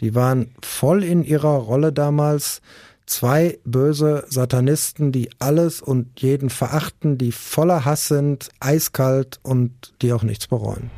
Die 0.00 0.14
waren 0.14 0.54
voll 0.62 1.02
in 1.02 1.24
ihrer 1.24 1.56
Rolle 1.56 1.92
damals. 1.92 2.60
Zwei 3.06 3.58
böse 3.64 4.24
Satanisten, 4.28 5.12
die 5.12 5.30
alles 5.38 5.80
und 5.80 6.20
jeden 6.20 6.50
verachten, 6.50 7.16
die 7.16 7.32
voller 7.32 7.84
Hass 7.84 8.08
sind, 8.08 8.50
eiskalt 8.60 9.40
und 9.42 9.94
die 10.02 10.12
auch 10.12 10.22
nichts 10.22 10.46
bereuen. 10.46 10.90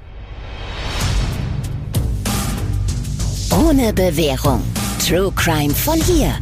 Ohne 3.52 3.92
Bewährung. 3.92 4.62
True 5.07 5.32
Crime 5.37 5.75
von 5.75 6.01
hier. 6.01 6.35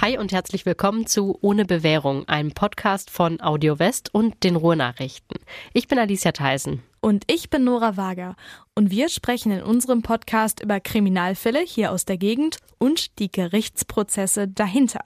Hi 0.00 0.16
und 0.16 0.32
herzlich 0.32 0.64
willkommen 0.64 1.06
zu 1.06 1.36
Ohne 1.42 1.66
Bewährung, 1.66 2.26
einem 2.26 2.52
Podcast 2.52 3.10
von 3.10 3.38
Audio 3.42 3.78
West 3.78 4.08
und 4.14 4.44
den 4.44 4.56
Ruhrnachrichten. 4.56 5.36
Ich 5.74 5.88
bin 5.88 5.98
Alicia 5.98 6.32
Theisen. 6.32 6.82
Und 7.00 7.24
ich 7.26 7.50
bin 7.50 7.64
Nora 7.64 7.98
Wager. 7.98 8.34
Und 8.74 8.90
wir 8.90 9.10
sprechen 9.10 9.52
in 9.52 9.62
unserem 9.62 10.00
Podcast 10.00 10.62
über 10.62 10.80
Kriminalfälle 10.80 11.60
hier 11.60 11.92
aus 11.92 12.06
der 12.06 12.16
Gegend 12.16 12.56
und 12.78 13.18
die 13.18 13.30
Gerichtsprozesse 13.30 14.48
dahinter. 14.48 15.02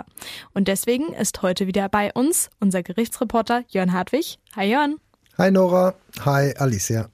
Und 0.53 0.69
deswegen 0.69 1.13
ist 1.13 1.43
heute 1.43 1.67
wieder 1.67 1.89
bei 1.89 2.13
uns 2.13 2.49
unser 2.61 2.85
Gerichtsreporter 2.85 3.65
Jörn 3.71 3.93
Hartwig. 3.93 4.39
Hi 4.55 4.71
Jörn. 4.71 4.99
Hi 5.39 5.51
Nora. 5.51 5.97
Hi 6.25 6.55
Alicia. 6.57 7.09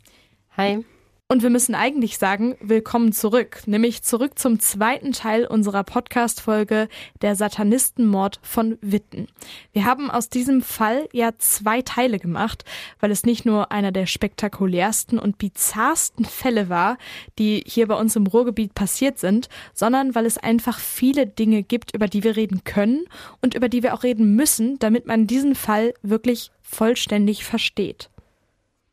Hi. 0.55 0.85
Und 1.31 1.45
wir 1.45 1.51
müssen 1.51 1.77
eigentlich 1.77 2.19
sagen, 2.19 2.57
willkommen 2.61 3.13
zurück, 3.13 3.63
nämlich 3.67 4.03
zurück 4.03 4.37
zum 4.37 4.59
zweiten 4.59 5.13
Teil 5.13 5.47
unserer 5.47 5.85
Podcast-Folge 5.85 6.89
Der 7.23 7.37
Satanistenmord 7.37 8.41
von 8.43 8.79
Witten. 8.81 9.29
Wir 9.73 9.85
haben 9.85 10.11
aus 10.11 10.29
diesem 10.29 10.61
Fall 10.61 11.09
ja 11.13 11.31
zwei 11.39 11.83
Teile 11.83 12.19
gemacht, 12.19 12.65
weil 12.99 13.13
es 13.13 13.25
nicht 13.25 13.47
nur 13.47 13.71
einer 13.71 13.93
der 13.93 14.07
spektakulärsten 14.07 15.21
und 15.21 15.39
bizarrsten 15.39 16.25
Fälle 16.25 16.69
war, 16.69 16.99
die 17.39 17.63
hier 17.65 17.87
bei 17.87 17.95
uns 17.95 18.17
im 18.17 18.27
Ruhrgebiet 18.27 18.75
passiert 18.75 19.21
sind, 19.21 19.49
sondern 19.73 20.17
weil 20.17 20.27
es 20.27 20.37
einfach 20.37 20.81
viele 20.81 21.29
Dinge 21.29 21.63
gibt, 21.63 21.95
über 21.95 22.09
die 22.09 22.25
wir 22.25 22.35
reden 22.35 22.65
können 22.65 23.05
und 23.41 23.55
über 23.55 23.69
die 23.69 23.85
wir 23.85 23.95
auch 23.95 24.03
reden 24.03 24.35
müssen, 24.35 24.81
damit 24.81 25.07
man 25.07 25.29
diesen 25.29 25.55
Fall 25.55 25.95
wirklich 26.03 26.51
vollständig 26.61 27.45
versteht. 27.45 28.11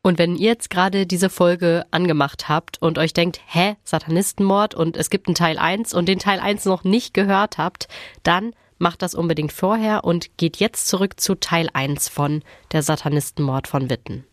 Und 0.08 0.18
wenn 0.18 0.36
ihr 0.36 0.48
jetzt 0.48 0.70
gerade 0.70 1.04
diese 1.06 1.28
Folge 1.28 1.84
angemacht 1.90 2.48
habt 2.48 2.80
und 2.80 2.96
euch 2.96 3.12
denkt, 3.12 3.40
hä, 3.46 3.76
Satanistenmord 3.84 4.74
und 4.74 4.96
es 4.96 5.10
gibt 5.10 5.28
einen 5.28 5.34
Teil 5.34 5.58
1 5.58 5.92
und 5.92 6.08
den 6.08 6.18
Teil 6.18 6.40
1 6.40 6.64
noch 6.64 6.82
nicht 6.82 7.12
gehört 7.12 7.58
habt, 7.58 7.88
dann 8.22 8.54
macht 8.78 9.02
das 9.02 9.14
unbedingt 9.14 9.52
vorher 9.52 10.04
und 10.04 10.38
geht 10.38 10.56
jetzt 10.56 10.86
zurück 10.86 11.20
zu 11.20 11.34
Teil 11.34 11.68
1 11.74 12.08
von 12.08 12.42
der 12.72 12.82
Satanistenmord 12.82 13.68
von 13.68 13.90
Witten. 13.90 14.24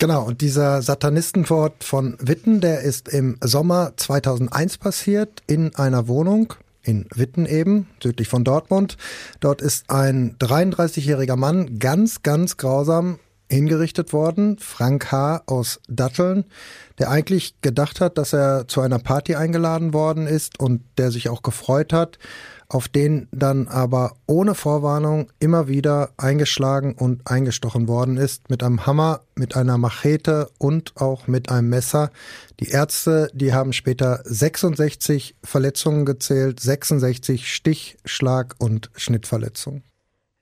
Genau, 0.00 0.24
und 0.24 0.40
dieser 0.40 0.82
Satanistenmord 0.82 1.84
von 1.84 2.16
Witten, 2.18 2.60
der 2.60 2.80
ist 2.80 3.08
im 3.08 3.38
Sommer 3.40 3.92
2001 3.96 4.78
passiert 4.78 5.44
in 5.46 5.76
einer 5.76 6.08
Wohnung 6.08 6.54
in 6.82 7.06
Witten 7.14 7.46
eben, 7.46 7.86
südlich 8.02 8.26
von 8.26 8.42
Dortmund. 8.42 8.96
Dort 9.38 9.62
ist 9.62 9.88
ein 9.90 10.36
33-jähriger 10.38 11.36
Mann 11.36 11.78
ganz, 11.78 12.24
ganz 12.24 12.56
grausam 12.56 13.20
hingerichtet 13.50 14.12
worden, 14.12 14.58
Frank 14.58 15.12
H. 15.12 15.42
aus 15.46 15.80
Datteln, 15.88 16.44
der 16.98 17.10
eigentlich 17.10 17.60
gedacht 17.60 18.00
hat, 18.00 18.18
dass 18.18 18.32
er 18.32 18.66
zu 18.68 18.80
einer 18.80 18.98
Party 18.98 19.34
eingeladen 19.34 19.92
worden 19.92 20.26
ist 20.26 20.58
und 20.60 20.82
der 20.98 21.10
sich 21.10 21.28
auch 21.28 21.42
gefreut 21.42 21.92
hat, 21.92 22.18
auf 22.68 22.88
den 22.88 23.28
dann 23.30 23.68
aber 23.68 24.16
ohne 24.26 24.54
Vorwarnung 24.54 25.30
immer 25.38 25.68
wieder 25.68 26.10
eingeschlagen 26.16 26.94
und 26.94 27.30
eingestochen 27.30 27.88
worden 27.88 28.16
ist 28.16 28.50
mit 28.50 28.62
einem 28.62 28.86
Hammer, 28.86 29.20
mit 29.34 29.56
einer 29.56 29.78
Machete 29.78 30.50
und 30.58 30.96
auch 30.96 31.26
mit 31.26 31.50
einem 31.50 31.68
Messer. 31.68 32.10
Die 32.60 32.68
Ärzte, 32.68 33.30
die 33.34 33.52
haben 33.52 33.72
später 33.72 34.20
66 34.24 35.36
Verletzungen 35.44 36.04
gezählt, 36.04 36.60
66 36.60 37.52
Stich, 37.52 37.98
Schlag 38.04 38.54
und 38.58 38.90
Schnittverletzungen. 38.96 39.82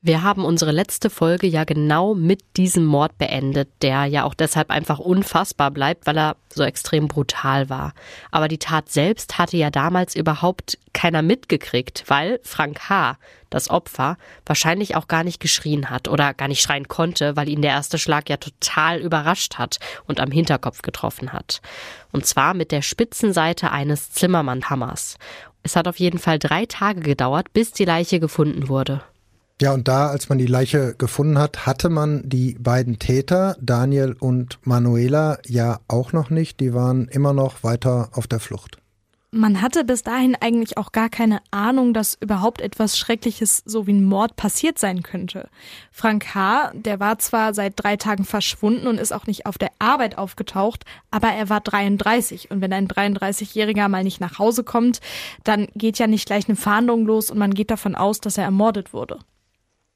Wir 0.04 0.24
haben 0.24 0.44
unsere 0.44 0.72
letzte 0.72 1.10
Folge 1.10 1.46
ja 1.46 1.62
genau 1.62 2.12
mit 2.12 2.40
diesem 2.56 2.84
Mord 2.84 3.16
beendet, 3.18 3.68
der 3.82 4.06
ja 4.06 4.24
auch 4.24 4.34
deshalb 4.34 4.70
einfach 4.70 4.98
unfassbar 4.98 5.70
bleibt, 5.70 6.08
weil 6.08 6.18
er 6.18 6.36
so 6.52 6.64
extrem 6.64 7.06
brutal 7.06 7.70
war. 7.70 7.94
Aber 8.32 8.48
die 8.48 8.58
Tat 8.58 8.88
selbst 8.90 9.38
hatte 9.38 9.56
ja 9.56 9.70
damals 9.70 10.16
überhaupt 10.16 10.76
keiner 10.92 11.22
mitgekriegt, 11.22 12.02
weil 12.08 12.40
Frank 12.42 12.88
H., 12.88 13.16
das 13.48 13.70
Opfer, 13.70 14.16
wahrscheinlich 14.44 14.96
auch 14.96 15.06
gar 15.06 15.22
nicht 15.22 15.38
geschrien 15.38 15.88
hat 15.88 16.08
oder 16.08 16.34
gar 16.34 16.48
nicht 16.48 16.62
schreien 16.62 16.88
konnte, 16.88 17.36
weil 17.36 17.48
ihn 17.48 17.62
der 17.62 17.70
erste 17.70 17.96
Schlag 17.96 18.28
ja 18.28 18.38
total 18.38 18.98
überrascht 18.98 19.58
hat 19.58 19.78
und 20.08 20.18
am 20.18 20.32
Hinterkopf 20.32 20.82
getroffen 20.82 21.32
hat. 21.32 21.60
Und 22.10 22.26
zwar 22.26 22.54
mit 22.54 22.72
der 22.72 22.82
Spitzenseite 22.82 23.70
eines 23.70 24.10
Zimmermannhammers. 24.10 25.16
Es 25.62 25.76
hat 25.76 25.86
auf 25.86 26.00
jeden 26.00 26.18
Fall 26.18 26.40
drei 26.40 26.66
Tage 26.66 27.02
gedauert, 27.02 27.52
bis 27.52 27.70
die 27.70 27.84
Leiche 27.84 28.18
gefunden 28.18 28.68
wurde. 28.68 29.00
Ja, 29.62 29.72
und 29.72 29.86
da, 29.86 30.08
als 30.08 30.28
man 30.28 30.38
die 30.38 30.46
Leiche 30.46 30.96
gefunden 30.98 31.38
hat, 31.38 31.66
hatte 31.66 31.88
man 31.88 32.28
die 32.28 32.56
beiden 32.58 32.98
Täter, 32.98 33.56
Daniel 33.60 34.16
und 34.18 34.58
Manuela, 34.64 35.38
ja 35.46 35.78
auch 35.86 36.12
noch 36.12 36.30
nicht. 36.30 36.58
Die 36.58 36.74
waren 36.74 37.06
immer 37.06 37.32
noch 37.32 37.62
weiter 37.62 38.08
auf 38.10 38.26
der 38.26 38.40
Flucht. 38.40 38.78
Man 39.30 39.62
hatte 39.62 39.84
bis 39.84 40.02
dahin 40.02 40.36
eigentlich 40.40 40.78
auch 40.78 40.90
gar 40.90 41.08
keine 41.08 41.38
Ahnung, 41.52 41.94
dass 41.94 42.18
überhaupt 42.20 42.60
etwas 42.60 42.98
Schreckliches 42.98 43.62
so 43.64 43.86
wie 43.86 43.92
ein 43.92 44.04
Mord 44.04 44.34
passiert 44.34 44.80
sein 44.80 45.04
könnte. 45.04 45.48
Frank 45.92 46.34
H., 46.34 46.72
der 46.74 46.98
war 46.98 47.20
zwar 47.20 47.54
seit 47.54 47.74
drei 47.76 47.96
Tagen 47.96 48.24
verschwunden 48.24 48.88
und 48.88 48.98
ist 48.98 49.12
auch 49.12 49.28
nicht 49.28 49.46
auf 49.46 49.58
der 49.58 49.70
Arbeit 49.78 50.18
aufgetaucht, 50.18 50.84
aber 51.12 51.28
er 51.28 51.48
war 51.48 51.60
33 51.60 52.50
und 52.50 52.60
wenn 52.60 52.72
ein 52.72 52.88
33-Jähriger 52.88 53.86
mal 53.86 54.02
nicht 54.02 54.20
nach 54.20 54.40
Hause 54.40 54.64
kommt, 54.64 55.00
dann 55.44 55.68
geht 55.76 56.00
ja 56.00 56.08
nicht 56.08 56.26
gleich 56.26 56.48
eine 56.48 56.56
Fahndung 56.56 57.06
los 57.06 57.30
und 57.30 57.38
man 57.38 57.54
geht 57.54 57.70
davon 57.70 57.94
aus, 57.94 58.20
dass 58.20 58.38
er 58.38 58.44
ermordet 58.44 58.92
wurde. 58.92 59.20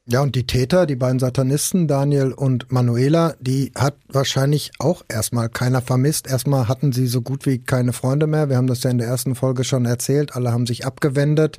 Ja, 0.08 0.20
und 0.20 0.36
die 0.36 0.46
Täter, 0.46 0.86
die 0.86 0.94
beiden 0.94 1.18
Satanisten, 1.18 1.88
Daniel 1.88 2.30
und 2.30 2.70
Manuela, 2.70 3.34
die 3.40 3.72
hat 3.74 3.96
wahrscheinlich 4.06 4.70
auch 4.78 5.02
erstmal 5.08 5.48
keiner 5.48 5.82
vermisst. 5.82 6.28
Erstmal 6.28 6.68
hatten 6.68 6.92
sie 6.92 7.08
so 7.08 7.22
gut 7.22 7.44
wie 7.44 7.58
keine 7.58 7.92
Freunde 7.92 8.28
mehr. 8.28 8.48
Wir 8.48 8.56
haben 8.56 8.68
das 8.68 8.84
ja 8.84 8.90
in 8.90 8.98
der 8.98 9.08
ersten 9.08 9.34
Folge 9.34 9.64
schon 9.64 9.84
erzählt. 9.84 10.36
Alle 10.36 10.52
haben 10.52 10.64
sich 10.64 10.86
abgewendet. 10.86 11.58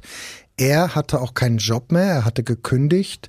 Er 0.56 0.96
hatte 0.96 1.19
auch 1.19 1.34
keinen 1.34 1.58
Job 1.58 1.91
mehr. 1.91 2.06
Er 2.06 2.25
hatte 2.25 2.44
gekündigt. 2.44 3.28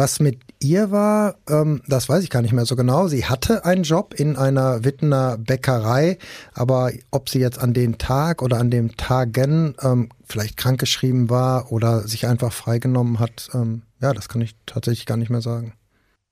Was 0.00 0.18
mit 0.18 0.40
ihr 0.60 0.90
war, 0.90 1.34
ähm, 1.46 1.82
das 1.86 2.08
weiß 2.08 2.24
ich 2.24 2.30
gar 2.30 2.40
nicht 2.40 2.54
mehr 2.54 2.64
so 2.64 2.74
genau. 2.74 3.06
Sie 3.06 3.26
hatte 3.26 3.66
einen 3.66 3.82
Job 3.82 4.14
in 4.14 4.34
einer 4.34 4.82
Wittener 4.82 5.36
Bäckerei, 5.36 6.16
aber 6.54 6.90
ob 7.10 7.28
sie 7.28 7.38
jetzt 7.38 7.58
an 7.58 7.74
den 7.74 7.98
Tag 7.98 8.40
oder 8.40 8.56
an 8.56 8.70
dem 8.70 8.96
Tagen 8.96 9.74
ähm, 9.82 10.08
vielleicht 10.24 10.56
krankgeschrieben 10.56 11.28
war 11.28 11.70
oder 11.70 12.08
sich 12.08 12.26
einfach 12.26 12.50
freigenommen 12.50 13.18
hat, 13.18 13.50
ähm, 13.52 13.82
ja, 14.00 14.14
das 14.14 14.30
kann 14.30 14.40
ich 14.40 14.56
tatsächlich 14.64 15.04
gar 15.04 15.18
nicht 15.18 15.28
mehr 15.28 15.42
sagen. 15.42 15.74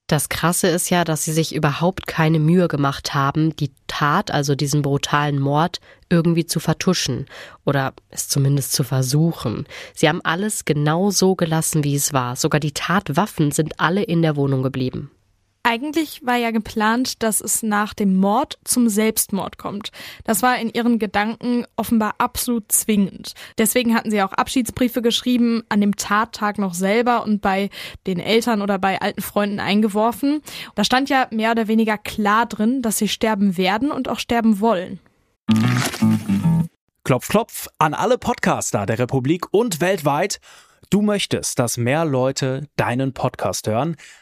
Das 0.08 0.30
Krasse 0.30 0.68
ist 0.68 0.88
ja, 0.88 1.04
dass 1.04 1.24
sie 1.24 1.34
sich 1.34 1.54
überhaupt 1.54 2.06
keine 2.06 2.38
Mühe 2.38 2.66
gemacht 2.66 3.12
haben, 3.12 3.54
die 3.56 3.70
Tat, 3.88 4.30
also 4.30 4.54
diesen 4.54 4.80
brutalen 4.80 5.38
Mord, 5.38 5.80
irgendwie 6.08 6.46
zu 6.46 6.60
vertuschen 6.60 7.26
oder 7.66 7.92
es 8.08 8.26
zumindest 8.26 8.72
zu 8.72 8.84
versuchen. 8.84 9.66
Sie 9.94 10.08
haben 10.08 10.22
alles 10.24 10.64
genau 10.64 11.10
so 11.10 11.34
gelassen, 11.34 11.84
wie 11.84 11.94
es 11.94 12.14
war. 12.14 12.36
Sogar 12.36 12.58
die 12.58 12.72
Tatwaffen 12.72 13.50
sind 13.50 13.80
alle 13.80 14.02
in 14.02 14.22
der 14.22 14.34
Wohnung 14.36 14.62
geblieben. 14.62 15.10
Eigentlich 15.62 16.24
war 16.24 16.36
ja 16.36 16.50
geplant, 16.50 17.22
dass 17.22 17.40
es 17.40 17.62
nach 17.62 17.92
dem 17.92 18.16
Mord 18.16 18.58
zum 18.64 18.88
Selbstmord 18.88 19.58
kommt. 19.58 19.90
Das 20.24 20.42
war 20.42 20.58
in 20.58 20.70
ihren 20.70 20.98
Gedanken 20.98 21.66
offenbar 21.76 22.14
absolut 22.18 22.70
zwingend. 22.72 23.34
Deswegen 23.58 23.94
hatten 23.94 24.10
sie 24.10 24.22
auch 24.22 24.32
Abschiedsbriefe 24.32 25.02
geschrieben, 25.02 25.64
an 25.68 25.80
dem 25.80 25.96
Tattag 25.96 26.58
noch 26.58 26.74
selber 26.74 27.22
und 27.24 27.42
bei 27.42 27.70
den 28.06 28.20
Eltern 28.20 28.62
oder 28.62 28.78
bei 28.78 29.00
alten 29.00 29.20
Freunden 29.20 29.60
eingeworfen. 29.60 30.42
Da 30.74 30.84
stand 30.84 31.10
ja 31.10 31.26
mehr 31.30 31.50
oder 31.50 31.68
weniger 31.68 31.98
klar 31.98 32.46
drin, 32.46 32.80
dass 32.80 32.98
sie 32.98 33.08
sterben 33.08 33.56
werden 33.56 33.90
und 33.90 34.08
auch 34.08 34.20
sterben 34.20 34.60
wollen. 34.60 35.00
Klopf, 37.04 37.28
klopf 37.28 37.68
an 37.78 37.94
alle 37.94 38.18
Podcaster 38.18 38.86
der 38.86 38.98
Republik 38.98 39.46
und 39.50 39.80
weltweit. 39.80 40.40
Du 40.90 41.02
möchtest, 41.02 41.58
dass 41.58 41.76
mehr 41.76 42.04
Leute 42.04 42.66
deinen 42.76 43.12
Podcast 43.12 43.66
hören 43.66 43.96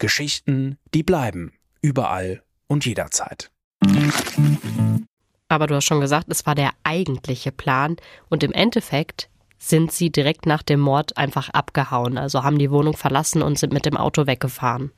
Geschichten, 0.00 0.78
die 0.94 1.04
bleiben, 1.04 1.52
überall 1.82 2.42
und 2.66 2.84
jederzeit. 2.86 3.50
Aber 5.48 5.66
du 5.66 5.74
hast 5.74 5.84
schon 5.84 6.00
gesagt, 6.00 6.26
es 6.30 6.46
war 6.46 6.54
der 6.54 6.72
eigentliche 6.82 7.52
Plan 7.52 7.96
und 8.28 8.42
im 8.42 8.52
Endeffekt 8.52 9.28
sind 9.58 9.92
sie 9.92 10.10
direkt 10.10 10.46
nach 10.46 10.62
dem 10.62 10.80
Mord 10.80 11.18
einfach 11.18 11.50
abgehauen, 11.50 12.16
also 12.16 12.42
haben 12.42 12.58
die 12.58 12.70
Wohnung 12.70 12.96
verlassen 12.96 13.42
und 13.42 13.58
sind 13.58 13.74
mit 13.74 13.84
dem 13.84 13.96
Auto 13.96 14.26
weggefahren. 14.26 14.90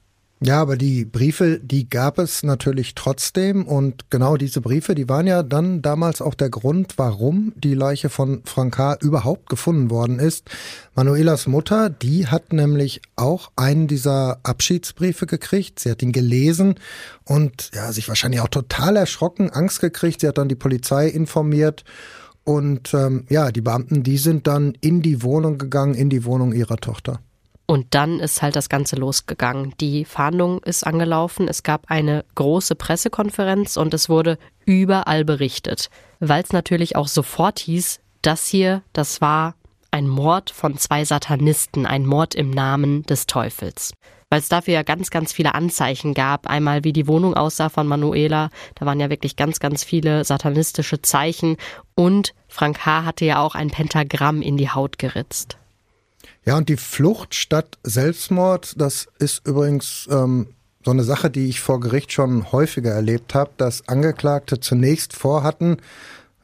Ja, 0.44 0.60
aber 0.60 0.76
die 0.76 1.04
Briefe, 1.04 1.60
die 1.62 1.88
gab 1.88 2.18
es 2.18 2.42
natürlich 2.42 2.96
trotzdem 2.96 3.64
und 3.64 4.10
genau 4.10 4.36
diese 4.36 4.60
Briefe, 4.60 4.96
die 4.96 5.08
waren 5.08 5.28
ja 5.28 5.44
dann 5.44 5.82
damals 5.82 6.20
auch 6.20 6.34
der 6.34 6.50
Grund, 6.50 6.94
warum 6.96 7.52
die 7.56 7.74
Leiche 7.74 8.08
von 8.08 8.42
Frank 8.44 8.76
H. 8.76 8.96
überhaupt 9.02 9.48
gefunden 9.48 9.88
worden 9.88 10.18
ist. 10.18 10.50
Manuelas 10.96 11.46
Mutter, 11.46 11.90
die 11.90 12.26
hat 12.26 12.52
nämlich 12.52 13.02
auch 13.14 13.52
einen 13.54 13.86
dieser 13.86 14.40
Abschiedsbriefe 14.42 15.26
gekriegt. 15.26 15.78
Sie 15.78 15.92
hat 15.92 16.02
ihn 16.02 16.10
gelesen 16.10 16.74
und 17.24 17.70
ja, 17.72 17.92
sich 17.92 18.08
wahrscheinlich 18.08 18.40
auch 18.40 18.48
total 18.48 18.96
erschrocken, 18.96 19.48
Angst 19.48 19.80
gekriegt. 19.80 20.22
Sie 20.22 20.26
hat 20.26 20.38
dann 20.38 20.48
die 20.48 20.56
Polizei 20.56 21.06
informiert 21.06 21.84
und 22.42 22.92
ähm, 22.94 23.26
ja, 23.28 23.52
die 23.52 23.60
Beamten, 23.60 24.02
die 24.02 24.18
sind 24.18 24.48
dann 24.48 24.74
in 24.80 25.02
die 25.02 25.22
Wohnung 25.22 25.58
gegangen, 25.58 25.94
in 25.94 26.10
die 26.10 26.24
Wohnung 26.24 26.52
ihrer 26.52 26.78
Tochter. 26.78 27.20
Und 27.72 27.94
dann 27.94 28.20
ist 28.20 28.42
halt 28.42 28.54
das 28.54 28.68
Ganze 28.68 28.96
losgegangen. 28.96 29.72
Die 29.80 30.04
Fahndung 30.04 30.62
ist 30.62 30.86
angelaufen, 30.86 31.48
es 31.48 31.62
gab 31.62 31.90
eine 31.90 32.22
große 32.34 32.74
Pressekonferenz 32.74 33.78
und 33.78 33.94
es 33.94 34.10
wurde 34.10 34.36
überall 34.66 35.24
berichtet, 35.24 35.88
weil 36.20 36.42
es 36.42 36.52
natürlich 36.52 36.96
auch 36.96 37.08
sofort 37.08 37.60
hieß, 37.60 38.00
das 38.20 38.46
hier, 38.46 38.82
das 38.92 39.22
war 39.22 39.54
ein 39.90 40.06
Mord 40.06 40.50
von 40.50 40.76
zwei 40.76 41.06
Satanisten, 41.06 41.86
ein 41.86 42.04
Mord 42.04 42.34
im 42.34 42.50
Namen 42.50 43.04
des 43.04 43.26
Teufels. 43.26 43.94
Weil 44.28 44.40
es 44.40 44.50
dafür 44.50 44.74
ja 44.74 44.82
ganz, 44.82 45.08
ganz 45.08 45.32
viele 45.32 45.54
Anzeichen 45.54 46.12
gab. 46.12 46.50
Einmal, 46.50 46.84
wie 46.84 46.92
die 46.92 47.08
Wohnung 47.08 47.32
aussah 47.32 47.70
von 47.70 47.86
Manuela. 47.86 48.50
Da 48.74 48.84
waren 48.84 49.00
ja 49.00 49.08
wirklich 49.08 49.34
ganz, 49.36 49.60
ganz 49.60 49.82
viele 49.82 50.24
satanistische 50.26 51.00
Zeichen. 51.00 51.56
Und 51.94 52.34
Frank 52.48 52.84
H. 52.84 53.06
hatte 53.06 53.24
ja 53.24 53.40
auch 53.40 53.54
ein 53.54 53.70
Pentagramm 53.70 54.42
in 54.42 54.58
die 54.58 54.68
Haut 54.68 54.98
geritzt. 54.98 55.56
Ja, 56.44 56.56
und 56.56 56.68
die 56.68 56.76
Flucht 56.76 57.34
statt 57.34 57.78
Selbstmord, 57.84 58.80
das 58.80 59.06
ist 59.18 59.46
übrigens 59.46 60.08
ähm, 60.10 60.48
so 60.84 60.90
eine 60.90 61.04
Sache, 61.04 61.30
die 61.30 61.48
ich 61.48 61.60
vor 61.60 61.78
Gericht 61.78 62.12
schon 62.12 62.50
häufiger 62.50 62.90
erlebt 62.90 63.34
habe, 63.34 63.52
dass 63.56 63.88
Angeklagte 63.88 64.58
zunächst 64.58 65.12
vorhatten, 65.12 65.76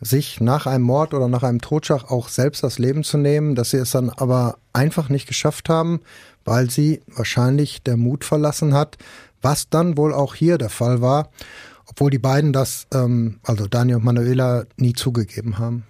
sich 0.00 0.40
nach 0.40 0.66
einem 0.66 0.84
Mord 0.84 1.14
oder 1.14 1.26
nach 1.26 1.42
einem 1.42 1.60
Totschlag 1.60 2.12
auch 2.12 2.28
selbst 2.28 2.62
das 2.62 2.78
Leben 2.78 3.02
zu 3.02 3.18
nehmen, 3.18 3.56
dass 3.56 3.70
sie 3.70 3.78
es 3.78 3.90
dann 3.90 4.10
aber 4.10 4.58
einfach 4.72 5.08
nicht 5.08 5.26
geschafft 5.26 5.68
haben, 5.68 6.00
weil 6.44 6.70
sie 6.70 7.00
wahrscheinlich 7.08 7.82
der 7.82 7.96
Mut 7.96 8.24
verlassen 8.24 8.74
hat, 8.74 8.96
was 9.42 9.68
dann 9.68 9.96
wohl 9.96 10.14
auch 10.14 10.36
hier 10.36 10.58
der 10.58 10.70
Fall 10.70 11.00
war, 11.00 11.30
obwohl 11.86 12.10
die 12.10 12.18
beiden 12.18 12.52
das, 12.52 12.86
ähm, 12.94 13.40
also 13.42 13.66
Daniel 13.66 13.96
und 13.96 14.04
Manuela, 14.04 14.64
nie 14.76 14.92
zugegeben 14.92 15.58
haben. 15.58 15.84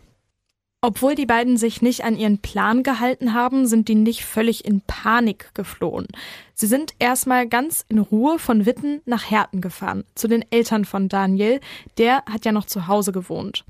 Obwohl 0.80 1.16
die 1.16 1.26
beiden 1.26 1.56
sich 1.56 1.82
nicht 1.82 2.04
an 2.04 2.16
ihren 2.16 2.38
Plan 2.38 2.84
gehalten 2.84 3.34
haben, 3.34 3.66
sind 3.66 3.88
die 3.88 3.96
nicht 3.96 4.24
völlig 4.24 4.64
in 4.64 4.80
Panik 4.82 5.50
geflohen. 5.52 6.06
Sie 6.54 6.68
sind 6.68 6.94
erstmal 7.00 7.48
ganz 7.48 7.84
in 7.88 7.98
Ruhe 7.98 8.38
von 8.38 8.64
Witten 8.64 9.00
nach 9.04 9.28
Herten 9.28 9.60
gefahren, 9.60 10.04
zu 10.14 10.28
den 10.28 10.44
Eltern 10.52 10.84
von 10.84 11.08
Daniel, 11.08 11.60
der 11.98 12.22
hat 12.26 12.44
ja 12.44 12.52
noch 12.52 12.66
zu 12.66 12.86
Hause 12.86 13.10
gewohnt. 13.10 13.64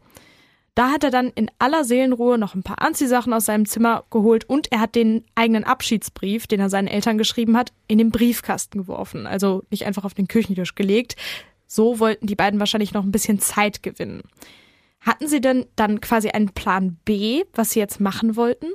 Da 0.74 0.90
hat 0.90 1.02
er 1.02 1.10
dann 1.10 1.32
in 1.34 1.50
aller 1.58 1.82
Seelenruhe 1.82 2.36
noch 2.36 2.54
ein 2.54 2.62
paar 2.62 2.82
Anziehsachen 2.82 3.32
aus 3.32 3.46
seinem 3.46 3.64
Zimmer 3.64 4.04
geholt 4.10 4.44
und 4.44 4.70
er 4.70 4.80
hat 4.80 4.94
den 4.94 5.24
eigenen 5.34 5.64
Abschiedsbrief, 5.64 6.46
den 6.46 6.60
er 6.60 6.68
seinen 6.68 6.88
Eltern 6.88 7.16
geschrieben 7.16 7.56
hat, 7.56 7.72
in 7.88 7.98
den 7.98 8.10
Briefkasten 8.10 8.78
geworfen. 8.78 9.26
Also 9.26 9.64
nicht 9.70 9.86
einfach 9.86 10.04
auf 10.04 10.14
den 10.14 10.28
Küchentisch 10.28 10.74
gelegt. 10.74 11.16
So 11.66 11.98
wollten 11.98 12.26
die 12.26 12.36
beiden 12.36 12.60
wahrscheinlich 12.60 12.92
noch 12.92 13.02
ein 13.02 13.12
bisschen 13.12 13.40
Zeit 13.40 13.82
gewinnen. 13.82 14.22
Hatten 15.00 15.28
Sie 15.28 15.40
denn 15.40 15.66
dann 15.76 16.00
quasi 16.00 16.30
einen 16.30 16.50
Plan 16.50 16.98
B, 17.04 17.44
was 17.54 17.70
Sie 17.70 17.78
jetzt 17.78 18.00
machen 18.00 18.36
wollten? 18.36 18.66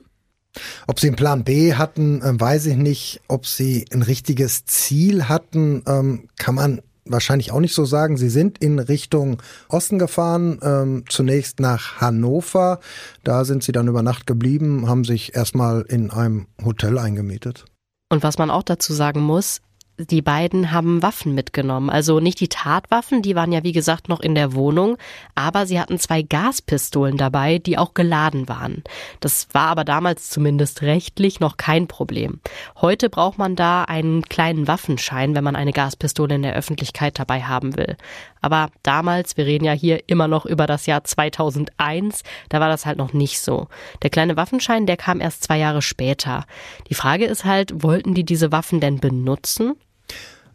Ob 0.87 0.99
sie 0.99 1.07
einen 1.07 1.15
Plan 1.15 1.43
B 1.43 1.73
hatten, 1.73 2.21
äh, 2.21 2.39
weiß 2.39 2.67
ich 2.67 2.75
nicht. 2.75 3.21
Ob 3.27 3.45
sie 3.45 3.85
ein 3.91 4.03
richtiges 4.03 4.65
Ziel 4.65 5.27
hatten, 5.27 5.83
ähm, 5.87 6.29
kann 6.37 6.55
man 6.55 6.81
wahrscheinlich 7.05 7.51
auch 7.51 7.59
nicht 7.59 7.73
so 7.73 7.85
sagen. 7.85 8.17
Sie 8.17 8.29
sind 8.29 8.59
in 8.59 8.79
Richtung 8.79 9.41
Osten 9.67 9.99
gefahren, 9.99 10.59
ähm, 10.61 11.03
zunächst 11.09 11.59
nach 11.59 11.99
Hannover. 11.99 12.79
Da 13.23 13.45
sind 13.45 13.63
sie 13.63 13.71
dann 13.71 13.87
über 13.87 14.03
Nacht 14.03 14.27
geblieben, 14.27 14.87
haben 14.87 15.03
sich 15.03 15.35
erstmal 15.35 15.81
in 15.81 16.11
einem 16.11 16.47
Hotel 16.63 16.97
eingemietet. 16.97 17.65
Und 18.09 18.23
was 18.23 18.37
man 18.37 18.51
auch 18.51 18.63
dazu 18.63 18.93
sagen 18.93 19.21
muss, 19.21 19.61
die 19.97 20.21
beiden 20.21 20.71
haben 20.71 21.03
Waffen 21.03 21.35
mitgenommen. 21.35 21.89
Also 21.89 22.19
nicht 22.19 22.39
die 22.39 22.47
Tatwaffen, 22.49 23.21
die 23.21 23.35
waren 23.35 23.51
ja 23.51 23.63
wie 23.63 23.71
gesagt 23.71 24.09
noch 24.09 24.21
in 24.21 24.33
der 24.33 24.53
Wohnung, 24.53 24.97
aber 25.35 25.65
sie 25.65 25.79
hatten 25.79 25.99
zwei 25.99 26.23
Gaspistolen 26.23 27.17
dabei, 27.17 27.59
die 27.59 27.77
auch 27.77 27.93
geladen 27.93 28.49
waren. 28.49 28.83
Das 29.19 29.47
war 29.51 29.67
aber 29.67 29.83
damals 29.83 30.29
zumindest 30.29 30.81
rechtlich 30.81 31.39
noch 31.39 31.57
kein 31.57 31.87
Problem. 31.87 32.39
Heute 32.81 33.09
braucht 33.09 33.37
man 33.37 33.55
da 33.55 33.83
einen 33.83 34.23
kleinen 34.23 34.67
Waffenschein, 34.67 35.35
wenn 35.35 35.43
man 35.43 35.55
eine 35.55 35.73
Gaspistole 35.73 36.35
in 36.35 36.41
der 36.41 36.55
Öffentlichkeit 36.55 37.19
dabei 37.19 37.43
haben 37.43 37.77
will. 37.77 37.95
Aber 38.43 38.69
damals, 38.83 39.37
wir 39.37 39.45
reden 39.45 39.63
ja 39.63 39.71
hier 39.71 40.07
immer 40.07 40.27
noch 40.27 40.45
über 40.45 40.67
das 40.67 40.85
Jahr 40.85 41.03
2001, 41.03 42.23
da 42.49 42.59
war 42.59 42.67
das 42.67 42.85
halt 42.85 42.97
noch 42.97 43.13
nicht 43.13 43.39
so. 43.39 43.67
Der 44.03 44.09
kleine 44.09 44.35
Waffenschein, 44.35 44.85
der 44.85 44.97
kam 44.97 45.21
erst 45.21 45.45
zwei 45.45 45.57
Jahre 45.57 45.81
später. 45.81 46.45
Die 46.89 46.93
Frage 46.93 47.25
ist 47.25 47.45
halt, 47.45 47.83
wollten 47.83 48.13
die 48.13 48.25
diese 48.25 48.51
Waffen 48.51 48.81
denn 48.81 48.99
benutzen? 48.99 49.75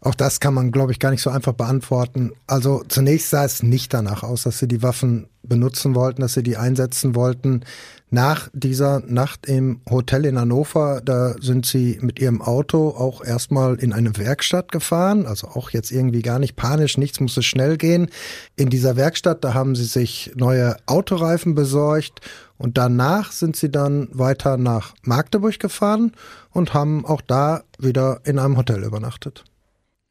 Auch 0.01 0.15
das 0.15 0.39
kann 0.39 0.53
man, 0.53 0.71
glaube 0.71 0.91
ich, 0.91 0.99
gar 0.99 1.09
nicht 1.09 1.23
so 1.23 1.31
einfach 1.31 1.53
beantworten. 1.53 2.31
Also 2.47 2.83
zunächst 2.87 3.31
sah 3.31 3.43
es 3.43 3.63
nicht 3.63 3.93
danach 3.93 4.23
aus, 4.23 4.43
dass 4.43 4.59
sie 4.59 4.67
die 4.67 4.83
Waffen 4.83 5.27
benutzen 5.41 5.95
wollten, 5.95 6.21
dass 6.21 6.35
sie 6.35 6.43
die 6.43 6.57
einsetzen 6.57 7.15
wollten. 7.15 7.65
Nach 8.11 8.49
dieser 8.53 9.01
Nacht 9.01 9.45
im 9.45 9.81
Hotel 9.87 10.25
in 10.25 10.39
Hannover, 10.39 10.99
da 11.05 11.35
sind 11.39 11.67
sie 11.67 11.99
mit 12.01 12.19
ihrem 12.19 12.41
Auto 12.41 12.89
auch 12.89 13.23
erstmal 13.23 13.75
in 13.75 13.93
eine 13.93 14.17
Werkstatt 14.17 14.71
gefahren, 14.71 15.27
also 15.27 15.47
auch 15.49 15.69
jetzt 15.69 15.91
irgendwie 15.91 16.23
gar 16.23 16.39
nicht 16.39 16.55
panisch, 16.55 16.97
nichts 16.97 17.19
musste 17.19 17.43
schnell 17.43 17.77
gehen. 17.77 18.09
In 18.55 18.71
dieser 18.71 18.95
Werkstatt, 18.95 19.43
da 19.43 19.53
haben 19.53 19.75
sie 19.75 19.85
sich 19.85 20.31
neue 20.35 20.75
Autoreifen 20.87 21.53
besorgt 21.53 22.21
und 22.57 22.79
danach 22.79 23.31
sind 23.31 23.55
sie 23.55 23.69
dann 23.69 24.09
weiter 24.11 24.57
nach 24.57 24.95
Magdeburg 25.03 25.59
gefahren 25.59 26.13
und 26.49 26.73
haben 26.73 27.05
auch 27.05 27.21
da 27.21 27.61
wieder 27.77 28.21
in 28.23 28.39
einem 28.39 28.57
Hotel 28.57 28.83
übernachtet. 28.83 29.43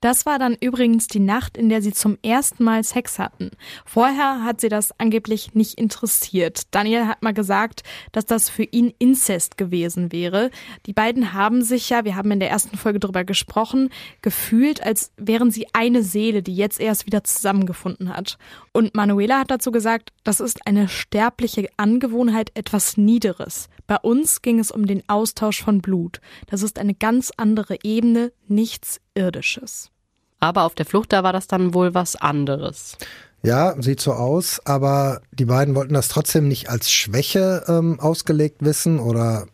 Das 0.01 0.27
war 0.27 0.39
dann 0.39 0.57
übrigens 0.61 1.09
die 1.09 1.19
Nacht, 1.19 1.57
in 1.57 1.69
der 1.69 1.83
sie 1.83 1.93
zum 1.93 2.19
ersten 2.23 2.63
Mal 2.63 2.85
Sex 2.85 3.19
hatten. 3.19 3.51
Vorher 3.85 4.45
hat 4.45 4.61
sie 4.61 4.69
das 4.69 4.93
angeblich 5.01 5.55
nicht 5.55 5.75
interessiert. 5.75 6.63
Daniel 6.71 7.07
hat 7.09 7.23
mal 7.23 7.35
gesagt, 7.35 7.83
dass 8.13 8.25
das 8.25 8.49
für 8.49 8.63
ihn 8.63 8.95
Inzest 9.01 9.59
gewesen 9.59 10.13
wäre. 10.13 10.53
Die 10.87 10.93
beiden 10.93 11.33
haben 11.33 11.63
sich 11.63 11.91
ja, 11.91 12.05
wir 12.05 12.15
haben 12.15 12.31
in 12.31 12.39
der 12.39 12.51
ersten 12.51 12.77
Folge 12.77 13.01
darüber 13.01 13.25
gesprochen, 13.25 13.91
gefühlt, 14.23 14.81
als 14.85 15.11
wären 15.17 15.51
sie 15.51 15.67
eine 15.73 16.05
Seele, 16.05 16.45
die 16.45 16.55
jetzt 16.55 16.79
erst 16.79 17.07
wieder 17.07 17.25
zusammengefunden 17.25 18.17
hat. 18.17 18.39
Und 18.73 18.95
Manuela 18.95 19.41
hat 19.41 19.51
dazu 19.51 19.73
gesagt, 19.73 20.13
das 20.23 20.39
ist 20.39 20.65
eine 20.65 20.89
sterbliche 20.89 21.69
Angewohnheit, 21.77 22.53
etwas 22.55 22.97
Niederes. 22.97 23.69
Bei 23.89 23.97
uns 23.97 24.43
ging 24.43 24.61
es 24.61 24.71
um 24.71 24.87
den 24.87 25.03
Austausch 25.09 25.65
von 25.65 25.81
Blut. 25.81 26.21
Das 26.47 26.63
ist 26.63 26.79
eine 26.79 26.95
ganz 26.95 27.33
andere 27.37 27.79
Ebene, 27.83 28.33
nichts 28.47 29.01
Irdisches. 29.15 29.91
Aber 30.39 30.65
auf 30.65 30.77
der 30.77 30.87
Flucht, 30.87 31.13
da 31.13 31.25
war 31.25 31.33
das 31.33 31.49
dann 31.49 31.75
wohl 31.75 31.95
was 31.95 32.15
anderes. 32.15 32.97
Ja, 33.43 33.81
sieht 33.81 34.01
so 34.01 34.13
aus, 34.13 34.61
aber 34.67 35.23
die 35.33 35.47
beiden 35.47 35.75
wollten 35.75 35.95
das 35.95 36.09
trotzdem 36.09 36.49
nicht 36.49 36.69
als 36.69 36.93
Schwäche 36.93 37.65
ähm, 37.67 37.99
ausgelegt 37.99 38.59
wissen 38.61 39.01
oder 39.01 39.47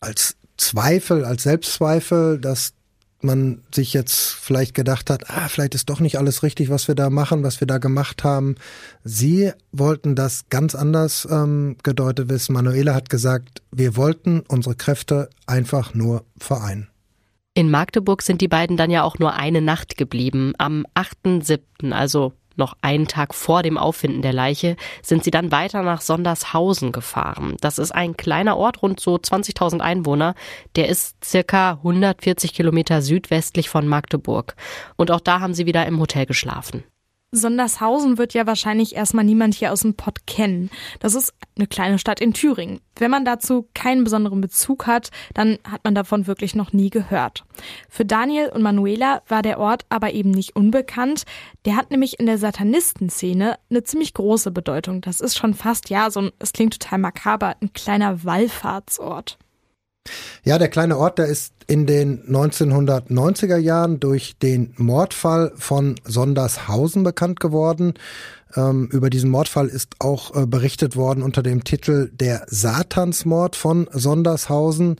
als 0.00 0.36
Zweifel, 0.56 1.24
als 1.24 1.42
Selbstzweifel, 1.42 2.40
dass 2.40 2.72
man 3.24 3.62
sich 3.74 3.92
jetzt 3.92 4.34
vielleicht 4.34 4.74
gedacht 4.74 5.10
hat, 5.10 5.28
ah, 5.30 5.48
vielleicht 5.48 5.74
ist 5.74 5.88
doch 5.90 6.00
nicht 6.00 6.18
alles 6.18 6.42
richtig, 6.42 6.70
was 6.70 6.86
wir 6.86 6.94
da 6.94 7.10
machen, 7.10 7.42
was 7.42 7.60
wir 7.60 7.66
da 7.66 7.78
gemacht 7.78 8.22
haben. 8.22 8.54
Sie 9.02 9.50
wollten 9.72 10.14
das 10.14 10.48
ganz 10.50 10.74
anders 10.74 11.26
ähm, 11.30 11.76
gedeutet 11.82 12.28
wissen. 12.28 12.52
Manuela 12.52 12.94
hat 12.94 13.10
gesagt, 13.10 13.62
wir 13.72 13.96
wollten 13.96 14.40
unsere 14.48 14.74
Kräfte 14.76 15.30
einfach 15.46 15.94
nur 15.94 16.24
vereinen. 16.38 16.88
In 17.54 17.70
Magdeburg 17.70 18.22
sind 18.22 18.40
die 18.40 18.48
beiden 18.48 18.76
dann 18.76 18.90
ja 18.90 19.04
auch 19.04 19.18
nur 19.18 19.34
eine 19.34 19.60
Nacht 19.60 19.96
geblieben. 19.96 20.54
Am 20.58 20.86
8.7., 20.94 21.92
also 21.92 22.32
noch 22.56 22.76
einen 22.82 23.08
Tag 23.08 23.34
vor 23.34 23.62
dem 23.62 23.78
Auffinden 23.78 24.22
der 24.22 24.32
Leiche, 24.32 24.76
sind 25.02 25.24
sie 25.24 25.30
dann 25.30 25.52
weiter 25.52 25.82
nach 25.82 26.00
Sondershausen 26.00 26.92
gefahren. 26.92 27.56
Das 27.60 27.78
ist 27.78 27.92
ein 27.92 28.16
kleiner 28.16 28.56
Ort, 28.56 28.82
rund 28.82 29.00
so 29.00 29.16
20.000 29.16 29.80
Einwohner. 29.80 30.34
Der 30.76 30.88
ist 30.88 31.24
circa 31.24 31.72
140 31.72 32.54
Kilometer 32.54 33.02
südwestlich 33.02 33.68
von 33.68 33.88
Magdeburg. 33.88 34.56
Und 34.96 35.10
auch 35.10 35.20
da 35.20 35.40
haben 35.40 35.54
sie 35.54 35.66
wieder 35.66 35.86
im 35.86 36.00
Hotel 36.00 36.26
geschlafen. 36.26 36.84
Sondershausen 37.36 38.18
wird 38.18 38.34
ja 38.34 38.46
wahrscheinlich 38.46 38.94
erstmal 38.94 39.24
niemand 39.24 39.54
hier 39.54 39.72
aus 39.72 39.80
dem 39.80 39.94
Pott 39.94 40.26
kennen. 40.26 40.70
Das 41.00 41.14
ist 41.14 41.34
eine 41.56 41.66
kleine 41.66 41.98
Stadt 41.98 42.20
in 42.20 42.32
Thüringen. 42.32 42.80
Wenn 42.96 43.10
man 43.10 43.24
dazu 43.24 43.68
keinen 43.74 44.04
besonderen 44.04 44.40
Bezug 44.40 44.86
hat, 44.86 45.10
dann 45.34 45.58
hat 45.68 45.84
man 45.84 45.94
davon 45.94 46.26
wirklich 46.26 46.54
noch 46.54 46.72
nie 46.72 46.90
gehört. 46.90 47.44
Für 47.88 48.04
Daniel 48.04 48.48
und 48.48 48.62
Manuela 48.62 49.22
war 49.28 49.42
der 49.42 49.58
Ort 49.58 49.84
aber 49.88 50.12
eben 50.12 50.30
nicht 50.30 50.56
unbekannt. 50.56 51.24
Der 51.64 51.76
hat 51.76 51.90
nämlich 51.90 52.18
in 52.20 52.26
der 52.26 52.38
Satanistenszene 52.38 53.58
eine 53.70 53.82
ziemlich 53.82 54.14
große 54.14 54.50
Bedeutung. 54.50 55.00
Das 55.00 55.20
ist 55.20 55.36
schon 55.36 55.54
fast, 55.54 55.90
ja, 55.90 56.10
so 56.10 56.20
ein, 56.20 56.30
es 56.38 56.52
klingt 56.52 56.78
total 56.80 56.98
makaber, 56.98 57.56
ein 57.60 57.72
kleiner 57.72 58.24
Wallfahrtsort. 58.24 59.38
Ja, 60.44 60.58
der 60.58 60.68
kleine 60.68 60.98
Ort, 60.98 61.18
der 61.18 61.26
ist 61.26 61.54
in 61.66 61.86
den 61.86 62.22
1990er 62.26 63.56
Jahren 63.56 63.98
durch 63.98 64.36
den 64.38 64.74
Mordfall 64.76 65.52
von 65.56 65.94
Sondershausen 66.04 67.02
bekannt 67.02 67.40
geworden. 67.40 67.94
Ähm, 68.54 68.88
über 68.92 69.08
diesen 69.08 69.30
Mordfall 69.30 69.68
ist 69.68 69.94
auch 70.00 70.36
äh, 70.36 70.46
berichtet 70.46 70.96
worden 70.96 71.22
unter 71.22 71.42
dem 71.42 71.64
Titel 71.64 72.10
Der 72.12 72.44
Satansmord 72.46 73.56
von 73.56 73.88
Sondershausen. 73.90 74.96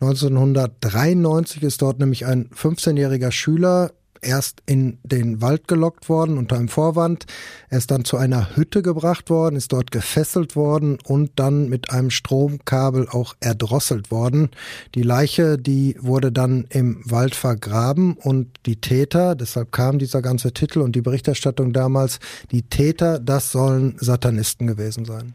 1993 0.00 1.62
ist 1.62 1.82
dort 1.82 1.98
nämlich 1.98 2.24
ein 2.24 2.48
15-jähriger 2.48 3.32
Schüler 3.32 3.92
erst 4.26 4.62
in 4.66 4.98
den 5.02 5.40
Wald 5.40 5.68
gelockt 5.68 6.08
worden 6.08 6.36
unter 6.36 6.56
einem 6.56 6.68
Vorwand. 6.68 7.26
Er 7.70 7.78
ist 7.78 7.90
dann 7.90 8.04
zu 8.04 8.16
einer 8.16 8.56
Hütte 8.56 8.82
gebracht 8.82 9.30
worden, 9.30 9.56
ist 9.56 9.72
dort 9.72 9.90
gefesselt 9.90 10.56
worden 10.56 10.98
und 11.04 11.30
dann 11.36 11.68
mit 11.68 11.90
einem 11.90 12.10
Stromkabel 12.10 13.08
auch 13.08 13.34
erdrosselt 13.40 14.10
worden. 14.10 14.50
Die 14.94 15.02
Leiche, 15.02 15.56
die 15.58 15.96
wurde 16.00 16.32
dann 16.32 16.66
im 16.70 17.00
Wald 17.04 17.34
vergraben 17.34 18.14
und 18.14 18.48
die 18.66 18.80
Täter, 18.80 19.34
deshalb 19.34 19.72
kam 19.72 19.98
dieser 19.98 20.22
ganze 20.22 20.52
Titel 20.52 20.80
und 20.80 20.96
die 20.96 21.02
Berichterstattung 21.02 21.72
damals, 21.72 22.18
die 22.50 22.62
Täter, 22.62 23.18
das 23.20 23.52
sollen 23.52 23.96
Satanisten 23.98 24.66
gewesen 24.66 25.04
sein. 25.04 25.34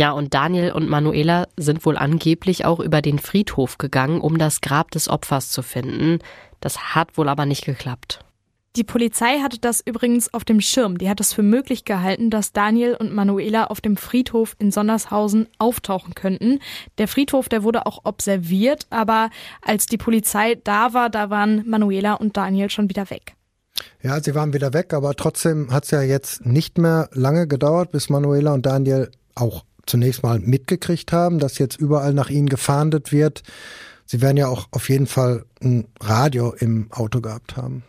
Ja, 0.00 0.12
und 0.12 0.32
Daniel 0.32 0.70
und 0.70 0.88
Manuela 0.88 1.48
sind 1.56 1.84
wohl 1.84 1.96
angeblich 1.96 2.64
auch 2.64 2.78
über 2.78 3.02
den 3.02 3.18
Friedhof 3.18 3.78
gegangen, 3.78 4.20
um 4.20 4.38
das 4.38 4.60
Grab 4.60 4.92
des 4.92 5.08
Opfers 5.08 5.50
zu 5.50 5.62
finden. 5.62 6.20
Das 6.60 6.94
hat 6.94 7.18
wohl 7.18 7.28
aber 7.28 7.46
nicht 7.46 7.64
geklappt. 7.64 8.24
Die 8.78 8.84
Polizei 8.84 9.40
hatte 9.40 9.58
das 9.58 9.80
übrigens 9.84 10.32
auf 10.32 10.44
dem 10.44 10.60
Schirm. 10.60 10.98
Die 10.98 11.10
hat 11.10 11.18
es 11.18 11.32
für 11.32 11.42
möglich 11.42 11.84
gehalten, 11.84 12.30
dass 12.30 12.52
Daniel 12.52 12.94
und 12.94 13.12
Manuela 13.12 13.64
auf 13.64 13.80
dem 13.80 13.96
Friedhof 13.96 14.54
in 14.60 14.70
Sondershausen 14.70 15.48
auftauchen 15.58 16.14
könnten. 16.14 16.60
Der 16.96 17.08
Friedhof, 17.08 17.48
der 17.48 17.64
wurde 17.64 17.86
auch 17.86 18.04
observiert, 18.04 18.86
aber 18.90 19.30
als 19.62 19.86
die 19.86 19.98
Polizei 19.98 20.60
da 20.62 20.94
war, 20.94 21.10
da 21.10 21.28
waren 21.28 21.68
Manuela 21.68 22.14
und 22.14 22.36
Daniel 22.36 22.70
schon 22.70 22.88
wieder 22.88 23.10
weg. 23.10 23.34
Ja, 24.00 24.22
sie 24.22 24.36
waren 24.36 24.52
wieder 24.52 24.72
weg, 24.72 24.94
aber 24.94 25.14
trotzdem 25.14 25.72
hat 25.72 25.82
es 25.82 25.90
ja 25.90 26.02
jetzt 26.02 26.46
nicht 26.46 26.78
mehr 26.78 27.10
lange 27.12 27.48
gedauert, 27.48 27.90
bis 27.90 28.08
Manuela 28.10 28.54
und 28.54 28.64
Daniel 28.64 29.10
auch 29.34 29.64
zunächst 29.86 30.22
mal 30.22 30.38
mitgekriegt 30.38 31.10
haben, 31.10 31.40
dass 31.40 31.58
jetzt 31.58 31.80
überall 31.80 32.14
nach 32.14 32.30
ihnen 32.30 32.48
gefahndet 32.48 33.10
wird. 33.10 33.42
Sie 34.06 34.22
werden 34.22 34.36
ja 34.36 34.46
auch 34.46 34.68
auf 34.70 34.88
jeden 34.88 35.08
Fall 35.08 35.46
ein 35.60 35.88
Radio 35.98 36.54
im 36.56 36.92
Auto 36.92 37.20
gehabt 37.20 37.56
haben. 37.56 37.82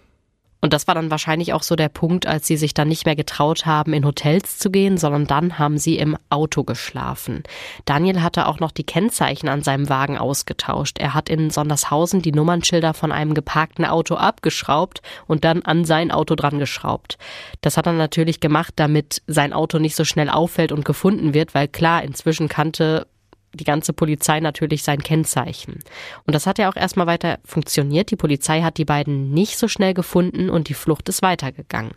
Und 0.62 0.74
das 0.74 0.88
war 0.88 0.96
dann 0.96 1.10
wahrscheinlich 1.10 1.54
auch 1.54 1.63
so 1.63 1.75
der 1.75 1.89
Punkt, 1.89 2.28
als 2.28 2.46
sie 2.48 2.58
sich 2.58 2.74
dann 2.74 2.89
nicht 2.89 3.06
mehr 3.06 3.16
getraut 3.16 3.66
haben, 3.66 3.94
in 3.94 4.06
Hotels 4.06 4.58
zu 4.58 4.70
gehen, 4.70 4.98
sondern 4.98 5.25
dann 5.25 5.58
haben 5.58 5.78
sie 5.78 5.98
im 5.98 6.18
Auto 6.30 6.63
geschlafen. 6.63 7.44
Daniel 7.86 8.22
hatte 8.22 8.48
auch 8.48 8.60
noch 8.60 8.72
die 8.72 8.84
Kennzeichen 8.84 9.48
an 9.48 9.63
seinem 9.63 9.88
Wagen 9.88 10.18
ausgetauscht. 10.18 10.98
Er 11.00 11.13
hat 11.13 11.30
in 11.30 11.50
Sondershausen 11.50 12.22
die 12.22 12.34
Nummernschilder 12.34 12.94
von 12.94 13.12
einem 13.12 13.34
geparkten 13.34 13.86
Auto 13.86 14.16
abgeschraubt 14.16 15.01
und 15.28 15.46
dann 15.46 15.62
an 15.62 15.86
sein 15.86 16.12
Auto 16.12 16.36
dran 16.36 16.60
geschraubt. 16.60 17.18
Das 17.62 17.78
hat 17.78 17.88
er 17.88 17.94
natürlich 17.94 18.42
gemacht, 18.42 18.74
damit 18.75 19.22
sein 19.28 19.54
Auto 19.54 19.80
nicht 19.80 19.96
so 19.96 20.04
schnell 20.04 20.30
auffällt 20.30 20.72
und 20.72 20.84
gefunden 20.84 21.34
wird, 21.34 21.56
weil 21.56 21.68
klar, 21.70 22.04
inzwischen 22.04 22.50
kannte 22.50 23.08
die 23.53 23.63
ganze 23.63 23.94
Polizei 23.94 24.39
natürlich 24.39 24.84
sein 24.84 25.00
Kennzeichen. 25.00 25.79
Und 26.25 26.36
das 26.36 26.46
hat 26.46 26.60
ja 26.60 26.70
auch 26.70 26.75
erstmal 26.75 27.08
weiter 27.08 27.39
funktioniert. 27.46 28.12
Die 28.12 28.15
Polizei 28.15 28.62
hat 28.62 28.77
die 28.77 28.86
beiden 28.86 29.32
nicht 29.32 29.58
so 29.58 29.68
schnell 29.68 29.94
gefunden 29.94 30.50
und 30.50 30.70
die 30.70 30.74
Flucht 30.74 31.10
ist 31.10 31.22
weitergegangen. 31.22 31.94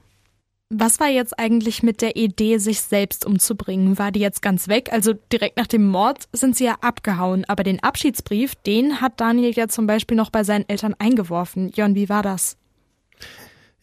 Was 0.75 1.01
war 1.01 1.09
jetzt 1.09 1.39
eigentlich 1.39 1.83
mit 1.83 2.01
der 2.01 2.17
Idee, 2.17 2.57
sich 2.57 2.81
selbst 2.81 3.27
umzubringen? 3.27 3.99
War 3.99 4.11
die 4.11 4.21
jetzt 4.21 4.41
ganz 4.41 4.69
weg? 4.69 4.89
Also 4.91 5.13
direkt 5.31 5.59
nach 5.59 5.67
dem 5.67 5.87
Mord 5.87 6.29
sind 6.33 6.57
sie 6.57 6.65
ja 6.65 6.77
abgehauen, 6.81 7.45
aber 7.47 7.63
den 7.63 7.83
Abschiedsbrief, 7.83 8.55
den 8.55 9.03
hat 9.03 9.21
Daniel 9.21 9.53
ja 9.53 9.69
zum 9.69 9.87
Beispiel 9.87 10.17
noch 10.17 10.31
bei 10.31 10.45
seinen 10.45 10.67
Eltern 10.71 10.95
eingeworfen. 10.99 11.71
Jon, 11.75 11.95
wie 11.95 12.09
war 12.09 12.23
das? 12.23 12.57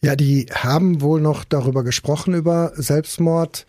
Ja, 0.02 0.16
die 0.16 0.46
haben 0.52 1.00
wohl 1.00 1.20
noch 1.20 1.44
darüber 1.44 1.84
gesprochen, 1.84 2.34
über 2.34 2.72
Selbstmord. 2.74 3.66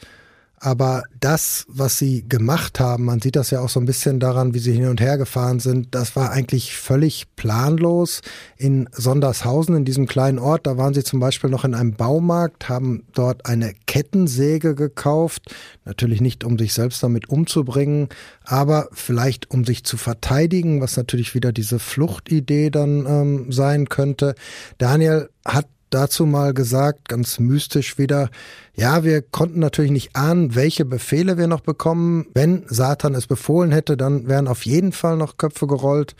Aber 0.64 1.06
das, 1.20 1.66
was 1.68 1.98
sie 1.98 2.24
gemacht 2.30 2.80
haben, 2.80 3.06
man 3.06 3.20
sieht 3.20 3.36
das 3.36 3.50
ja 3.50 3.62
auch 3.62 3.70
so 3.70 3.80
ein 3.80 3.88
bisschen 3.88 4.20
daran, 4.20 4.54
wie 4.54 4.60
sie 4.60 4.74
hin 4.74 4.90
und 4.90 5.02
her 5.02 5.18
gefahren 5.18 5.60
sind, 5.60 5.96
das 5.96 6.16
war 6.16 6.30
eigentlich 6.30 6.78
völlig 6.78 7.36
planlos. 7.36 8.22
In 8.58 8.88
Sondershausen, 8.92 9.76
in 9.76 9.86
diesem 9.86 10.06
kleinen 10.06 10.38
Ort, 10.38 10.68
da 10.68 10.78
waren 10.78 10.94
sie 10.94 11.04
zum 11.04 11.20
Beispiel 11.20 11.50
noch 11.50 11.66
in 11.66 11.74
einem 11.74 11.94
Baumarkt, 11.94 12.70
haben 12.70 13.08
dort 13.14 13.48
eine 13.48 13.74
Kettensäge 13.88 14.76
gekauft. 14.76 15.52
Natürlich 15.84 16.22
nicht, 16.22 16.44
um 16.44 16.60
sich 16.60 16.74
selbst 16.74 17.02
damit 17.02 17.28
umzubringen, 17.28 18.10
aber 18.44 18.88
vielleicht 18.92 19.50
um 19.50 19.66
sich 19.66 19.84
zu 19.84 19.98
verteidigen, 19.98 20.80
was 20.80 20.96
natürlich 20.96 21.34
wieder 21.34 21.52
diese 21.52 21.80
Fluchtidee 21.80 22.70
dann 22.70 23.08
ähm, 23.08 23.52
sein 23.52 23.90
könnte. 23.90 24.36
Daniel 24.78 25.32
hat 25.44 25.66
dazu 25.92 26.26
mal 26.26 26.54
gesagt, 26.54 27.08
ganz 27.10 27.40
mystisch 27.40 27.98
wieder, 27.98 28.30
ja, 28.74 29.04
wir 29.04 29.22
konnten 29.22 29.60
natürlich 29.60 29.92
nicht 29.92 30.16
ahnen, 30.16 30.56
welche 30.56 30.86
Befehle 30.86 31.38
wir 31.38 31.48
noch 31.48 31.62
bekommen. 31.62 32.26
Wenn 32.34 32.64
Satan 32.68 33.14
es 33.14 33.28
befohlen 33.28 33.72
hätte, 33.72 33.98
dann 33.98 34.28
wären 34.28 34.48
auf 34.48 34.66
jeden 34.66 34.92
Fall 34.92 35.18
noch 35.18 35.38
Köpfe 35.38 35.68
gerollt. 35.68 36.16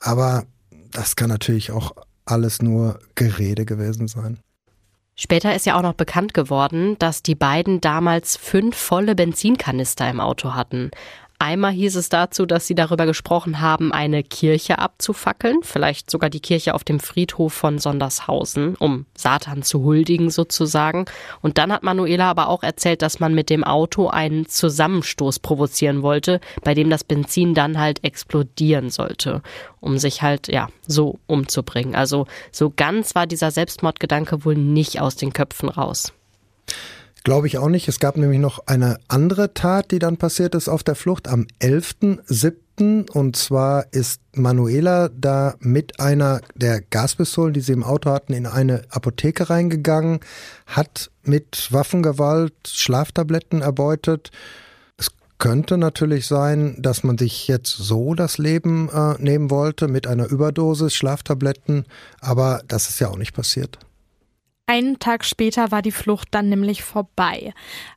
Aber 0.00 0.44
das 0.90 1.16
kann 1.16 1.28
natürlich 1.28 1.70
auch 1.70 1.92
alles 2.24 2.62
nur 2.62 2.98
Gerede 3.14 3.64
gewesen 3.64 4.08
sein. 4.08 4.38
Später 5.14 5.54
ist 5.54 5.66
ja 5.66 5.76
auch 5.76 5.82
noch 5.82 5.92
bekannt 5.92 6.32
geworden, 6.32 6.96
dass 6.98 7.22
die 7.22 7.34
beiden 7.34 7.80
damals 7.82 8.36
fünf 8.36 8.76
volle 8.76 9.14
Benzinkanister 9.14 10.08
im 10.08 10.20
Auto 10.20 10.54
hatten. 10.54 10.90
Einmal 11.42 11.72
hieß 11.72 11.96
es 11.96 12.08
dazu, 12.08 12.46
dass 12.46 12.68
sie 12.68 12.76
darüber 12.76 13.04
gesprochen 13.04 13.60
haben, 13.60 13.90
eine 13.90 14.22
Kirche 14.22 14.78
abzufackeln, 14.78 15.58
vielleicht 15.62 16.08
sogar 16.08 16.30
die 16.30 16.38
Kirche 16.38 16.72
auf 16.72 16.84
dem 16.84 17.00
Friedhof 17.00 17.52
von 17.52 17.80
Sondershausen, 17.80 18.76
um 18.76 19.06
Satan 19.16 19.64
zu 19.64 19.82
huldigen 19.82 20.30
sozusagen. 20.30 21.04
Und 21.40 21.58
dann 21.58 21.72
hat 21.72 21.82
Manuela 21.82 22.30
aber 22.30 22.48
auch 22.48 22.62
erzählt, 22.62 23.02
dass 23.02 23.18
man 23.18 23.34
mit 23.34 23.50
dem 23.50 23.64
Auto 23.64 24.06
einen 24.06 24.46
Zusammenstoß 24.46 25.40
provozieren 25.40 26.02
wollte, 26.02 26.40
bei 26.62 26.74
dem 26.74 26.90
das 26.90 27.02
Benzin 27.02 27.54
dann 27.54 27.76
halt 27.76 28.04
explodieren 28.04 28.88
sollte, 28.88 29.42
um 29.80 29.98
sich 29.98 30.22
halt, 30.22 30.46
ja, 30.46 30.68
so 30.86 31.18
umzubringen. 31.26 31.96
Also 31.96 32.28
so 32.52 32.70
ganz 32.70 33.16
war 33.16 33.26
dieser 33.26 33.50
Selbstmordgedanke 33.50 34.44
wohl 34.44 34.54
nicht 34.54 35.00
aus 35.00 35.16
den 35.16 35.32
Köpfen 35.32 35.70
raus. 35.70 36.12
Glaube 37.24 37.46
ich 37.46 37.58
auch 37.58 37.68
nicht. 37.68 37.86
Es 37.86 38.00
gab 38.00 38.16
nämlich 38.16 38.40
noch 38.40 38.66
eine 38.66 38.98
andere 39.06 39.54
Tat, 39.54 39.92
die 39.92 40.00
dann 40.00 40.16
passiert 40.16 40.56
ist 40.56 40.68
auf 40.68 40.82
der 40.82 40.96
Flucht 40.96 41.28
am 41.28 41.46
11.07. 41.60 43.10
Und 43.10 43.36
zwar 43.36 43.86
ist 43.92 44.20
Manuela 44.34 45.08
da 45.08 45.54
mit 45.60 46.00
einer 46.00 46.40
der 46.56 46.80
Gaspistolen, 46.80 47.54
die 47.54 47.60
sie 47.60 47.74
im 47.74 47.84
Auto 47.84 48.10
hatten, 48.10 48.32
in 48.32 48.46
eine 48.46 48.82
Apotheke 48.90 49.50
reingegangen, 49.50 50.18
hat 50.66 51.12
mit 51.22 51.68
Waffengewalt 51.70 52.54
Schlaftabletten 52.66 53.62
erbeutet. 53.62 54.32
Es 54.96 55.12
könnte 55.38 55.78
natürlich 55.78 56.26
sein, 56.26 56.76
dass 56.80 57.04
man 57.04 57.18
sich 57.18 57.46
jetzt 57.46 57.70
so 57.70 58.14
das 58.14 58.38
Leben 58.38 58.88
äh, 58.88 59.14
nehmen 59.22 59.48
wollte 59.50 59.86
mit 59.86 60.08
einer 60.08 60.26
Überdosis 60.26 60.92
Schlaftabletten, 60.94 61.84
aber 62.20 62.62
das 62.66 62.88
ist 62.88 62.98
ja 62.98 63.08
auch 63.08 63.18
nicht 63.18 63.34
passiert. 63.34 63.78
Einen 64.72 64.98
Tag 64.98 65.26
später 65.26 65.70
war 65.70 65.82
die 65.82 65.92
Flucht 65.92 66.28
dann 66.30 66.48
nämlich 66.48 66.82
vorbei. 66.82 67.52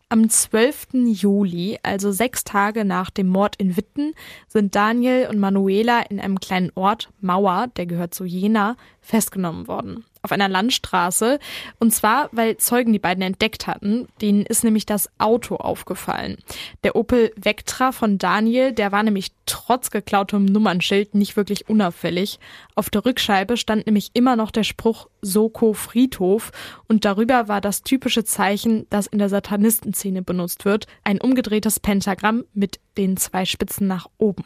Am 0.09 0.27
12. 0.29 0.87
Juli, 1.05 1.79
also 1.83 2.11
sechs 2.11 2.43
Tage 2.43 2.83
nach 2.83 3.09
dem 3.09 3.29
Mord 3.29 3.55
in 3.55 3.77
Witten, 3.77 4.13
sind 4.49 4.75
Daniel 4.75 5.29
und 5.29 5.39
Manuela 5.39 6.01
in 6.01 6.19
einem 6.19 6.37
kleinen 6.37 6.73
Ort, 6.75 7.13
Mauer, 7.21 7.67
der 7.77 7.85
gehört 7.85 8.13
zu 8.13 8.25
Jena, 8.25 8.75
festgenommen 8.99 9.69
worden 9.69 10.03
auf 10.25 10.33
einer 10.33 10.49
Landstraße. 10.49 11.39
Und 11.79 11.93
zwar, 11.93 12.29
weil 12.33 12.57
Zeugen 12.57 12.91
die 12.91 12.99
beiden 12.99 13.23
entdeckt 13.23 13.67
hatten. 13.67 14.07
Denen 14.21 14.45
ist 14.45 14.63
nämlich 14.63 14.85
das 14.85 15.09
Auto 15.17 15.55
aufgefallen. 15.55 16.37
Der 16.83 16.95
Opel 16.95 17.31
Vectra 17.37 17.93
von 17.93 18.17
Daniel, 18.17 18.73
der 18.73 18.91
war 18.91 19.03
nämlich 19.03 19.31
trotz 19.45 19.91
geklautem 19.91 20.45
Nummernschild 20.45 21.15
nicht 21.15 21.37
wirklich 21.37 21.69
unauffällig. 21.69 22.39
Auf 22.75 22.89
der 22.89 23.05
Rückscheibe 23.05 23.55
stand 23.55 23.85
nämlich 23.85 24.11
immer 24.13 24.35
noch 24.35 24.51
der 24.51 24.63
Spruch 24.63 25.07
Soko 25.21 25.73
Friedhof 25.73 26.51
und 26.87 27.05
darüber 27.05 27.47
war 27.47 27.61
das 27.61 27.83
typische 27.83 28.23
Zeichen, 28.23 28.87
das 28.89 29.07
in 29.07 29.19
der 29.19 29.29
Satanistenszene 29.29 30.21
benutzt 30.21 30.65
wird, 30.65 30.87
ein 31.03 31.21
umgedrehtes 31.21 31.79
Pentagramm 31.79 32.45
mit 32.53 32.79
den 32.97 33.17
zwei 33.17 33.45
Spitzen 33.45 33.87
nach 33.87 34.07
oben. 34.17 34.45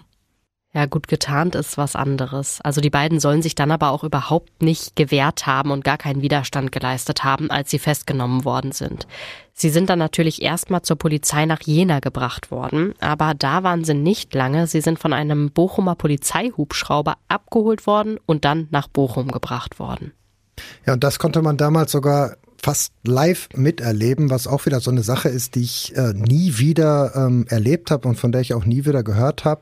Ja, 0.71 0.85
gut 0.85 1.07
getarnt 1.07 1.55
ist 1.55 1.79
was 1.79 1.95
anderes. 1.95 2.61
Also 2.61 2.79
die 2.79 2.91
beiden 2.91 3.19
sollen 3.19 3.41
sich 3.41 3.55
dann 3.55 3.71
aber 3.71 3.89
auch 3.89 4.03
überhaupt 4.03 4.61
nicht 4.61 4.95
gewehrt 4.95 5.47
haben 5.47 5.71
und 5.71 5.83
gar 5.83 5.97
keinen 5.97 6.21
Widerstand 6.21 6.71
geleistet 6.71 7.23
haben, 7.23 7.49
als 7.49 7.71
sie 7.71 7.79
festgenommen 7.79 8.45
worden 8.45 8.71
sind. 8.71 9.07
Sie 9.51 9.71
sind 9.71 9.89
dann 9.89 9.97
natürlich 9.97 10.43
erstmal 10.43 10.83
zur 10.83 10.97
Polizei 10.97 11.47
nach 11.47 11.61
Jena 11.61 11.99
gebracht 12.01 12.51
worden, 12.51 12.93
aber 12.99 13.33
da 13.33 13.63
waren 13.63 13.83
sie 13.83 13.95
nicht 13.95 14.35
lange. 14.35 14.67
Sie 14.67 14.81
sind 14.81 14.99
von 14.99 15.11
einem 15.11 15.49
Bochumer 15.49 15.95
Polizeihubschrauber 15.95 17.17
abgeholt 17.27 17.87
worden 17.87 18.19
und 18.27 18.45
dann 18.45 18.67
nach 18.69 18.87
Bochum 18.87 19.31
gebracht 19.31 19.79
worden. 19.79 20.13
Ja, 20.85 20.93
und 20.93 21.03
das 21.03 21.17
konnte 21.17 21.41
man 21.41 21.57
damals 21.57 21.91
sogar 21.91 22.35
fast 22.61 22.93
live 23.03 23.49
miterleben, 23.55 24.29
was 24.29 24.45
auch 24.45 24.67
wieder 24.67 24.81
so 24.81 24.91
eine 24.91 25.01
Sache 25.01 25.29
ist, 25.29 25.55
die 25.55 25.63
ich 25.63 25.95
äh, 25.95 26.13
nie 26.13 26.59
wieder 26.59 27.13
ähm, 27.15 27.45
erlebt 27.49 27.89
habe 27.89 28.07
und 28.07 28.15
von 28.15 28.31
der 28.31 28.41
ich 28.41 28.53
auch 28.53 28.65
nie 28.65 28.85
wieder 28.85 29.01
gehört 29.01 29.45
habe 29.45 29.61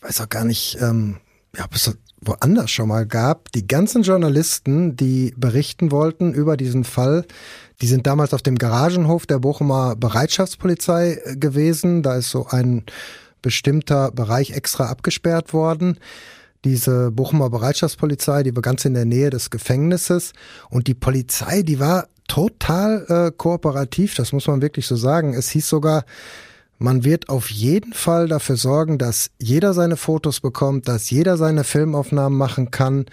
weiß 0.00 0.20
auch 0.20 0.28
gar 0.28 0.44
nicht, 0.44 0.78
ähm, 0.80 1.18
ja, 1.56 1.64
ob 1.64 1.74
es 1.74 1.96
woanders 2.20 2.70
schon 2.70 2.88
mal 2.88 3.06
gab. 3.06 3.52
Die 3.52 3.66
ganzen 3.66 4.02
Journalisten, 4.02 4.96
die 4.96 5.34
berichten 5.36 5.90
wollten 5.90 6.32
über 6.34 6.56
diesen 6.56 6.84
Fall, 6.84 7.24
die 7.80 7.86
sind 7.86 8.06
damals 8.06 8.34
auf 8.34 8.42
dem 8.42 8.56
Garagenhof 8.56 9.26
der 9.26 9.38
Bochumer 9.38 9.94
Bereitschaftspolizei 9.96 11.20
äh, 11.24 11.36
gewesen. 11.36 12.02
Da 12.02 12.16
ist 12.16 12.30
so 12.30 12.46
ein 12.48 12.84
bestimmter 13.40 14.10
Bereich 14.10 14.50
extra 14.50 14.86
abgesperrt 14.86 15.52
worden. 15.52 15.98
Diese 16.64 17.12
Bochumer 17.12 17.50
Bereitschaftspolizei, 17.50 18.42
die 18.42 18.54
war 18.54 18.62
ganz 18.62 18.84
in 18.84 18.94
der 18.94 19.04
Nähe 19.04 19.30
des 19.30 19.50
Gefängnisses. 19.50 20.32
Und 20.70 20.88
die 20.88 20.94
Polizei, 20.94 21.62
die 21.62 21.78
war 21.78 22.08
total 22.26 23.06
äh, 23.08 23.32
kooperativ, 23.36 24.14
das 24.16 24.32
muss 24.32 24.48
man 24.48 24.60
wirklich 24.60 24.86
so 24.86 24.96
sagen. 24.96 25.34
Es 25.34 25.50
hieß 25.50 25.68
sogar, 25.68 26.04
man 26.78 27.04
wird 27.04 27.28
auf 27.28 27.50
jeden 27.50 27.92
Fall 27.92 28.28
dafür 28.28 28.56
sorgen, 28.56 28.98
dass 28.98 29.30
jeder 29.38 29.74
seine 29.74 29.96
Fotos 29.96 30.40
bekommt, 30.40 30.88
dass 30.88 31.10
jeder 31.10 31.36
seine 31.36 31.64
Filmaufnahmen 31.64 32.38
machen 32.38 32.70
kann. 32.70 33.06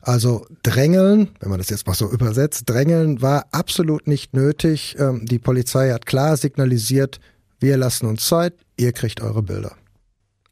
Also 0.00 0.46
drängeln, 0.62 1.30
wenn 1.40 1.48
man 1.48 1.58
das 1.58 1.70
jetzt 1.70 1.86
mal 1.86 1.94
so 1.94 2.10
übersetzt, 2.12 2.68
drängeln 2.68 3.22
war 3.22 3.46
absolut 3.52 4.06
nicht 4.06 4.34
nötig. 4.34 4.96
Ähm, 4.98 5.24
die 5.24 5.38
Polizei 5.38 5.90
hat 5.90 6.06
klar 6.06 6.36
signalisiert, 6.36 7.20
wir 7.60 7.76
lassen 7.76 8.06
uns 8.06 8.26
Zeit, 8.26 8.54
ihr 8.76 8.92
kriegt 8.92 9.22
eure 9.22 9.42
Bilder. 9.42 9.76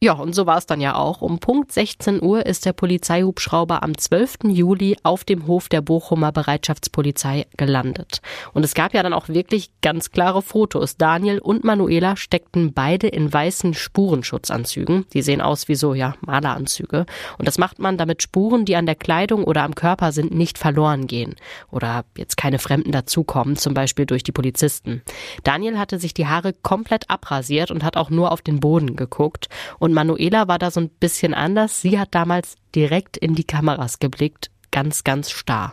Ja, 0.02 0.14
und 0.14 0.34
so 0.34 0.46
war 0.46 0.58
es 0.58 0.66
dann 0.66 0.80
ja 0.80 0.96
auch. 0.96 1.22
Um 1.22 1.38
Punkt 1.38 1.70
16 1.70 2.20
Uhr 2.20 2.44
ist 2.44 2.66
der 2.66 2.72
Polizeihubschrauber 2.72 3.84
am 3.84 3.96
12. 3.96 4.38
Juli 4.48 4.96
auf 5.04 5.22
dem 5.22 5.46
Hof 5.46 5.68
der 5.68 5.80
Bochumer 5.80 6.32
Bereitschaftspolizei 6.32 7.46
gelandet. 7.56 8.20
Und 8.52 8.64
es 8.64 8.74
gab 8.74 8.94
ja 8.94 9.04
dann 9.04 9.12
auch 9.12 9.28
wirklich 9.28 9.70
ganz 9.80 10.10
klare 10.10 10.42
Fotos. 10.42 10.96
Daniel 10.96 11.38
und 11.38 11.62
Manuela 11.62 12.16
steckten 12.16 12.72
beide 12.72 13.06
in 13.06 13.32
weißen 13.32 13.74
Spurenschutzanzügen. 13.74 15.06
Die 15.12 15.22
sehen 15.22 15.40
aus 15.40 15.68
wie 15.68 15.76
so, 15.76 15.94
ja, 15.94 16.16
Maleranzüge. 16.20 17.06
Und 17.38 17.46
das 17.46 17.58
macht 17.58 17.78
man, 17.78 17.96
damit 17.96 18.24
Spuren, 18.24 18.64
die 18.64 18.74
an 18.74 18.86
der 18.86 18.96
Kleidung 18.96 19.44
oder 19.44 19.62
am 19.62 19.76
Körper 19.76 20.10
sind, 20.10 20.34
nicht 20.34 20.58
verloren 20.58 21.06
gehen. 21.06 21.36
Oder 21.70 22.04
jetzt 22.16 22.36
keine 22.36 22.58
Fremden 22.58 22.90
dazukommen, 22.90 23.54
zum 23.54 23.72
Beispiel 23.72 24.06
durch 24.06 24.24
die 24.24 24.32
Polizisten. 24.32 25.02
Daniel 25.44 25.78
hatte 25.78 26.00
sich 26.00 26.12
die 26.12 26.26
Haare 26.26 26.54
komplett 26.54 27.08
abrasiert 27.08 27.70
und 27.70 27.84
hat 27.84 27.96
auch 27.96 28.10
nur 28.10 28.32
auf 28.32 28.42
den 28.42 28.58
Boden 28.58 28.96
geguckt. 28.96 29.48
Und 29.78 29.91
und 29.92 29.94
Manuela 29.94 30.48
war 30.48 30.58
da 30.58 30.70
so 30.70 30.80
ein 30.80 30.88
bisschen 30.88 31.34
anders. 31.34 31.82
Sie 31.82 31.98
hat 31.98 32.14
damals 32.14 32.56
direkt 32.74 33.18
in 33.18 33.34
die 33.34 33.44
Kameras 33.44 33.98
geblickt, 33.98 34.50
ganz, 34.70 35.04
ganz 35.04 35.30
starr. 35.30 35.72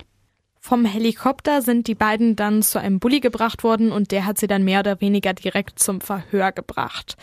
Vom 0.60 0.84
Helikopter 0.84 1.62
sind 1.62 1.88
die 1.88 1.96
beiden 1.96 2.36
dann 2.36 2.62
zu 2.62 2.82
einem 2.82 3.00
Bulli 3.00 3.22
gebracht 3.22 3.64
worden 3.64 3.94
und 3.94 4.12
der 4.12 4.26
hat 4.26 4.38
sie 4.38 4.48
dann 4.48 4.66
mehr 4.66 4.82
oder 4.82 5.00
weniger 5.00 5.34
direkt 5.34 5.80
zum 5.80 6.02
Verhör 6.02 6.52
gebracht. 6.52 7.16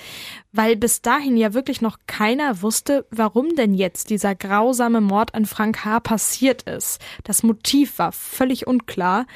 Weil 0.53 0.75
bis 0.75 1.03
dahin 1.03 1.37
ja 1.37 1.53
wirklich 1.53 1.83
noch 1.83 1.99
keiner 2.07 2.63
wusste, 2.63 3.05
warum 3.11 3.55
denn 3.57 3.75
jetzt 3.75 4.09
dieser 4.09 4.35
grausame 4.35 5.03
Mord 5.03 5.35
an 5.35 5.45
Frank 5.45 5.85
H. 5.85 6.01
passiert 6.01 6.63
ist. 6.63 6.99
Das 7.25 7.43
Motiv 7.43 7.99
war 7.99 8.13
völlig 8.13 8.67
unklar, 8.67 9.27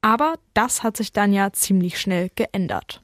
aber 0.00 0.34
das 0.54 0.84
hat 0.84 0.96
sich 0.96 1.12
dann 1.12 1.32
ja 1.32 1.52
ziemlich 1.52 1.98
schnell 1.98 2.30
geändert. 2.36 3.02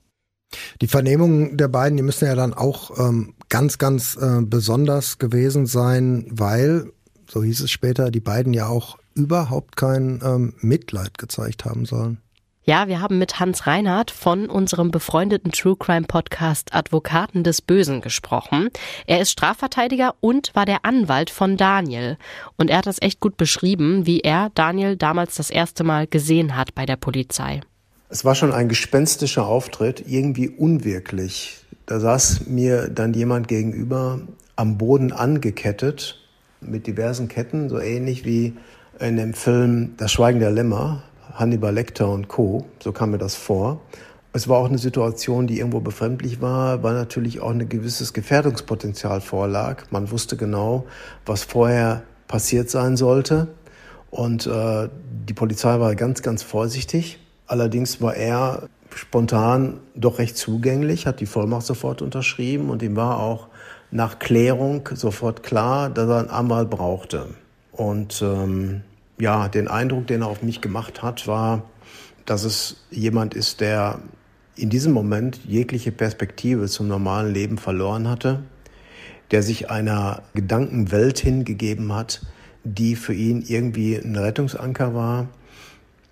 Die 0.80 0.86
Vernehmungen 0.86 1.56
der 1.56 1.68
beiden, 1.68 1.96
die 1.96 2.02
müssen 2.02 2.26
ja 2.26 2.36
dann 2.36 2.54
auch 2.54 2.98
ähm, 2.98 3.34
ganz, 3.50 3.76
ganz 3.76 4.16
äh, 4.16 4.40
besonders 4.40 5.18
gewesen 5.18 5.66
sein, 5.66 6.26
weil, 6.30 6.90
so 7.28 7.42
hieß 7.42 7.60
es 7.60 7.70
später, 7.70 8.10
die 8.10 8.20
beiden 8.20 8.54
ja 8.54 8.68
auch 8.68 8.96
überhaupt 9.14 9.76
kein 9.76 10.20
ähm, 10.24 10.54
Mitleid 10.60 11.18
gezeigt 11.18 11.66
haben 11.66 11.84
sollen. 11.84 12.18
Ja, 12.62 12.88
wir 12.88 13.00
haben 13.00 13.18
mit 13.18 13.40
Hans 13.40 13.66
Reinhardt 13.66 14.10
von 14.10 14.48
unserem 14.48 14.90
befreundeten 14.90 15.50
True 15.50 15.76
Crime 15.76 16.06
Podcast 16.06 16.74
Advokaten 16.74 17.42
des 17.42 17.62
Bösen 17.62 18.00
gesprochen. 18.00 18.68
Er 19.06 19.20
ist 19.20 19.30
Strafverteidiger 19.30 20.14
und 20.20 20.54
war 20.54 20.66
der 20.66 20.84
Anwalt 20.84 21.30
von 21.30 21.56
Daniel. 21.56 22.18
Und 22.56 22.70
er 22.70 22.78
hat 22.78 22.86
das 22.86 23.00
echt 23.00 23.18
gut 23.18 23.36
beschrieben, 23.36 24.06
wie 24.06 24.20
er 24.20 24.50
Daniel 24.54 24.96
damals 24.96 25.34
das 25.34 25.50
erste 25.50 25.84
Mal 25.84 26.06
gesehen 26.06 26.54
hat 26.54 26.74
bei 26.74 26.86
der 26.86 26.96
Polizei. 26.96 27.60
Es 28.10 28.24
war 28.24 28.34
schon 28.34 28.52
ein 28.52 28.68
gespenstischer 28.68 29.46
Auftritt, 29.46 30.04
irgendwie 30.06 30.48
unwirklich. 30.48 31.64
Da 31.90 31.98
saß 31.98 32.46
mir 32.46 32.88
dann 32.88 33.14
jemand 33.14 33.48
gegenüber 33.48 34.20
am 34.54 34.78
Boden 34.78 35.10
angekettet 35.10 36.20
mit 36.60 36.86
diversen 36.86 37.26
Ketten, 37.26 37.68
so 37.68 37.80
ähnlich 37.80 38.24
wie 38.24 38.54
in 39.00 39.16
dem 39.16 39.34
Film 39.34 39.94
Das 39.96 40.12
Schweigen 40.12 40.38
der 40.38 40.52
Lämmer, 40.52 41.02
Hannibal 41.34 41.74
Lecter 41.74 42.08
und 42.08 42.28
Co. 42.28 42.64
So 42.78 42.92
kam 42.92 43.10
mir 43.10 43.18
das 43.18 43.34
vor. 43.34 43.80
Es 44.32 44.46
war 44.46 44.58
auch 44.58 44.68
eine 44.68 44.78
Situation, 44.78 45.48
die 45.48 45.58
irgendwo 45.58 45.80
befremdlich 45.80 46.40
war, 46.40 46.84
weil 46.84 46.94
natürlich 46.94 47.40
auch 47.40 47.50
ein 47.50 47.68
gewisses 47.68 48.12
Gefährdungspotenzial 48.12 49.20
vorlag. 49.20 49.90
Man 49.90 50.12
wusste 50.12 50.36
genau, 50.36 50.86
was 51.26 51.42
vorher 51.42 52.04
passiert 52.28 52.70
sein 52.70 52.96
sollte. 52.96 53.48
Und 54.12 54.46
äh, 54.46 54.88
die 55.28 55.34
Polizei 55.34 55.80
war 55.80 55.96
ganz, 55.96 56.22
ganz 56.22 56.44
vorsichtig. 56.44 57.18
Allerdings 57.48 58.00
war 58.00 58.14
er 58.14 58.68
spontan 58.94 59.80
doch 59.94 60.18
recht 60.18 60.36
zugänglich, 60.36 61.06
hat 61.06 61.20
die 61.20 61.26
Vollmacht 61.26 61.66
sofort 61.66 62.02
unterschrieben 62.02 62.70
und 62.70 62.82
ihm 62.82 62.96
war 62.96 63.20
auch 63.20 63.48
nach 63.90 64.18
Klärung 64.18 64.88
sofort 64.94 65.42
klar, 65.42 65.90
dass 65.90 66.08
er 66.08 66.18
einen 66.18 66.30
Anwalt 66.30 66.70
brauchte. 66.70 67.28
Und 67.72 68.22
ähm, 68.22 68.82
ja, 69.18 69.48
den 69.48 69.68
Eindruck, 69.68 70.06
den 70.06 70.22
er 70.22 70.28
auf 70.28 70.42
mich 70.42 70.60
gemacht 70.60 71.02
hat, 71.02 71.26
war, 71.26 71.64
dass 72.26 72.44
es 72.44 72.84
jemand 72.90 73.34
ist, 73.34 73.60
der 73.60 74.00
in 74.56 74.70
diesem 74.70 74.92
Moment 74.92 75.40
jegliche 75.46 75.92
Perspektive 75.92 76.66
zum 76.66 76.88
normalen 76.88 77.32
Leben 77.32 77.58
verloren 77.58 78.08
hatte, 78.08 78.42
der 79.30 79.42
sich 79.42 79.70
einer 79.70 80.22
Gedankenwelt 80.34 81.18
hingegeben 81.18 81.92
hat, 81.92 82.20
die 82.64 82.96
für 82.96 83.14
ihn 83.14 83.42
irgendwie 83.46 83.96
ein 83.96 84.16
Rettungsanker 84.16 84.94
war, 84.94 85.28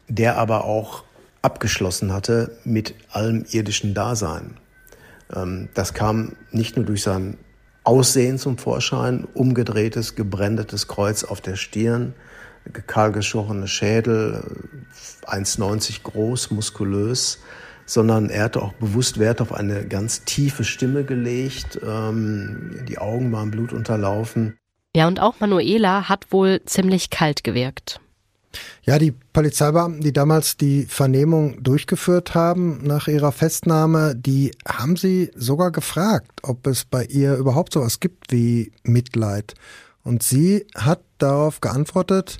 der 0.08 0.38
aber 0.38 0.64
auch 0.64 1.04
abgeschlossen 1.48 2.12
hatte 2.12 2.58
mit 2.64 2.94
allem 3.10 3.46
irdischen 3.50 3.94
Dasein. 3.94 4.58
Ähm, 5.34 5.70
das 5.72 5.94
kam 5.94 6.36
nicht 6.52 6.76
nur 6.76 6.84
durch 6.84 7.02
sein 7.02 7.38
Aussehen 7.84 8.38
zum 8.38 8.58
Vorschein, 8.58 9.26
umgedrehtes, 9.32 10.14
gebrändetes 10.14 10.88
Kreuz 10.88 11.24
auf 11.24 11.40
der 11.40 11.56
Stirn, 11.56 12.12
kahlgeschorene 12.86 13.66
Schädel, 13.66 14.44
1,90 15.26 16.02
groß, 16.02 16.50
muskulös, 16.50 17.38
sondern 17.86 18.28
er 18.28 18.44
hatte 18.44 18.60
auch 18.60 18.74
bewusst 18.74 19.18
Wert 19.18 19.40
auf 19.40 19.54
eine 19.54 19.86
ganz 19.86 20.24
tiefe 20.24 20.64
Stimme 20.64 21.04
gelegt. 21.04 21.80
Ähm, 21.82 22.84
die 22.86 22.98
Augen 22.98 23.32
waren 23.32 23.50
blutunterlaufen. 23.50 24.58
Ja, 24.94 25.08
und 25.08 25.18
auch 25.18 25.40
Manuela 25.40 26.10
hat 26.10 26.30
wohl 26.30 26.60
ziemlich 26.66 27.08
kalt 27.08 27.42
gewirkt. 27.42 28.00
Ja, 28.82 28.98
die 28.98 29.12
Polizeibeamten, 29.12 30.00
die 30.00 30.12
damals 30.12 30.56
die 30.56 30.86
Vernehmung 30.86 31.62
durchgeführt 31.62 32.34
haben 32.34 32.80
nach 32.82 33.08
ihrer 33.08 33.32
Festnahme, 33.32 34.14
die 34.16 34.52
haben 34.66 34.96
sie 34.96 35.30
sogar 35.34 35.70
gefragt, 35.70 36.40
ob 36.42 36.66
es 36.66 36.84
bei 36.84 37.04
ihr 37.04 37.36
überhaupt 37.36 37.72
sowas 37.72 38.00
gibt 38.00 38.32
wie 38.32 38.72
Mitleid. 38.82 39.54
Und 40.04 40.22
sie 40.22 40.66
hat 40.74 41.00
darauf 41.18 41.60
geantwortet, 41.60 42.38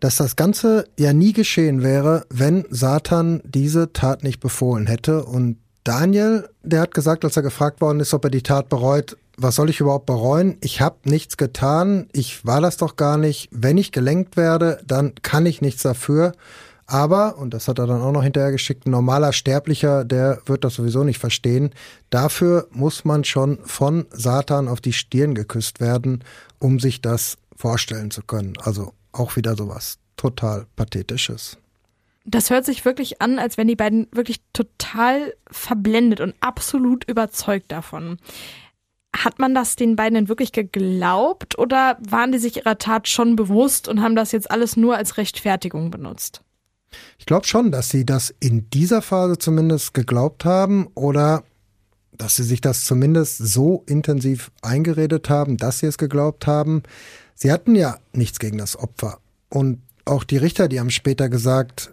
dass 0.00 0.16
das 0.16 0.36
Ganze 0.36 0.86
ja 0.98 1.12
nie 1.12 1.32
geschehen 1.32 1.82
wäre, 1.82 2.24
wenn 2.30 2.64
Satan 2.70 3.40
diese 3.44 3.92
Tat 3.92 4.22
nicht 4.22 4.40
befohlen 4.40 4.86
hätte. 4.86 5.24
Und 5.24 5.58
Daniel, 5.84 6.48
der 6.62 6.80
hat 6.80 6.94
gesagt, 6.94 7.24
als 7.24 7.36
er 7.36 7.42
gefragt 7.42 7.80
worden 7.80 8.00
ist, 8.00 8.12
ob 8.12 8.24
er 8.24 8.30
die 8.30 8.42
Tat 8.42 8.68
bereut, 8.68 9.16
was 9.36 9.54
soll 9.56 9.70
ich 9.70 9.80
überhaupt 9.80 10.06
bereuen? 10.06 10.56
Ich 10.60 10.80
habe 10.80 10.96
nichts 11.04 11.36
getan, 11.36 12.08
ich 12.12 12.44
war 12.44 12.60
das 12.60 12.76
doch 12.76 12.96
gar 12.96 13.18
nicht. 13.18 13.48
Wenn 13.52 13.78
ich 13.78 13.92
gelenkt 13.92 14.36
werde, 14.36 14.80
dann 14.86 15.14
kann 15.22 15.46
ich 15.46 15.60
nichts 15.60 15.82
dafür. 15.82 16.32
Aber, 16.86 17.38
und 17.38 17.52
das 17.52 17.66
hat 17.66 17.78
er 17.80 17.86
dann 17.86 18.00
auch 18.00 18.12
noch 18.12 18.22
hinterher 18.22 18.52
geschickt, 18.52 18.86
ein 18.86 18.92
normaler 18.92 19.32
Sterblicher, 19.32 20.04
der 20.04 20.40
wird 20.46 20.62
das 20.62 20.74
sowieso 20.74 21.02
nicht 21.02 21.18
verstehen. 21.18 21.70
Dafür 22.10 22.68
muss 22.70 23.04
man 23.04 23.24
schon 23.24 23.58
von 23.64 24.06
Satan 24.10 24.68
auf 24.68 24.80
die 24.80 24.92
Stirn 24.92 25.34
geküsst 25.34 25.80
werden, 25.80 26.22
um 26.60 26.78
sich 26.78 27.02
das 27.02 27.38
vorstellen 27.56 28.12
zu 28.12 28.22
können. 28.22 28.54
Also 28.62 28.92
auch 29.12 29.34
wieder 29.36 29.56
sowas 29.56 29.98
total 30.16 30.66
Pathetisches. 30.76 31.58
Das 32.24 32.50
hört 32.50 32.64
sich 32.64 32.84
wirklich 32.84 33.22
an, 33.22 33.38
als 33.38 33.56
wären 33.56 33.68
die 33.68 33.76
beiden 33.76 34.08
wirklich 34.10 34.40
total 34.52 35.34
verblendet 35.48 36.20
und 36.20 36.34
absolut 36.40 37.08
überzeugt 37.08 37.70
davon. 37.70 38.18
Hat 39.16 39.38
man 39.38 39.54
das 39.54 39.76
den 39.76 39.96
beiden 39.96 40.14
denn 40.14 40.28
wirklich 40.28 40.52
geglaubt 40.52 41.58
oder 41.58 41.98
waren 42.06 42.32
die 42.32 42.38
sich 42.38 42.58
ihrer 42.58 42.78
Tat 42.78 43.08
schon 43.08 43.36
bewusst 43.36 43.88
und 43.88 44.02
haben 44.02 44.16
das 44.16 44.32
jetzt 44.32 44.50
alles 44.50 44.76
nur 44.76 44.96
als 44.96 45.16
Rechtfertigung 45.16 45.90
benutzt? 45.90 46.42
Ich 47.18 47.26
glaube 47.26 47.46
schon, 47.46 47.70
dass 47.70 47.88
sie 47.88 48.04
das 48.04 48.34
in 48.40 48.68
dieser 48.70 49.02
Phase 49.02 49.38
zumindest 49.38 49.94
geglaubt 49.94 50.44
haben 50.44 50.88
oder 50.94 51.44
dass 52.12 52.36
sie 52.36 52.44
sich 52.44 52.60
das 52.60 52.84
zumindest 52.84 53.38
so 53.38 53.82
intensiv 53.86 54.50
eingeredet 54.62 55.28
haben, 55.28 55.56
dass 55.56 55.80
sie 55.80 55.86
es 55.86 55.98
geglaubt 55.98 56.46
haben. 56.46 56.82
Sie 57.34 57.52
hatten 57.52 57.74
ja 57.74 57.98
nichts 58.12 58.38
gegen 58.38 58.58
das 58.58 58.78
Opfer. 58.78 59.18
Und 59.50 59.82
auch 60.04 60.24
die 60.24 60.38
Richter, 60.38 60.68
die 60.68 60.80
haben 60.80 60.90
später 60.90 61.28
gesagt, 61.28 61.92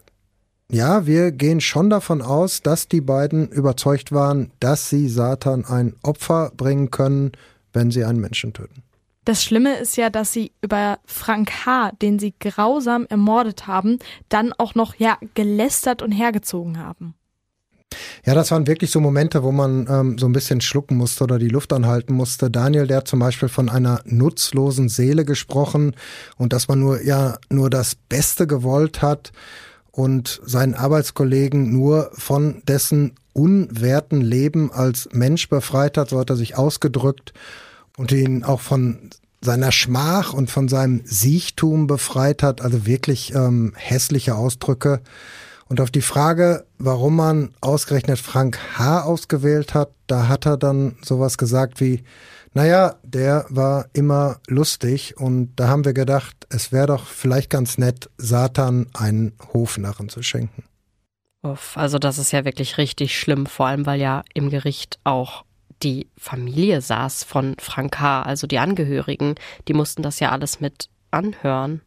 ja, 0.71 1.05
wir 1.05 1.31
gehen 1.31 1.61
schon 1.61 1.89
davon 1.89 2.21
aus, 2.21 2.61
dass 2.61 2.87
die 2.87 3.01
beiden 3.01 3.49
überzeugt 3.49 4.11
waren, 4.11 4.51
dass 4.59 4.89
sie 4.89 5.07
Satan 5.07 5.65
ein 5.65 5.95
Opfer 6.03 6.51
bringen 6.55 6.89
können, 6.89 7.31
wenn 7.73 7.91
sie 7.91 8.03
einen 8.03 8.19
Menschen 8.19 8.53
töten. 8.53 8.83
Das 9.25 9.43
Schlimme 9.43 9.77
ist 9.77 9.95
ja, 9.95 10.09
dass 10.09 10.33
sie 10.33 10.51
über 10.61 10.99
Frank 11.05 11.65
H., 11.65 11.91
den 12.01 12.19
sie 12.19 12.33
grausam 12.37 13.05
ermordet 13.09 13.67
haben, 13.67 13.99
dann 14.29 14.51
auch 14.53 14.75
noch 14.75 14.95
ja 14.95 15.17
gelästert 15.33 16.01
und 16.01 16.11
hergezogen 16.11 16.77
haben. 16.77 17.15
Ja, 18.25 18.33
das 18.33 18.51
waren 18.51 18.67
wirklich 18.67 18.91
so 18.91 18.99
Momente, 18.99 19.43
wo 19.43 19.51
man 19.51 19.87
ähm, 19.89 20.17
so 20.17 20.25
ein 20.25 20.33
bisschen 20.33 20.61
schlucken 20.61 20.97
musste 20.97 21.23
oder 21.23 21.39
die 21.39 21.47
Luft 21.47 21.71
anhalten 21.71 22.13
musste. 22.13 22.49
Daniel, 22.49 22.87
der 22.87 22.97
hat 22.97 23.07
zum 23.07 23.19
Beispiel 23.19 23.49
von 23.49 23.69
einer 23.69 24.01
nutzlosen 24.05 24.89
Seele 24.89 25.25
gesprochen 25.25 25.95
und 26.37 26.51
dass 26.53 26.67
man 26.67 26.79
nur 26.79 27.01
ja 27.03 27.37
nur 27.49 27.69
das 27.69 27.95
Beste 27.95 28.47
gewollt 28.47 29.01
hat 29.01 29.31
und 29.93 30.41
seinen 30.43 30.73
Arbeitskollegen 30.73 31.71
nur 31.71 32.09
von 32.13 32.63
dessen 32.67 33.13
unwerten 33.31 34.21
Leben 34.21 34.71
als 34.71 35.07
Mensch 35.13 35.47
befreit 35.49 35.97
hat, 35.97 36.09
so 36.09 36.19
hat 36.19 36.29
er 36.29 36.35
sich 36.35 36.57
ausgedrückt 36.57 37.33
und 37.95 38.11
ihn 38.11 38.43
auch 38.43 38.59
von 38.59 39.11
seiner 39.39 39.71
Schmach 39.71 40.33
und 40.33 40.49
von 40.49 40.67
seinem 40.67 41.01
Siechtum 41.05 41.85
befreit 41.85 42.41
hat, 42.43 42.61
also 42.61 42.85
wirklich 42.85 43.35
ähm, 43.35 43.73
hässliche 43.75 44.35
Ausdrücke. 44.35 45.01
Und 45.69 45.79
auf 45.79 45.91
die 45.91 46.01
Frage, 46.01 46.65
warum 46.79 47.15
man 47.15 47.49
ausgerechnet 47.61 48.19
Frank 48.19 48.59
H. 48.77 49.03
ausgewählt 49.03 49.73
hat, 49.73 49.91
da 50.07 50.27
hat 50.27 50.45
er 50.45 50.57
dann 50.57 50.95
sowas 51.03 51.37
gesagt 51.37 51.81
wie, 51.81 52.03
naja, 52.53 52.95
der 53.03 53.45
war 53.49 53.87
immer 53.93 54.39
lustig 54.47 55.17
und 55.17 55.55
da 55.55 55.67
haben 55.67 55.85
wir 55.85 55.93
gedacht, 55.93 56.47
es 56.49 56.71
wäre 56.71 56.87
doch 56.87 57.05
vielleicht 57.05 57.49
ganz 57.49 57.77
nett, 57.77 58.09
Satan 58.17 58.87
einen 58.93 59.33
Hofnarren 59.53 60.09
zu 60.09 60.21
schenken. 60.21 60.63
Uff, 61.41 61.75
also 61.77 61.99
das 61.99 62.17
ist 62.17 62.31
ja 62.31 62.45
wirklich 62.45 62.77
richtig 62.77 63.17
schlimm, 63.17 63.47
vor 63.47 63.67
allem 63.67 63.85
weil 63.85 63.99
ja 63.99 64.23
im 64.33 64.49
Gericht 64.49 64.99
auch 65.03 65.43
die 65.81 66.07
Familie 66.17 66.81
saß 66.81 67.23
von 67.23 67.55
Frank 67.59 67.99
H., 67.99 68.21
also 68.21 68.47
die 68.47 68.59
Angehörigen, 68.59 69.35
die 69.67 69.73
mussten 69.73 70.01
das 70.01 70.19
ja 70.19 70.31
alles 70.31 70.61
mit 70.61 70.89
anhören. 71.11 71.81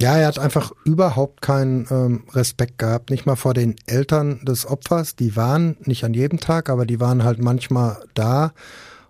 Ja, 0.00 0.16
er 0.16 0.28
hat 0.28 0.38
einfach 0.38 0.70
überhaupt 0.84 1.42
keinen 1.42 1.86
ähm, 1.90 2.24
Respekt 2.32 2.78
gehabt, 2.78 3.10
nicht 3.10 3.26
mal 3.26 3.36
vor 3.36 3.52
den 3.52 3.74
Eltern 3.86 4.44
des 4.44 4.64
Opfers. 4.64 5.16
Die 5.16 5.34
waren 5.34 5.76
nicht 5.80 6.04
an 6.04 6.14
jedem 6.14 6.38
Tag, 6.38 6.70
aber 6.70 6.86
die 6.86 7.00
waren 7.00 7.24
halt 7.24 7.40
manchmal 7.40 8.04
da. 8.14 8.52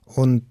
Und 0.05 0.47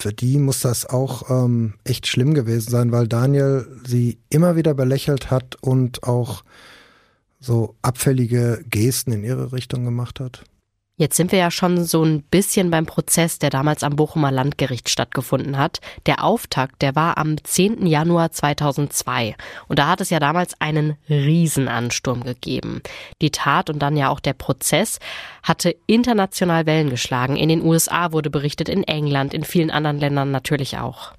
für 0.00 0.12
die 0.12 0.38
muss 0.38 0.60
das 0.60 0.86
auch 0.86 1.28
ähm, 1.30 1.74
echt 1.84 2.06
schlimm 2.06 2.34
gewesen 2.34 2.70
sein, 2.70 2.92
weil 2.92 3.08
Daniel 3.08 3.66
sie 3.86 4.18
immer 4.30 4.56
wieder 4.56 4.74
belächelt 4.74 5.30
hat 5.30 5.56
und 5.60 6.04
auch 6.04 6.44
so 7.40 7.76
abfällige 7.82 8.64
Gesten 8.68 9.12
in 9.12 9.24
ihre 9.24 9.52
Richtung 9.52 9.84
gemacht 9.84 10.20
hat. 10.20 10.44
Jetzt 10.98 11.16
sind 11.16 11.30
wir 11.30 11.38
ja 11.38 11.52
schon 11.52 11.84
so 11.84 12.02
ein 12.02 12.22
bisschen 12.22 12.72
beim 12.72 12.84
Prozess, 12.84 13.38
der 13.38 13.50
damals 13.50 13.84
am 13.84 13.94
Bochumer 13.94 14.32
Landgericht 14.32 14.88
stattgefunden 14.88 15.56
hat. 15.56 15.80
Der 16.06 16.24
Auftakt, 16.24 16.82
der 16.82 16.96
war 16.96 17.18
am 17.18 17.36
10. 17.42 17.86
Januar 17.86 18.32
2002. 18.32 19.36
Und 19.68 19.78
da 19.78 19.86
hat 19.86 20.00
es 20.00 20.10
ja 20.10 20.18
damals 20.18 20.60
einen 20.60 20.96
Riesenansturm 21.08 22.24
gegeben. 22.24 22.82
Die 23.22 23.30
Tat 23.30 23.70
und 23.70 23.78
dann 23.78 23.96
ja 23.96 24.08
auch 24.08 24.18
der 24.18 24.32
Prozess 24.32 24.98
hatte 25.44 25.76
international 25.86 26.66
Wellen 26.66 26.90
geschlagen. 26.90 27.36
In 27.36 27.48
den 27.48 27.64
USA 27.64 28.10
wurde 28.10 28.28
berichtet, 28.28 28.68
in 28.68 28.82
England, 28.82 29.34
in 29.34 29.44
vielen 29.44 29.70
anderen 29.70 30.00
Ländern 30.00 30.32
natürlich 30.32 30.78
auch. 30.78 31.12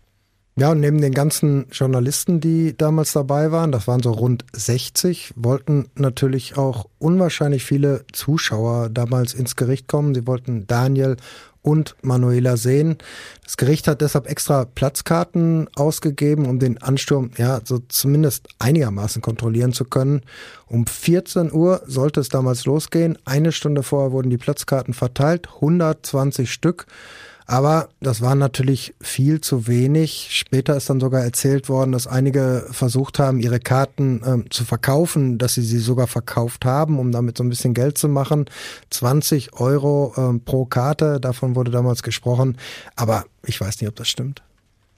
Ja, 0.60 0.72
und 0.72 0.82
neben 0.82 1.00
den 1.00 1.14
ganzen 1.14 1.68
Journalisten, 1.72 2.42
die 2.42 2.76
damals 2.76 3.14
dabei 3.14 3.54
waren, 3.54 3.72
das 3.72 3.88
waren 3.88 4.04
so 4.04 4.12
rund 4.12 4.44
60, 4.52 5.32
wollten 5.38 5.86
natürlich 5.96 6.58
auch 6.58 6.90
unwahrscheinlich 6.98 7.64
viele 7.64 8.04
Zuschauer 8.12 8.90
damals 8.90 9.34
ins 9.34 9.56
Gericht 9.56 9.88
kommen. 9.88 10.14
Sie 10.14 10.28
wollten 10.28 10.68
Daniel 10.68 11.16
und 11.62 11.96
Manuela 12.02 12.58
sehen. 12.58 12.98
Das 13.46 13.56
Gericht 13.56 13.88
hat 13.88 14.02
deshalb 14.02 14.30
extra 14.30 14.66
Platzkarten 14.66 15.70
ausgegeben, 15.76 16.46
um 16.46 16.60
den 16.60 16.82
Ansturm 16.82 17.32
ja 17.38 17.62
so 17.64 17.80
zumindest 17.88 18.50
einigermaßen 18.60 19.22
kontrollieren 19.22 19.72
zu 19.72 19.86
können. 19.86 20.24
Um 20.68 20.86
14 20.86 21.54
Uhr 21.54 21.84
sollte 21.86 22.20
es 22.20 22.28
damals 22.28 22.66
losgehen. 22.66 23.18
Eine 23.24 23.54
Stunde 23.54 23.82
vorher 23.82 24.12
wurden 24.12 24.30
die 24.30 24.38
Platzkarten 24.38 24.94
verteilt, 24.94 25.48
120 25.56 26.52
Stück. 26.52 26.86
Aber 27.50 27.90
das 28.00 28.22
war 28.22 28.36
natürlich 28.36 28.94
viel 29.02 29.42
zu 29.42 29.66
wenig. 29.66 30.28
Später 30.30 30.78
ist 30.78 30.88
dann 30.88 31.00
sogar 31.00 31.24
erzählt 31.24 31.68
worden, 31.68 31.92
dass 31.92 32.06
einige 32.06 32.68
versucht 32.70 33.18
haben, 33.18 33.40
ihre 33.40 33.60
Karten 33.60 34.22
ähm, 34.24 34.52
zu 34.52 34.66
verkaufen, 34.66 35.40
dass 35.40 35.56
sie 35.56 35.64
sie 35.64 35.80
sogar 35.80 36.06
verkauft 36.06 36.64
haben, 36.64 37.00
um 37.00 37.12
damit 37.12 37.40
so 37.40 37.44
ein 37.44 37.50
bisschen 37.50 37.74
Geld 37.74 37.98
zu 37.98 38.08
machen. 38.08 38.46
20 38.92 39.54
Euro 39.54 40.14
ähm, 40.16 40.42
pro 40.42 40.66
Karte, 40.66 41.20
davon 41.20 41.56
wurde 41.56 41.72
damals 41.72 42.04
gesprochen. 42.04 42.56
Aber 42.96 43.26
ich 43.44 43.60
weiß 43.60 43.82
nicht, 43.82 43.90
ob 43.90 43.96
das 43.96 44.10
stimmt. 44.10 44.44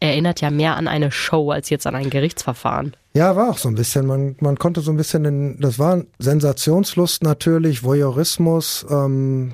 Erinnert 0.02 0.42
ja 0.42 0.52
mehr 0.52 0.76
an 0.76 0.90
eine 0.90 1.10
Show 1.10 1.52
als 1.52 1.70
jetzt 1.70 1.88
an 1.88 1.96
ein 1.96 2.10
Gerichtsverfahren. 2.10 2.98
Ja, 3.14 3.38
war 3.38 3.52
auch 3.52 3.60
so 3.60 3.70
ein 3.70 3.76
bisschen. 3.76 4.06
Man, 4.06 4.36
man 4.42 4.58
konnte 4.58 4.82
so 4.82 4.92
ein 4.92 4.98
bisschen, 4.98 5.24
in, 5.24 5.62
das 5.62 5.80
war 5.80 6.04
Sensationslust 6.20 7.24
natürlich, 7.24 7.84
Voyeurismus 7.84 8.86
ähm, 8.90 9.54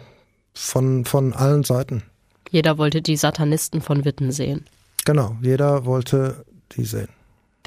von, 0.56 1.06
von 1.06 1.34
allen 1.34 1.64
Seiten. 1.64 2.02
Jeder 2.50 2.78
wollte 2.78 3.02
die 3.02 3.18
Satanisten 3.18 3.82
von 3.82 4.06
Witten 4.06 4.32
sehen. 4.32 4.66
Genau, 5.06 5.38
jeder 5.42 5.86
wollte 5.86 6.46
die 6.74 6.86
sehen. 6.86 7.10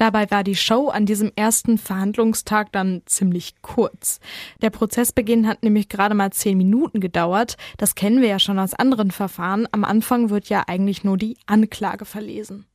Dabei 0.01 0.31
war 0.31 0.43
die 0.43 0.55
Show 0.55 0.87
an 0.87 1.05
diesem 1.05 1.31
ersten 1.35 1.77
Verhandlungstag 1.77 2.71
dann 2.71 3.03
ziemlich 3.05 3.53
kurz. 3.61 4.19
Der 4.61 4.71
Prozessbeginn 4.71 5.47
hat 5.47 5.61
nämlich 5.61 5.89
gerade 5.89 6.15
mal 6.15 6.31
zehn 6.31 6.57
Minuten 6.57 6.99
gedauert. 6.99 7.55
Das 7.77 7.93
kennen 7.93 8.19
wir 8.19 8.27
ja 8.27 8.39
schon 8.39 8.57
aus 8.57 8.73
anderen 8.73 9.11
Verfahren. 9.11 9.67
Am 9.71 9.83
Anfang 9.83 10.31
wird 10.31 10.49
ja 10.49 10.63
eigentlich 10.65 11.03
nur 11.03 11.17
die 11.17 11.37
Anklage 11.45 12.05
verlesen. 12.05 12.65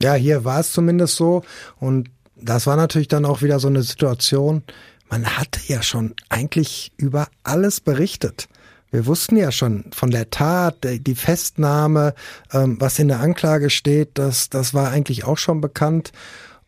Ja, 0.00 0.14
hier 0.14 0.44
war 0.44 0.60
es 0.60 0.70
zumindest 0.70 1.16
so. 1.16 1.42
Und 1.80 2.10
das 2.36 2.68
war 2.68 2.76
natürlich 2.76 3.08
dann 3.08 3.24
auch 3.24 3.42
wieder 3.42 3.58
so 3.58 3.66
eine 3.66 3.82
Situation. 3.82 4.62
Man 5.10 5.26
hatte 5.26 5.60
ja 5.66 5.82
schon 5.82 6.14
eigentlich 6.28 6.92
über 6.96 7.26
alles 7.42 7.80
berichtet. 7.80 8.48
Wir 8.90 9.06
wussten 9.06 9.36
ja 9.36 9.52
schon 9.52 9.84
von 9.92 10.10
der 10.10 10.30
Tat, 10.30 10.76
die 10.84 11.14
Festnahme, 11.14 12.14
ähm, 12.52 12.76
was 12.80 12.98
in 12.98 13.08
der 13.08 13.20
Anklage 13.20 13.70
steht, 13.70 14.10
das, 14.14 14.48
das 14.48 14.72
war 14.72 14.90
eigentlich 14.90 15.24
auch 15.24 15.38
schon 15.38 15.60
bekannt. 15.60 16.12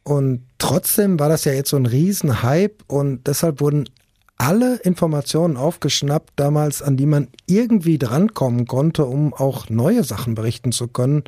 Und 0.03 0.43
trotzdem 0.59 1.19
war 1.19 1.29
das 1.29 1.45
ja 1.45 1.53
jetzt 1.53 1.71
so 1.71 1.77
ein 1.77 1.87
Riesenhype 1.87 2.85
und 2.87 3.27
deshalb 3.27 3.61
wurden 3.61 3.89
alle 4.37 4.77
Informationen 4.77 5.59
aufgeschnappt 5.59 6.33
damals, 6.37 6.81
an 6.81 6.97
die 6.97 7.07
man 7.07 7.29
irgendwie 7.47 7.99
drankommen 7.99 8.67
konnte, 8.67 9.05
um 9.05 9.35
auch 9.35 9.69
neue 9.69 10.03
Sachen 10.03 10.35
berichten 10.35 10.73
zu 10.73 10.89
können. 10.89 11.25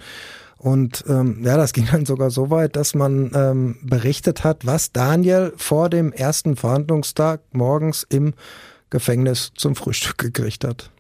Und 0.57 1.05
ähm, 1.09 1.43
ja, 1.45 1.57
das 1.57 1.73
ging 1.75 1.89
dann 1.91 2.07
sogar 2.07 2.31
so 2.31 2.49
weit, 2.49 2.77
dass 2.77 2.95
man 2.95 3.33
ähm, 3.35 3.77
berichtet 3.83 4.45
hat, 4.45 4.65
was 4.65 4.93
Daniel 4.93 5.53
vor 5.57 5.91
dem 5.91 6.13
ersten 6.13 6.57
Verhandlungstag 6.57 7.41
morgens 7.53 8.07
im 8.09 8.33
Gefängnis 8.93 9.53
zum 9.57 9.75
Frühstück 9.75 10.19
gekriegt 10.19 10.65
hat. 10.65 10.91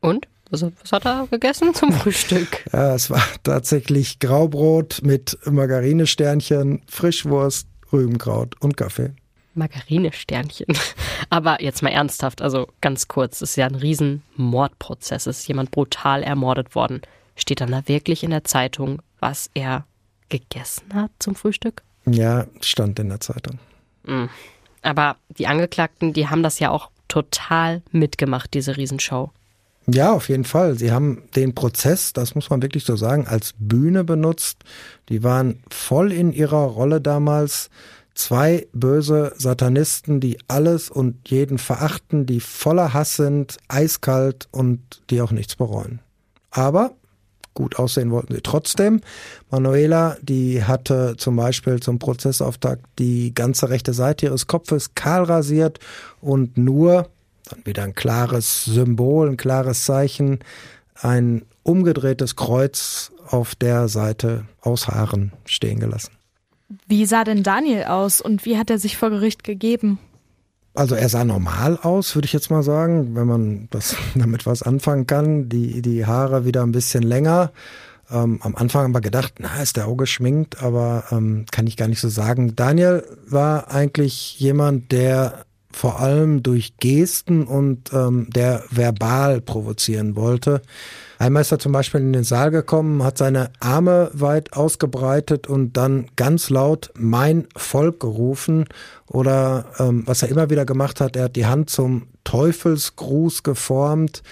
Und? 0.00 0.28
Was, 0.50 0.62
was 0.62 0.92
hat 0.92 1.06
er 1.06 1.26
gegessen 1.26 1.74
zum 1.74 1.90
Frühstück? 2.00 2.64
ja, 2.72 2.94
es 2.94 3.10
war 3.10 3.22
tatsächlich 3.42 4.20
Graubrot 4.20 5.00
mit 5.02 5.38
Margarinesternchen, 5.46 6.82
Frischwurst, 6.86 7.66
Rübenkraut 7.92 8.60
und 8.60 8.76
Kaffee. 8.76 9.14
Margarinesternchen. 9.54 10.66
Aber 11.30 11.62
jetzt 11.62 11.82
mal 11.82 11.90
ernsthaft, 11.90 12.42
also 12.42 12.68
ganz 12.82 13.08
kurz, 13.08 13.40
es 13.40 13.50
ist 13.50 13.56
ja 13.56 13.66
ein 13.66 13.74
Riesenmordprozess, 13.74 15.26
es 15.26 15.40
ist 15.40 15.48
jemand 15.48 15.70
brutal 15.70 16.22
ermordet 16.22 16.74
worden. 16.74 17.00
Steht 17.36 17.62
dann 17.62 17.70
da 17.70 17.88
wirklich 17.88 18.22
in 18.22 18.30
der 18.30 18.44
Zeitung, 18.44 19.00
was 19.18 19.50
er 19.54 19.86
gegessen 20.28 20.92
hat 20.92 21.10
zum 21.18 21.34
Frühstück? 21.34 21.82
Ja, 22.04 22.46
stand 22.60 22.98
in 22.98 23.08
der 23.08 23.20
Zeitung. 23.20 23.58
Mhm. 24.04 24.28
Aber 24.82 25.16
die 25.30 25.46
Angeklagten, 25.46 26.12
die 26.12 26.28
haben 26.28 26.42
das 26.42 26.58
ja 26.58 26.70
auch 26.70 26.90
total 27.14 27.80
mitgemacht, 27.92 28.54
diese 28.54 28.76
Riesenshow. 28.76 29.30
Ja, 29.86 30.12
auf 30.12 30.28
jeden 30.28 30.44
Fall. 30.44 30.76
Sie 30.76 30.90
haben 30.90 31.22
den 31.36 31.54
Prozess, 31.54 32.12
das 32.12 32.34
muss 32.34 32.50
man 32.50 32.60
wirklich 32.60 32.84
so 32.84 32.96
sagen, 32.96 33.28
als 33.28 33.54
Bühne 33.56 34.02
benutzt. 34.02 34.64
Die 35.08 35.22
waren 35.22 35.62
voll 35.70 36.10
in 36.10 36.32
ihrer 36.32 36.64
Rolle 36.64 37.00
damals. 37.00 37.70
Zwei 38.16 38.66
böse 38.72 39.32
Satanisten, 39.36 40.18
die 40.18 40.38
alles 40.48 40.90
und 40.90 41.28
jeden 41.28 41.58
verachten, 41.58 42.26
die 42.26 42.40
voller 42.40 42.94
Hass 42.94 43.14
sind, 43.14 43.58
eiskalt 43.68 44.48
und 44.50 44.80
die 45.10 45.20
auch 45.20 45.30
nichts 45.30 45.54
bereuen. 45.54 46.00
Aber 46.50 46.96
gut 47.54 47.78
aussehen 47.78 48.10
wollten 48.10 48.34
sie 48.34 48.40
trotzdem. 48.42 49.00
Manuela, 49.50 50.16
die 50.20 50.64
hatte 50.64 51.14
zum 51.16 51.36
Beispiel 51.36 51.80
zum 51.80 51.98
Prozessauftakt 51.98 52.84
die 52.98 53.34
ganze 53.34 53.70
rechte 53.70 53.94
Seite 53.94 54.26
ihres 54.26 54.46
Kopfes 54.46 54.94
kahl 54.94 55.24
rasiert 55.24 55.78
und 56.20 56.58
nur, 56.58 57.08
dann 57.48 57.64
wieder 57.64 57.84
ein 57.84 57.94
klares 57.94 58.64
Symbol, 58.64 59.30
ein 59.30 59.36
klares 59.36 59.84
Zeichen, 59.84 60.40
ein 61.00 61.42
umgedrehtes 61.62 62.36
Kreuz 62.36 63.12
auf 63.26 63.54
der 63.54 63.88
Seite 63.88 64.44
aus 64.60 64.88
Haaren 64.88 65.32
stehen 65.46 65.80
gelassen. 65.80 66.12
Wie 66.86 67.06
sah 67.06 67.24
denn 67.24 67.42
Daniel 67.42 67.84
aus 67.84 68.20
und 68.20 68.44
wie 68.44 68.58
hat 68.58 68.70
er 68.70 68.78
sich 68.78 68.96
vor 68.96 69.10
Gericht 69.10 69.44
gegeben? 69.44 69.98
Also 70.74 70.96
er 70.96 71.08
sah 71.08 71.24
normal 71.24 71.78
aus, 71.80 72.16
würde 72.16 72.26
ich 72.26 72.32
jetzt 72.32 72.50
mal 72.50 72.64
sagen, 72.64 73.14
wenn 73.14 73.28
man 73.28 73.68
das 73.70 73.96
damit 74.14 74.44
was 74.44 74.62
anfangen 74.62 75.06
kann. 75.06 75.48
Die, 75.48 75.80
die 75.82 76.04
Haare 76.04 76.44
wieder 76.44 76.62
ein 76.62 76.72
bisschen 76.72 77.04
länger. 77.04 77.52
Ähm, 78.10 78.40
am 78.42 78.56
Anfang 78.56 78.82
haben 78.84 78.94
wir 78.94 79.00
gedacht, 79.00 79.34
na, 79.38 79.62
ist 79.62 79.76
der 79.76 79.86
Auge 79.86 80.06
schminkt, 80.06 80.62
aber 80.62 81.04
ähm, 81.10 81.46
kann 81.50 81.66
ich 81.66 81.76
gar 81.76 81.88
nicht 81.88 82.00
so 82.00 82.08
sagen. 82.08 82.56
Daniel 82.56 83.04
war 83.26 83.70
eigentlich 83.70 84.38
jemand, 84.38 84.92
der 84.92 85.46
vor 85.74 86.00
allem 86.00 86.42
durch 86.42 86.76
Gesten 86.78 87.44
und 87.44 87.92
ähm, 87.92 88.28
der 88.30 88.62
verbal 88.70 89.40
provozieren 89.40 90.14
wollte. 90.16 90.62
Einmal 91.18 91.42
ist 91.42 91.52
er 91.52 91.58
zum 91.58 91.72
Beispiel 91.72 92.00
in 92.00 92.12
den 92.12 92.24
Saal 92.24 92.50
gekommen, 92.50 93.02
hat 93.02 93.18
seine 93.18 93.50
Arme 93.60 94.10
weit 94.12 94.52
ausgebreitet 94.52 95.48
und 95.48 95.76
dann 95.76 96.06
ganz 96.16 96.48
laut 96.48 96.90
mein 96.96 97.46
Volk 97.56 98.00
gerufen. 98.00 98.66
Oder 99.08 99.66
ähm, 99.78 100.04
was 100.06 100.22
er 100.22 100.28
immer 100.28 100.48
wieder 100.48 100.64
gemacht 100.64 101.00
hat, 101.00 101.16
er 101.16 101.24
hat 101.24 101.36
die 101.36 101.46
Hand 101.46 101.70
zum 101.70 102.06
Teufelsgruß 102.24 103.42
geformt 103.42 104.22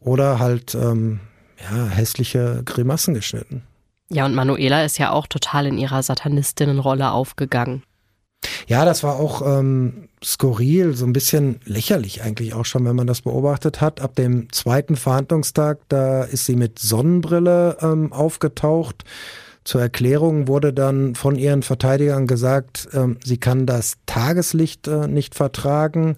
oder 0.00 0.38
halt 0.38 0.74
ähm, 0.74 1.20
ja, 1.62 1.86
hässliche 1.86 2.62
Grimassen 2.64 3.14
geschnitten. 3.14 3.62
Ja, 4.10 4.26
und 4.26 4.34
Manuela 4.34 4.84
ist 4.84 4.98
ja 4.98 5.12
auch 5.12 5.26
total 5.26 5.66
in 5.66 5.78
ihrer 5.78 6.02
Satanistinnenrolle 6.02 7.10
aufgegangen. 7.10 7.82
Ja, 8.66 8.84
das 8.84 9.02
war 9.02 9.16
auch 9.16 9.42
ähm, 9.46 10.08
skurril, 10.22 10.94
so 10.94 11.04
ein 11.06 11.12
bisschen 11.12 11.60
lächerlich 11.64 12.22
eigentlich 12.22 12.54
auch 12.54 12.64
schon, 12.64 12.84
wenn 12.84 12.96
man 12.96 13.06
das 13.06 13.22
beobachtet 13.22 13.80
hat. 13.80 14.00
Ab 14.00 14.14
dem 14.14 14.50
zweiten 14.52 14.96
Verhandlungstag, 14.96 15.78
da 15.88 16.24
ist 16.24 16.46
sie 16.46 16.56
mit 16.56 16.78
Sonnenbrille 16.78 17.78
ähm, 17.80 18.12
aufgetaucht. 18.12 19.04
Zur 19.64 19.80
Erklärung 19.80 20.46
wurde 20.46 20.72
dann 20.72 21.14
von 21.14 21.36
ihren 21.36 21.62
Verteidigern 21.62 22.26
gesagt, 22.26 22.88
ähm, 22.92 23.16
sie 23.24 23.38
kann 23.38 23.66
das 23.66 23.94
Tageslicht 24.06 24.88
äh, 24.88 25.08
nicht 25.08 25.34
vertragen. 25.34 26.16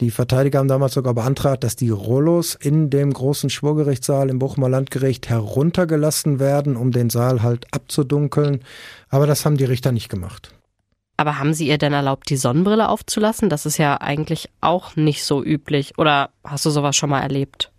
Die 0.00 0.10
Verteidiger 0.10 0.58
haben 0.58 0.66
damals 0.66 0.94
sogar 0.94 1.14
beantragt, 1.14 1.62
dass 1.62 1.76
die 1.76 1.90
Rollos 1.90 2.56
in 2.60 2.90
dem 2.90 3.12
großen 3.12 3.50
Schwurgerichtssaal 3.50 4.30
im 4.30 4.40
Bochumer 4.40 4.68
Landgericht 4.68 5.28
heruntergelassen 5.28 6.40
werden, 6.40 6.76
um 6.76 6.90
den 6.90 7.08
Saal 7.08 7.42
halt 7.44 7.66
abzudunkeln. 7.70 8.64
Aber 9.10 9.28
das 9.28 9.46
haben 9.46 9.56
die 9.56 9.64
Richter 9.64 9.92
nicht 9.92 10.08
gemacht. 10.08 10.52
Aber 11.16 11.38
haben 11.38 11.54
Sie 11.54 11.68
ihr 11.68 11.78
denn 11.78 11.92
erlaubt, 11.92 12.30
die 12.30 12.36
Sonnenbrille 12.36 12.88
aufzulassen? 12.88 13.48
Das 13.48 13.66
ist 13.66 13.78
ja 13.78 14.00
eigentlich 14.00 14.48
auch 14.60 14.96
nicht 14.96 15.24
so 15.24 15.42
üblich. 15.42 15.98
Oder 15.98 16.30
hast 16.44 16.64
du 16.64 16.70
sowas 16.70 16.96
schon 16.96 17.10
mal 17.10 17.20
erlebt? 17.20 17.70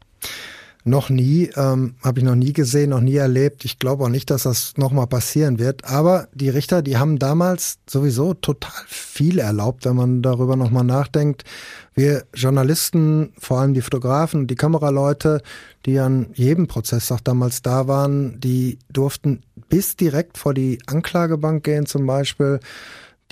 Noch 0.85 1.09
nie, 1.09 1.49
ähm, 1.55 1.95
habe 2.03 2.19
ich 2.19 2.25
noch 2.25 2.35
nie 2.35 2.51
gesehen, 2.51 2.89
noch 2.89 2.99
nie 2.99 3.15
erlebt. 3.15 3.63
Ich 3.63 3.79
glaube 3.79 4.03
auch 4.03 4.09
nicht, 4.09 4.29
dass 4.29 4.43
das 4.43 4.73
nochmal 4.75 5.07
passieren 5.07 5.57
wird. 5.57 5.85
Aber 5.85 6.27
die 6.33 6.49
Richter, 6.49 6.81
die 6.81 6.97
haben 6.97 7.19
damals 7.19 7.79
sowieso 7.89 8.33
total 8.33 8.83
viel 8.87 9.39
erlaubt, 9.39 9.85
wenn 9.85 9.95
man 9.95 10.21
darüber 10.21 10.57
nochmal 10.57 10.83
nachdenkt. 10.83 11.45
Wir 11.93 12.25
Journalisten, 12.33 13.31
vor 13.39 13.59
allem 13.59 13.73
die 13.73 13.81
Fotografen 13.81 14.45
die 14.45 14.55
Kameraleute, 14.55 15.41
die 15.85 15.99
an 15.99 16.27
jedem 16.33 16.67
Prozesstag 16.67 17.23
damals 17.23 17.61
da 17.61 17.87
waren, 17.87 18.41
die 18.41 18.77
durften 18.91 19.41
bis 19.69 19.95
direkt 19.95 20.37
vor 20.37 20.53
die 20.53 20.79
Anklagebank 20.85 21.63
gehen 21.63 21.85
zum 21.85 22.05
Beispiel 22.05 22.59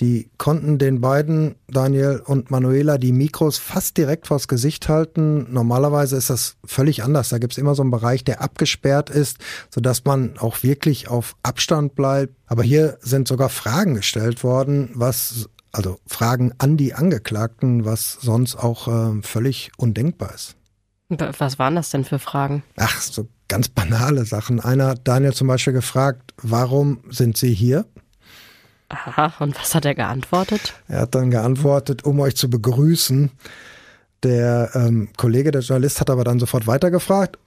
die 0.02 0.28
konnten 0.36 0.78
den 0.78 1.00
beiden, 1.00 1.54
Daniel 1.68 2.20
und 2.26 2.50
Manuela, 2.50 2.98
die 2.98 3.12
Mikros 3.12 3.58
fast 3.58 3.96
direkt 3.96 4.26
vors 4.26 4.48
Gesicht 4.48 4.88
halten. 4.88 5.46
Normalerweise 5.52 6.16
ist 6.16 6.28
das 6.28 6.56
völlig 6.64 7.04
anders. 7.04 7.28
Da 7.28 7.38
gibt 7.38 7.52
es 7.52 7.58
immer 7.58 7.76
so 7.76 7.82
einen 7.82 7.92
Bereich, 7.92 8.24
der 8.24 8.42
abgesperrt 8.42 9.10
ist, 9.10 9.38
sodass 9.70 10.04
man 10.04 10.36
auch 10.38 10.64
wirklich 10.64 11.06
auf 11.06 11.36
Abstand 11.44 11.94
bleibt. 11.94 12.34
Aber 12.46 12.64
hier 12.64 12.98
sind 13.00 13.28
sogar 13.28 13.48
Fragen 13.48 13.94
gestellt 13.94 14.42
worden, 14.42 14.90
was, 14.94 15.48
also 15.70 16.00
Fragen 16.04 16.52
an 16.58 16.76
die 16.76 16.94
Angeklagten, 16.94 17.84
was 17.84 18.18
sonst 18.20 18.56
auch 18.56 18.88
äh, 18.88 19.22
völlig 19.22 19.70
undenkbar 19.76 20.34
ist. 20.34 20.56
Was 21.38 21.60
waren 21.60 21.76
das 21.76 21.90
denn 21.90 22.04
für 22.04 22.18
Fragen? 22.18 22.64
Ach, 22.76 23.00
so 23.00 23.28
ganz 23.46 23.68
banale 23.68 24.24
Sachen. 24.24 24.58
Einer 24.58 24.88
hat 24.88 25.06
Daniel 25.06 25.32
zum 25.32 25.46
Beispiel 25.46 25.74
gefragt, 25.74 26.34
warum 26.38 27.04
sind 27.08 27.36
Sie 27.36 27.54
hier? 27.54 27.86
Aha, 28.92 29.32
und 29.40 29.58
was 29.58 29.74
hat 29.74 29.86
er 29.86 29.94
geantwortet? 29.94 30.74
Er 30.86 31.00
hat 31.00 31.14
dann 31.14 31.30
geantwortet, 31.30 32.04
um 32.04 32.20
euch 32.20 32.36
zu 32.36 32.50
begrüßen. 32.50 33.30
Der 34.22 34.70
ähm, 34.74 35.08
Kollege, 35.16 35.50
der 35.50 35.62
Journalist, 35.62 36.00
hat 36.00 36.10
aber 36.10 36.24
dann 36.24 36.38
sofort 36.38 36.66
weitergefragt. 36.66 37.38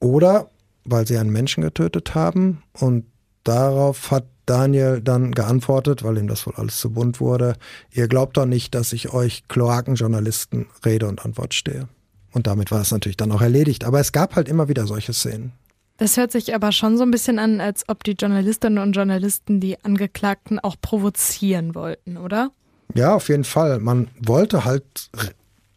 Oder 0.00 0.50
weil 0.84 1.06
sie 1.06 1.16
einen 1.16 1.30
Menschen 1.30 1.62
getötet 1.62 2.14
haben. 2.14 2.62
Und 2.72 3.06
darauf 3.44 4.10
hat 4.10 4.26
Daniel 4.44 5.00
dann 5.00 5.32
geantwortet, 5.32 6.02
weil 6.04 6.18
ihm 6.18 6.28
das 6.28 6.46
wohl 6.46 6.54
alles 6.56 6.78
zu 6.78 6.90
bunt 6.90 7.18
wurde. 7.18 7.56
Ihr 7.90 8.06
glaubt 8.06 8.36
doch 8.36 8.46
nicht, 8.46 8.74
dass 8.74 8.92
ich 8.92 9.12
euch 9.12 9.48
Kloakenjournalisten 9.48 10.66
Rede 10.84 11.08
und 11.08 11.24
Antwort 11.24 11.54
stehe. 11.54 11.88
Und 12.32 12.46
damit 12.46 12.70
war 12.70 12.82
es 12.82 12.90
natürlich 12.90 13.16
dann 13.16 13.32
auch 13.32 13.40
erledigt. 13.40 13.84
Aber 13.84 14.00
es 14.00 14.12
gab 14.12 14.36
halt 14.36 14.48
immer 14.48 14.68
wieder 14.68 14.86
solche 14.86 15.14
Szenen. 15.14 15.52
Das 15.98 16.16
hört 16.16 16.30
sich 16.30 16.54
aber 16.54 16.70
schon 16.70 16.96
so 16.96 17.02
ein 17.02 17.10
bisschen 17.10 17.38
an, 17.40 17.60
als 17.60 17.84
ob 17.88 18.04
die 18.04 18.12
Journalistinnen 18.12 18.78
und 18.78 18.92
Journalisten 18.92 19.60
die 19.60 19.84
Angeklagten 19.84 20.60
auch 20.60 20.76
provozieren 20.80 21.74
wollten, 21.74 22.16
oder? 22.16 22.52
Ja, 22.94 23.14
auf 23.14 23.28
jeden 23.28 23.44
Fall. 23.44 23.80
Man 23.80 24.08
wollte 24.20 24.64
halt 24.64 24.84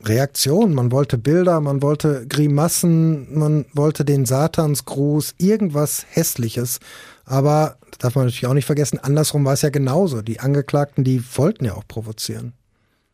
Reaktionen, 0.04 0.76
man 0.76 0.92
wollte 0.92 1.18
Bilder, 1.18 1.60
man 1.60 1.82
wollte 1.82 2.28
Grimassen, 2.28 3.38
man 3.38 3.66
wollte 3.74 4.06
den 4.06 4.26
Satansgruß, 4.26 5.36
irgendwas 5.40 6.06
Hässliches. 6.10 6.80
Aber, 7.26 7.78
darf 7.98 8.16
man 8.16 8.26
natürlich 8.26 8.48
auch 8.48 8.54
nicht 8.54 8.66
vergessen, 8.66 9.00
andersrum 9.00 9.44
war 9.44 9.54
es 9.54 9.64
ja 9.64 9.70
genauso. 9.70 10.22
Die 10.22 10.40
Angeklagten, 10.40 11.04
die 11.04 11.24
wollten 11.36 11.66
ja 11.66 11.74
auch 11.74 11.88
provozieren. 11.88 12.54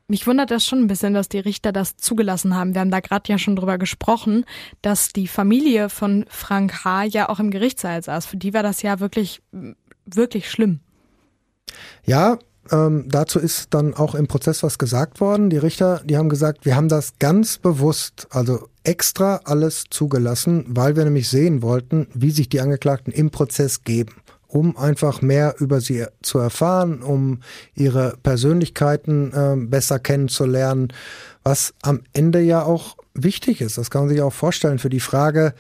Mich 0.09 0.25
wundert 0.25 0.51
das 0.51 0.65
schon 0.65 0.79
ein 0.79 0.87
bisschen, 0.87 1.13
dass 1.13 1.27
die 1.27 1.39
Richter 1.39 1.73
das 1.73 1.97
zugelassen 1.97 2.55
haben. 2.55 2.73
Wir 2.73 2.79
haben 2.79 2.91
da 2.91 3.01
gerade 3.01 3.29
ja 3.29 3.37
schon 3.37 3.57
drüber 3.57 3.77
gesprochen, 3.77 4.45
dass 4.81 5.09
die 5.09 5.27
Familie 5.27 5.89
von 5.89 6.23
Frank 6.29 6.85
H. 6.85 7.03
ja 7.03 7.27
auch 7.27 7.41
im 7.41 7.51
Gerichtssaal 7.51 8.01
saß. 8.01 8.25
Für 8.25 8.37
die 8.37 8.53
war 8.53 8.63
das 8.63 8.81
ja 8.81 9.01
wirklich, 9.01 9.41
wirklich 10.05 10.49
schlimm. 10.49 10.79
Ja, 12.05 12.39
ähm, 12.71 13.09
dazu 13.09 13.37
ist 13.37 13.73
dann 13.73 13.93
auch 13.93 14.15
im 14.15 14.27
Prozess 14.27 14.63
was 14.63 14.77
gesagt 14.77 15.19
worden. 15.19 15.49
Die 15.49 15.57
Richter, 15.57 16.01
die 16.05 16.15
haben 16.15 16.29
gesagt, 16.29 16.63
wir 16.63 16.77
haben 16.77 16.87
das 16.87 17.19
ganz 17.19 17.57
bewusst, 17.57 18.27
also 18.29 18.69
extra 18.85 19.41
alles 19.43 19.85
zugelassen, 19.89 20.63
weil 20.69 20.95
wir 20.95 21.03
nämlich 21.03 21.27
sehen 21.27 21.61
wollten, 21.61 22.07
wie 22.13 22.31
sich 22.31 22.47
die 22.47 22.61
Angeklagten 22.61 23.11
im 23.11 23.29
Prozess 23.29 23.83
geben 23.83 24.15
um 24.47 24.77
einfach 24.77 25.21
mehr 25.21 25.55
über 25.59 25.81
sie 25.81 26.05
zu 26.21 26.39
erfahren, 26.39 27.01
um 27.01 27.39
ihre 27.75 28.17
Persönlichkeiten 28.23 29.33
äh, 29.33 29.55
besser 29.57 29.99
kennenzulernen, 29.99 30.89
was 31.43 31.73
am 31.81 32.01
Ende 32.13 32.41
ja 32.41 32.63
auch 32.63 32.97
wichtig 33.13 33.61
ist. 33.61 33.77
Das 33.77 33.89
kann 33.89 34.03
man 34.03 34.09
sich 34.09 34.21
auch 34.21 34.33
vorstellen 34.33 34.79
für 34.79 34.89
die 34.89 34.99
Frage, 34.99 35.53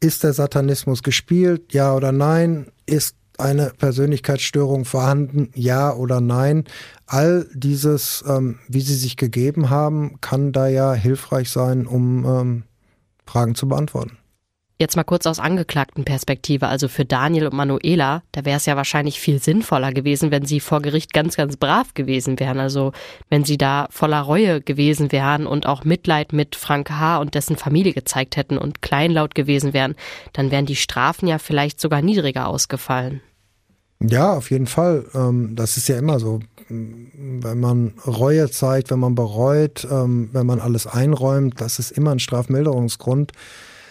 ist 0.00 0.24
der 0.24 0.32
Satanismus 0.32 1.02
gespielt, 1.02 1.72
ja 1.72 1.94
oder 1.94 2.12
nein? 2.12 2.66
Ist 2.86 3.16
eine 3.38 3.72
Persönlichkeitsstörung 3.78 4.84
vorhanden, 4.84 5.50
ja 5.54 5.92
oder 5.94 6.20
nein? 6.20 6.64
All 7.06 7.46
dieses, 7.54 8.24
ähm, 8.26 8.58
wie 8.68 8.80
sie 8.80 8.94
sich 8.94 9.16
gegeben 9.16 9.70
haben, 9.70 10.20
kann 10.20 10.52
da 10.52 10.68
ja 10.68 10.92
hilfreich 10.92 11.50
sein, 11.50 11.86
um 11.86 12.24
ähm, 12.24 12.62
Fragen 13.26 13.54
zu 13.54 13.68
beantworten. 13.68 14.18
Jetzt 14.78 14.94
mal 14.94 15.04
kurz 15.04 15.24
aus 15.24 15.38
Angeklagtenperspektive, 15.38 16.68
also 16.68 16.88
für 16.88 17.06
Daniel 17.06 17.46
und 17.46 17.54
Manuela, 17.54 18.22
da 18.32 18.44
wäre 18.44 18.58
es 18.58 18.66
ja 18.66 18.76
wahrscheinlich 18.76 19.18
viel 19.18 19.40
sinnvoller 19.40 19.90
gewesen, 19.90 20.30
wenn 20.30 20.44
sie 20.44 20.60
vor 20.60 20.82
Gericht 20.82 21.14
ganz, 21.14 21.34
ganz 21.34 21.56
brav 21.56 21.94
gewesen 21.94 22.38
wären. 22.38 22.60
Also 22.60 22.92
wenn 23.30 23.42
sie 23.42 23.56
da 23.56 23.88
voller 23.90 24.20
Reue 24.20 24.60
gewesen 24.60 25.12
wären 25.12 25.46
und 25.46 25.64
auch 25.64 25.84
Mitleid 25.84 26.34
mit 26.34 26.56
Frank 26.56 26.90
H. 26.90 27.16
und 27.18 27.34
dessen 27.34 27.56
Familie 27.56 27.94
gezeigt 27.94 28.36
hätten 28.36 28.58
und 28.58 28.82
kleinlaut 28.82 29.34
gewesen 29.34 29.72
wären, 29.72 29.94
dann 30.34 30.50
wären 30.50 30.66
die 30.66 30.76
Strafen 30.76 31.26
ja 31.26 31.38
vielleicht 31.38 31.80
sogar 31.80 32.02
niedriger 32.02 32.46
ausgefallen. 32.46 33.22
Ja, 34.00 34.34
auf 34.34 34.50
jeden 34.50 34.66
Fall. 34.66 35.06
Ähm, 35.14 35.56
das 35.56 35.78
ist 35.78 35.88
ja 35.88 35.96
immer 35.96 36.20
so. 36.20 36.40
Wenn 36.68 37.60
man 37.60 37.94
Reue 38.06 38.50
zeigt, 38.50 38.90
wenn 38.90 38.98
man 38.98 39.14
bereut, 39.14 39.86
ähm, 39.90 40.28
wenn 40.32 40.44
man 40.44 40.60
alles 40.60 40.86
einräumt, 40.86 41.62
das 41.62 41.78
ist 41.78 41.92
immer 41.92 42.10
ein 42.10 42.18
Strafmilderungsgrund. 42.18 43.32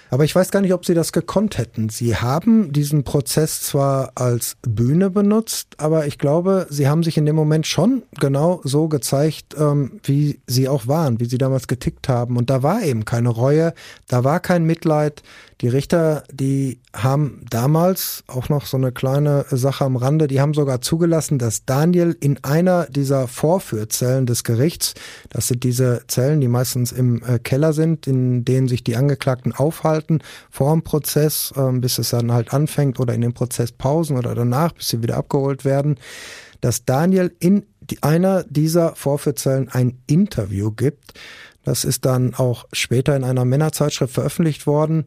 Aber 0.09 0.23
ich 0.23 0.35
weiß 0.35 0.51
gar 0.51 0.61
nicht, 0.61 0.73
ob 0.73 0.85
sie 0.85 0.93
das 0.93 1.11
gekonnt 1.11 1.57
hätten. 1.57 1.89
Sie 1.89 2.15
haben 2.15 2.71
diesen 2.71 3.03
Prozess 3.03 3.61
zwar 3.61 4.11
als 4.15 4.57
Bühne 4.61 5.09
benutzt, 5.09 5.75
aber 5.77 6.05
ich 6.05 6.17
glaube, 6.17 6.67
sie 6.69 6.87
haben 6.87 7.03
sich 7.03 7.17
in 7.17 7.25
dem 7.25 7.35
Moment 7.35 7.67
schon 7.67 8.03
genau 8.19 8.61
so 8.63 8.87
gezeigt, 8.87 9.55
ähm, 9.57 9.99
wie 10.03 10.39
sie 10.47 10.67
auch 10.67 10.87
waren, 10.87 11.19
wie 11.19 11.25
sie 11.25 11.37
damals 11.37 11.67
getickt 11.67 12.07
haben. 12.07 12.37
Und 12.37 12.49
da 12.49 12.63
war 12.63 12.83
eben 12.83 13.05
keine 13.05 13.29
Reue, 13.29 13.73
da 14.07 14.23
war 14.23 14.39
kein 14.39 14.65
Mitleid. 14.65 15.23
Die 15.61 15.69
Richter, 15.69 16.23
die 16.31 16.79
haben 16.93 17.45
damals 17.49 18.25
auch 18.27 18.49
noch 18.49 18.65
so 18.65 18.75
eine 18.75 18.91
kleine 18.91 19.45
Sache 19.49 19.85
am 19.85 19.95
Rande, 19.95 20.27
die 20.27 20.41
haben 20.41 20.53
sogar 20.53 20.81
zugelassen, 20.81 21.39
dass 21.39 21.63
Daniel 21.65 22.15
in 22.19 22.43
einer 22.43 22.87
dieser 22.87 23.29
Vorführzellen 23.29 24.25
des 24.25 24.43
Gerichts, 24.43 24.95
das 25.29 25.47
sind 25.47 25.63
diese 25.63 26.01
Zellen, 26.07 26.41
die 26.41 26.49
meistens 26.49 26.91
im 26.91 27.23
äh, 27.23 27.39
Keller 27.39 27.71
sind, 27.71 28.05
in 28.05 28.43
denen 28.43 28.67
sich 28.67 28.83
die 28.83 28.97
Angeklagten 28.97 29.53
aufhalten, 29.53 29.94
vor 30.49 30.73
dem 30.73 30.83
Prozess, 30.83 31.53
ähm, 31.57 31.81
bis 31.81 31.97
es 31.97 32.09
dann 32.09 32.31
halt 32.31 32.53
anfängt 32.53 32.99
oder 32.99 33.13
in 33.13 33.21
den 33.21 33.33
Prozesspausen 33.33 34.17
oder 34.17 34.35
danach, 34.35 34.71
bis 34.73 34.89
sie 34.89 35.01
wieder 35.01 35.17
abgeholt 35.17 35.65
werden, 35.65 35.97
dass 36.61 36.85
Daniel 36.85 37.35
in 37.39 37.65
einer 38.01 38.43
dieser 38.43 38.95
Vorführzellen 38.95 39.69
ein 39.69 39.99
Interview 40.07 40.71
gibt. 40.71 41.13
Das 41.63 41.83
ist 41.83 42.05
dann 42.05 42.33
auch 42.33 42.65
später 42.73 43.15
in 43.15 43.23
einer 43.23 43.45
Männerzeitschrift 43.45 44.13
veröffentlicht 44.13 44.67
worden. 44.67 45.05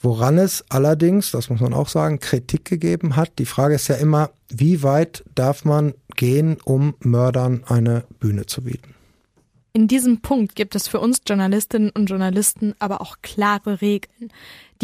Woran 0.00 0.38
es 0.38 0.64
allerdings, 0.68 1.30
das 1.30 1.48
muss 1.48 1.60
man 1.60 1.72
auch 1.72 1.88
sagen, 1.88 2.20
Kritik 2.20 2.66
gegeben 2.66 3.16
hat. 3.16 3.38
Die 3.38 3.46
Frage 3.46 3.74
ist 3.74 3.88
ja 3.88 3.94
immer, 3.94 4.30
wie 4.50 4.82
weit 4.82 5.24
darf 5.34 5.64
man 5.64 5.94
gehen, 6.14 6.58
um 6.64 6.94
Mördern 7.00 7.64
eine 7.66 8.04
Bühne 8.20 8.44
zu 8.44 8.62
bieten? 8.62 8.93
In 9.76 9.88
diesem 9.88 10.20
Punkt 10.20 10.54
gibt 10.54 10.76
es 10.76 10.86
für 10.86 11.00
uns 11.00 11.22
Journalistinnen 11.26 11.90
und 11.90 12.06
Journalisten 12.06 12.76
aber 12.78 13.00
auch 13.00 13.16
klare 13.22 13.80
Regeln. 13.80 14.32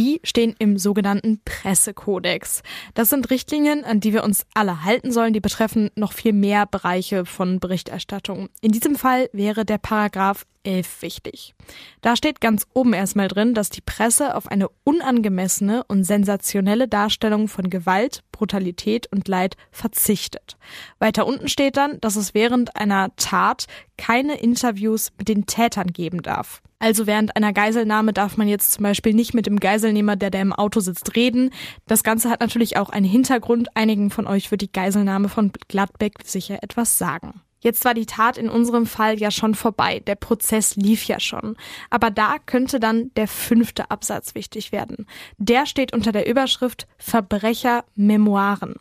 Die 0.00 0.18
stehen 0.24 0.56
im 0.58 0.78
sogenannten 0.78 1.42
Pressekodex. 1.44 2.62
Das 2.94 3.10
sind 3.10 3.28
Richtlinien, 3.28 3.84
an 3.84 4.00
die 4.00 4.14
wir 4.14 4.24
uns 4.24 4.46
alle 4.54 4.82
halten 4.82 5.12
sollen. 5.12 5.34
Die 5.34 5.40
betreffen 5.40 5.90
noch 5.94 6.14
viel 6.14 6.32
mehr 6.32 6.64
Bereiche 6.64 7.26
von 7.26 7.60
Berichterstattung. 7.60 8.48
In 8.62 8.72
diesem 8.72 8.96
Fall 8.96 9.28
wäre 9.34 9.66
der 9.66 9.76
Paragraph 9.76 10.46
11 10.62 11.02
wichtig. 11.02 11.54
Da 12.00 12.16
steht 12.16 12.40
ganz 12.40 12.66
oben 12.72 12.94
erstmal 12.94 13.28
drin, 13.28 13.52
dass 13.52 13.68
die 13.68 13.82
Presse 13.82 14.36
auf 14.36 14.46
eine 14.46 14.70
unangemessene 14.84 15.84
und 15.84 16.04
sensationelle 16.04 16.88
Darstellung 16.88 17.46
von 17.46 17.68
Gewalt, 17.68 18.22
Brutalität 18.32 19.06
und 19.12 19.28
Leid 19.28 19.58
verzichtet. 19.70 20.56
Weiter 20.98 21.26
unten 21.26 21.48
steht 21.48 21.76
dann, 21.76 22.00
dass 22.00 22.16
es 22.16 22.32
während 22.32 22.74
einer 22.74 23.14
Tat 23.16 23.66
keine 23.98 24.40
Interviews 24.40 25.10
mit 25.18 25.28
den 25.28 25.44
Tätern 25.44 25.88
geben 25.88 26.22
darf. 26.22 26.62
Also 26.80 27.06
während 27.06 27.36
einer 27.36 27.52
Geiselnahme 27.52 28.14
darf 28.14 28.38
man 28.38 28.48
jetzt 28.48 28.72
zum 28.72 28.84
Beispiel 28.84 29.12
nicht 29.12 29.34
mit 29.34 29.46
dem 29.46 29.60
Geiselnehmer, 29.60 30.16
der 30.16 30.30
da 30.30 30.40
im 30.40 30.54
Auto 30.54 30.80
sitzt, 30.80 31.14
reden. 31.14 31.50
Das 31.86 32.02
Ganze 32.02 32.30
hat 32.30 32.40
natürlich 32.40 32.78
auch 32.78 32.88
einen 32.88 33.04
Hintergrund. 33.04 33.76
Einigen 33.76 34.10
von 34.10 34.26
euch 34.26 34.50
wird 34.50 34.62
die 34.62 34.72
Geiselnahme 34.72 35.28
von 35.28 35.52
Gladbeck 35.68 36.14
sicher 36.24 36.62
etwas 36.62 36.96
sagen. 36.96 37.42
Jetzt 37.60 37.84
war 37.84 37.94
die 37.94 38.06
Tat 38.06 38.38
in 38.38 38.48
unserem 38.48 38.86
Fall 38.86 39.18
ja 39.20 39.30
schon 39.30 39.54
vorbei, 39.54 40.00
der 40.00 40.14
Prozess 40.14 40.76
lief 40.76 41.04
ja 41.04 41.20
schon. 41.20 41.56
Aber 41.90 42.10
da 42.10 42.36
könnte 42.44 42.80
dann 42.80 43.10
der 43.16 43.28
fünfte 43.28 43.90
Absatz 43.90 44.34
wichtig 44.34 44.72
werden. 44.72 45.06
Der 45.38 45.66
steht 45.66 45.92
unter 45.92 46.12
der 46.12 46.26
Überschrift 46.26 46.86
Verbrecher 46.98 47.84
Memoiren. 47.94 48.76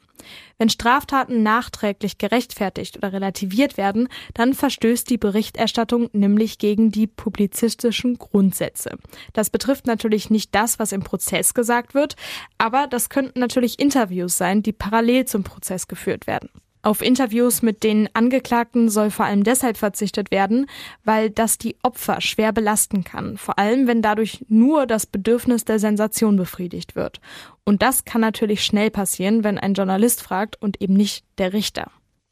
Wenn 0.58 0.70
Straftaten 0.70 1.44
nachträglich 1.44 2.18
gerechtfertigt 2.18 2.98
oder 2.98 3.14
relativiert 3.14 3.78
werden, 3.78 4.10
dann 4.34 4.54
verstößt 4.54 5.10
die 5.10 5.18
Berichterstattung 5.18 6.10
nämlich 6.12 6.58
gegen 6.58 6.92
die 6.92 7.08
publizistischen 7.08 8.18
Grundsätze. 8.18 8.98
Das 9.32 9.50
betrifft 9.50 9.88
natürlich 9.88 10.30
nicht 10.30 10.54
das, 10.54 10.78
was 10.78 10.92
im 10.92 11.04
Prozess 11.04 11.54
gesagt 11.54 11.94
wird, 11.94 12.16
aber 12.58 12.88
das 12.88 13.10
könnten 13.10 13.40
natürlich 13.40 13.80
Interviews 13.80 14.38
sein, 14.38 14.62
die 14.62 14.74
parallel 14.74 15.26
zum 15.26 15.44
Prozess 15.44 15.88
geführt 15.88 16.28
werden. 16.28 16.50
Auf 16.82 17.02
Interviews 17.02 17.62
mit 17.62 17.84
den 17.84 18.08
Angeklagten 18.14 18.90
soll 18.90 19.12
vor 19.12 19.26
allem 19.26 19.44
deshalb 19.44 19.76
verzichtet 19.76 20.32
werden, 20.32 20.66
weil 21.04 21.30
das 21.30 21.58
die 21.58 21.76
Opfer 21.84 22.22
schwer 22.22 22.54
belasten 22.54 23.04
kann, 23.04 23.38
vor 23.38 23.60
allem 23.60 23.86
wenn 23.86 24.02
dadurch 24.02 24.46
nur 24.48 24.86
das 24.86 25.06
Bedürfnis 25.06 25.66
der 25.66 25.80
Sensation 25.80 26.38
befriedigt 26.38 26.96
wird. 26.96 27.20
Und 27.66 27.82
das 27.82 28.06
kann 28.06 28.22
natürlich 28.22 28.64
schnell 28.64 28.92
passieren, 28.92 29.44
wenn 29.44 29.58
ein 29.58 29.74
Journalist 29.74 30.22
fragt 30.22 30.62
und 30.62 30.82
eben 30.82 30.94
nicht 30.94 31.26
der 31.38 31.52
Richter. 31.52 31.92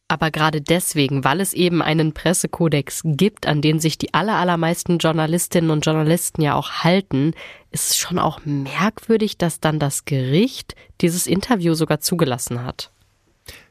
Aber 0.09 0.31
gerade 0.31 0.61
deswegen, 0.61 1.25
weil 1.25 1.41
es 1.41 1.53
eben 1.53 1.81
einen 1.81 2.13
Pressekodex 2.13 3.01
gibt, 3.03 3.45
an 3.45 3.61
den 3.61 3.81
sich 3.81 3.97
die 3.97 4.13
allermeisten 4.13 4.99
Journalistinnen 4.99 5.69
und 5.69 5.85
Journalisten 5.85 6.41
ja 6.41 6.55
auch 6.55 6.71
halten, 6.85 7.33
ist 7.71 7.89
es 7.89 7.97
schon 7.97 8.17
auch 8.17 8.39
merkwürdig, 8.45 9.37
dass 9.37 9.59
dann 9.59 9.79
das 9.79 10.05
Gericht 10.05 10.75
dieses 11.01 11.27
Interview 11.27 11.73
sogar 11.73 11.99
zugelassen 11.99 12.63
hat. 12.63 12.91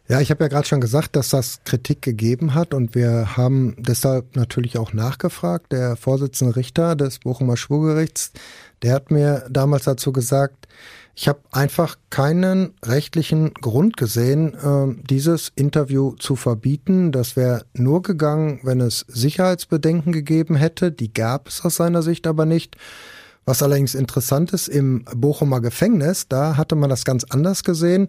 Ja, 0.09 0.21
ich 0.21 0.31
habe 0.31 0.45
ja 0.45 0.49
gerade 0.49 0.69
schon 0.69 0.81
gesagt, 0.81 1.17
dass 1.17 1.31
das 1.31 1.61
Kritik 1.65 2.01
gegeben 2.01 2.55
hat 2.55 2.75
und 2.75 2.95
wir 2.95 3.37
haben 3.37 3.75
deshalb 3.77 4.37
natürlich 4.37 4.79
auch 4.79 4.93
nachgefragt. 4.93 5.73
Der 5.73 5.97
Vorsitzende 5.97 6.55
Richter 6.55 6.95
des 6.95 7.19
Bochumer 7.19 7.57
Schwurgerichts, 7.57 8.31
der 8.83 8.95
hat 8.95 9.11
mir 9.11 9.47
damals 9.51 9.83
dazu 9.83 10.13
gesagt, 10.13 10.69
ich 11.17 11.27
habe 11.27 11.41
einfach 11.51 11.97
keinen 12.11 12.75
rechtlichen 12.85 13.53
Grund 13.55 13.97
gesehen, 13.97 14.55
äh, 14.55 15.03
dieses 15.09 15.51
Interview 15.57 16.13
zu 16.13 16.37
verbieten. 16.37 17.11
Das 17.11 17.35
wäre 17.35 17.65
nur 17.73 18.03
gegangen, 18.03 18.61
wenn 18.63 18.81
es 18.81 19.07
Sicherheitsbedenken 19.09 20.13
gegeben 20.13 20.55
hätte. 20.55 20.93
Die 20.93 21.13
gab 21.13 21.49
es 21.49 21.65
aus 21.65 21.77
seiner 21.77 22.03
Sicht 22.03 22.29
aber 22.29 22.47
nicht. 22.47 22.77
Was 23.45 23.63
allerdings 23.63 23.95
interessant 23.95 24.53
ist, 24.53 24.69
im 24.69 25.05
Bochumer 25.15 25.61
Gefängnis, 25.61 26.29
da 26.29 26.57
hatte 26.57 26.75
man 26.75 26.91
das 26.91 27.05
ganz 27.05 27.25
anders 27.25 27.65
gesehen. 27.65 28.09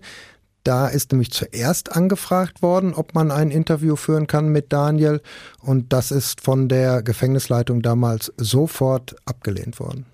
Da 0.67 0.87
ist 0.89 1.13
nämlich 1.13 1.31
zuerst 1.31 1.95
angefragt 1.95 2.61
worden, 2.61 2.93
ob 2.93 3.15
man 3.15 3.31
ein 3.31 3.51
Interview 3.51 3.95
führen 3.95 4.27
kann 4.27 4.49
mit 4.49 4.73
Daniel. 4.73 5.21
Und 5.61 5.93
das 5.93 6.11
ist 6.11 6.41
von 6.41 6.67
der 6.67 7.03
Gefängnisleitung 7.03 7.81
damals 7.81 8.33
sofort 8.35 9.15
abgelehnt 9.23 9.79
worden. 9.79 10.05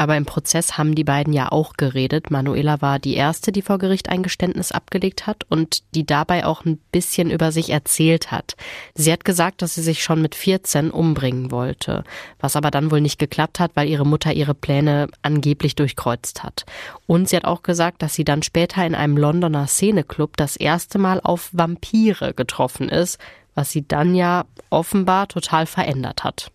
Aber 0.00 0.16
im 0.16 0.26
Prozess 0.26 0.78
haben 0.78 0.94
die 0.94 1.02
beiden 1.02 1.32
ja 1.32 1.50
auch 1.50 1.72
geredet. 1.72 2.30
Manuela 2.30 2.80
war 2.80 3.00
die 3.00 3.14
erste, 3.14 3.50
die 3.50 3.62
vor 3.62 3.78
Gericht 3.78 4.08
ein 4.08 4.22
Geständnis 4.22 4.70
abgelegt 4.70 5.26
hat 5.26 5.44
und 5.48 5.82
die 5.96 6.06
dabei 6.06 6.46
auch 6.46 6.64
ein 6.64 6.78
bisschen 6.92 7.32
über 7.32 7.50
sich 7.50 7.70
erzählt 7.70 8.30
hat. 8.30 8.54
Sie 8.94 9.12
hat 9.12 9.24
gesagt, 9.24 9.60
dass 9.60 9.74
sie 9.74 9.82
sich 9.82 10.04
schon 10.04 10.22
mit 10.22 10.36
14 10.36 10.92
umbringen 10.92 11.50
wollte, 11.50 12.04
was 12.38 12.54
aber 12.54 12.70
dann 12.70 12.92
wohl 12.92 13.00
nicht 13.00 13.18
geklappt 13.18 13.58
hat, 13.58 13.72
weil 13.74 13.88
ihre 13.88 14.06
Mutter 14.06 14.32
ihre 14.32 14.54
Pläne 14.54 15.08
angeblich 15.22 15.74
durchkreuzt 15.74 16.44
hat. 16.44 16.64
Und 17.08 17.28
sie 17.28 17.34
hat 17.34 17.44
auch 17.44 17.64
gesagt, 17.64 18.00
dass 18.00 18.14
sie 18.14 18.24
dann 18.24 18.44
später 18.44 18.86
in 18.86 18.94
einem 18.94 19.16
Londoner 19.16 19.66
Szeneclub 19.66 20.36
das 20.36 20.54
erste 20.54 20.98
Mal 20.98 21.20
auf 21.20 21.50
Vampire 21.52 22.34
getroffen 22.34 22.88
ist, 22.88 23.18
was 23.56 23.72
sie 23.72 23.86
dann 23.88 24.14
ja 24.14 24.44
offenbar 24.70 25.26
total 25.26 25.66
verändert 25.66 26.22
hat. 26.22 26.52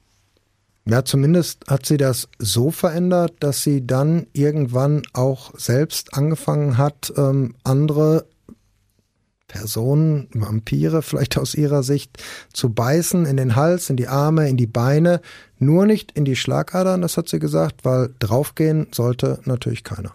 Ja, 0.86 1.06
zumindest 1.06 1.66
hat 1.68 1.86
sie 1.86 1.98
das 1.98 2.28
so 2.40 2.70
verändert, 2.70 3.36
dass 3.40 3.64
sie 3.64 3.88
dann 3.88 4.28
irgendwann 4.34 5.04
auch 5.14 5.58
selbst 5.58 6.14
angefangen 6.14 6.78
hat, 6.78 7.14
ähm, 7.16 7.56
andere 7.64 8.26
Personen, 9.48 10.28
Vampire 10.34 11.02
vielleicht 11.02 11.38
aus 11.38 11.56
ihrer 11.56 11.84
Sicht, 11.84 12.22
zu 12.52 12.74
beißen 12.74 13.26
in 13.26 13.38
den 13.38 13.56
Hals, 13.56 13.90
in 13.90 13.98
die 13.98 14.08
Arme, 14.08 14.50
in 14.50 14.58
die 14.58 14.68
Beine, 14.68 15.22
nur 15.60 15.86
nicht 15.86 16.12
in 16.14 16.26
die 16.26 16.36
Schlagadern, 16.36 17.02
das 17.02 17.18
hat 17.18 17.30
sie 17.30 17.40
gesagt, 17.40 17.86
weil 17.86 18.14
draufgehen 18.20 18.88
sollte 18.92 19.40
natürlich 19.46 19.84
keiner. 19.84 20.14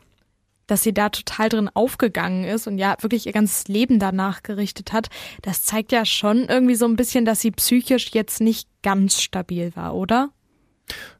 Dass 0.66 0.82
sie 0.82 0.92
da 0.92 1.08
total 1.08 1.48
drin 1.48 1.70
aufgegangen 1.72 2.44
ist 2.44 2.66
und 2.66 2.76
ja 2.76 2.96
wirklich 3.00 3.26
ihr 3.26 3.32
ganzes 3.32 3.68
Leben 3.68 3.98
danach 3.98 4.42
gerichtet 4.42 4.92
hat, 4.92 5.08
das 5.40 5.64
zeigt 5.64 5.92
ja 5.92 6.04
schon 6.04 6.44
irgendwie 6.44 6.74
so 6.74 6.84
ein 6.84 6.96
bisschen, 6.96 7.24
dass 7.24 7.40
sie 7.40 7.52
psychisch 7.52 8.10
jetzt 8.12 8.40
nicht 8.42 8.68
ganz 8.82 9.22
stabil 9.22 9.70
war, 9.74 9.94
oder? 9.94 10.30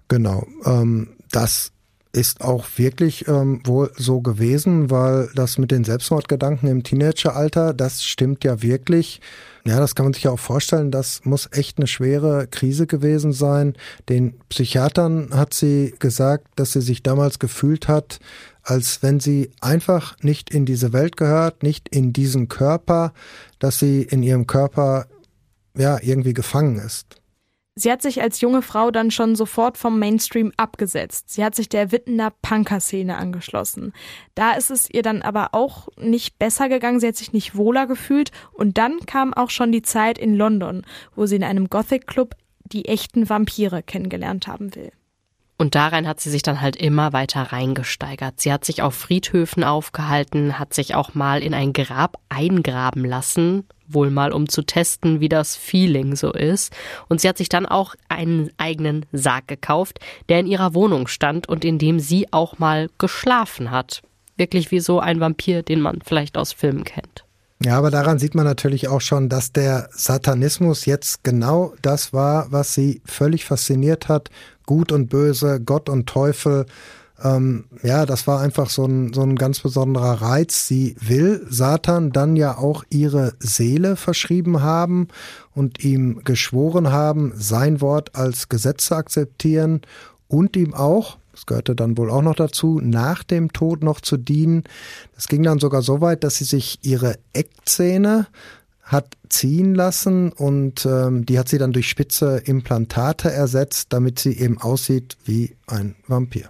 Genau. 0.08 0.46
Ähm, 0.64 1.08
das 1.30 1.72
ist 2.12 2.40
auch 2.40 2.66
wirklich 2.76 3.28
ähm, 3.28 3.60
wohl 3.64 3.92
so 3.96 4.20
gewesen, 4.20 4.90
weil 4.90 5.28
das 5.34 5.58
mit 5.58 5.70
den 5.70 5.84
Selbstmordgedanken 5.84 6.68
im 6.68 6.82
Teenageralter, 6.82 7.74
das 7.74 8.02
stimmt 8.02 8.44
ja 8.44 8.62
wirklich. 8.62 9.20
Ja, 9.64 9.78
das 9.78 9.94
kann 9.94 10.06
man 10.06 10.14
sich 10.14 10.24
ja 10.24 10.30
auch 10.30 10.38
vorstellen. 10.38 10.90
Das 10.90 11.20
muss 11.24 11.48
echt 11.52 11.76
eine 11.76 11.86
schwere 11.86 12.46
Krise 12.46 12.86
gewesen 12.86 13.32
sein. 13.32 13.74
Den 14.08 14.34
Psychiatern 14.48 15.28
hat 15.32 15.52
sie 15.52 15.94
gesagt, 15.98 16.46
dass 16.56 16.72
sie 16.72 16.80
sich 16.80 17.02
damals 17.02 17.38
gefühlt 17.38 17.86
hat, 17.86 18.18
als 18.62 19.02
wenn 19.02 19.20
sie 19.20 19.50
einfach 19.60 20.16
nicht 20.22 20.50
in 20.50 20.64
diese 20.64 20.94
Welt 20.94 21.18
gehört, 21.18 21.62
nicht 21.62 21.88
in 21.90 22.14
diesen 22.14 22.48
Körper, 22.48 23.12
dass 23.58 23.78
sie 23.78 24.02
in 24.02 24.22
ihrem 24.22 24.46
Körper 24.46 25.06
ja 25.76 25.98
irgendwie 26.00 26.34
gefangen 26.34 26.78
ist. 26.78 27.17
Sie 27.78 27.92
hat 27.92 28.02
sich 28.02 28.20
als 28.20 28.40
junge 28.40 28.62
Frau 28.62 28.90
dann 28.90 29.10
schon 29.10 29.36
sofort 29.36 29.78
vom 29.78 29.98
Mainstream 29.98 30.52
abgesetzt. 30.56 31.30
Sie 31.30 31.44
hat 31.44 31.54
sich 31.54 31.68
der 31.68 31.92
Wittener 31.92 32.32
Punker-Szene 32.42 33.16
angeschlossen. 33.16 33.92
Da 34.34 34.52
ist 34.52 34.70
es 34.70 34.90
ihr 34.90 35.02
dann 35.02 35.22
aber 35.22 35.50
auch 35.52 35.88
nicht 35.96 36.38
besser 36.38 36.68
gegangen, 36.68 36.98
sie 36.98 37.08
hat 37.08 37.16
sich 37.16 37.32
nicht 37.32 37.54
wohler 37.56 37.86
gefühlt 37.86 38.32
und 38.52 38.78
dann 38.78 38.98
kam 39.06 39.32
auch 39.32 39.50
schon 39.50 39.70
die 39.70 39.82
Zeit 39.82 40.18
in 40.18 40.34
London, 40.34 40.84
wo 41.14 41.26
sie 41.26 41.36
in 41.36 41.44
einem 41.44 41.70
Gothic-Club 41.70 42.34
die 42.64 42.86
echten 42.86 43.28
Vampire 43.28 43.82
kennengelernt 43.82 44.48
haben 44.48 44.74
will. 44.74 44.90
Und 45.56 45.74
darein 45.74 46.06
hat 46.06 46.20
sie 46.20 46.30
sich 46.30 46.42
dann 46.42 46.60
halt 46.60 46.76
immer 46.76 47.12
weiter 47.12 47.42
reingesteigert. 47.42 48.40
Sie 48.40 48.52
hat 48.52 48.64
sich 48.64 48.82
auf 48.82 48.94
Friedhöfen 48.94 49.64
aufgehalten, 49.64 50.58
hat 50.58 50.72
sich 50.72 50.94
auch 50.94 51.14
mal 51.14 51.42
in 51.42 51.52
ein 51.52 51.72
Grab 51.72 52.18
eingraben 52.28 53.04
lassen, 53.04 53.66
wohl 53.88 54.10
mal 54.10 54.32
um 54.32 54.48
zu 54.48 54.62
testen, 54.62 55.20
wie 55.20 55.28
das 55.28 55.56
Feeling 55.56 56.16
so 56.16 56.32
ist. 56.32 56.74
Und 57.08 57.20
sie 57.20 57.28
hat 57.28 57.38
sich 57.38 57.48
dann 57.48 57.66
auch 57.66 57.94
einen 58.08 58.50
eigenen 58.58 59.06
Sarg 59.12 59.48
gekauft, 59.48 60.00
der 60.28 60.40
in 60.40 60.46
ihrer 60.46 60.74
Wohnung 60.74 61.08
stand 61.08 61.48
und 61.48 61.64
in 61.64 61.78
dem 61.78 62.00
sie 62.00 62.32
auch 62.32 62.58
mal 62.58 62.88
geschlafen 62.98 63.70
hat. 63.70 64.02
Wirklich 64.36 64.70
wie 64.70 64.80
so 64.80 65.00
ein 65.00 65.20
Vampir, 65.20 65.62
den 65.62 65.80
man 65.80 66.00
vielleicht 66.04 66.36
aus 66.36 66.52
Filmen 66.52 66.84
kennt. 66.84 67.24
Ja, 67.64 67.76
aber 67.76 67.90
daran 67.90 68.20
sieht 68.20 68.36
man 68.36 68.44
natürlich 68.44 68.86
auch 68.86 69.00
schon, 69.00 69.28
dass 69.28 69.52
der 69.52 69.88
Satanismus 69.90 70.86
jetzt 70.86 71.24
genau 71.24 71.74
das 71.82 72.12
war, 72.12 72.52
was 72.52 72.72
sie 72.72 73.02
völlig 73.04 73.44
fasziniert 73.44 74.08
hat. 74.08 74.30
Gut 74.64 74.92
und 74.92 75.08
Böse, 75.08 75.60
Gott 75.60 75.88
und 75.88 76.08
Teufel. 76.08 76.66
Ähm, 77.22 77.64
ja, 77.82 78.06
das 78.06 78.26
war 78.26 78.40
einfach 78.40 78.70
so 78.70 78.84
ein, 78.84 79.12
so 79.12 79.22
ein 79.22 79.36
ganz 79.36 79.60
besonderer 79.60 80.22
Reiz. 80.22 80.68
Sie 80.68 80.96
will 81.00 81.44
Satan 81.48 82.12
dann 82.12 82.36
ja 82.36 82.56
auch 82.56 82.84
ihre 82.90 83.34
Seele 83.40 83.96
verschrieben 83.96 84.62
haben 84.62 85.08
und 85.54 85.82
ihm 85.84 86.22
geschworen 86.24 86.92
haben, 86.92 87.32
sein 87.34 87.80
Wort 87.80 88.14
als 88.14 88.48
Gesetz 88.48 88.86
zu 88.86 88.94
akzeptieren 88.94 89.82
und 90.28 90.56
ihm 90.56 90.74
auch, 90.74 91.18
das 91.32 91.46
gehörte 91.46 91.74
dann 91.74 91.96
wohl 91.98 92.10
auch 92.10 92.22
noch 92.22 92.36
dazu, 92.36 92.80
nach 92.82 93.22
dem 93.24 93.52
Tod 93.52 93.82
noch 93.82 94.00
zu 94.00 94.16
dienen. 94.16 94.64
Das 95.14 95.28
ging 95.28 95.42
dann 95.42 95.58
sogar 95.58 95.82
so 95.82 96.00
weit, 96.00 96.22
dass 96.24 96.36
sie 96.36 96.44
sich 96.44 96.78
ihre 96.82 97.16
Eckzähne 97.32 98.26
hat 98.82 99.16
ziehen 99.28 99.74
lassen 99.74 100.32
und 100.32 100.86
ähm, 100.86 101.26
die 101.26 101.38
hat 101.38 101.48
sie 101.48 101.58
dann 101.58 101.72
durch 101.72 101.88
spitze 101.88 102.38
Implantate 102.44 103.30
ersetzt, 103.30 103.92
damit 103.92 104.18
sie 104.18 104.38
eben 104.38 104.58
aussieht 104.58 105.18
wie 105.24 105.56
ein 105.66 105.94
Vampir. 106.06 106.48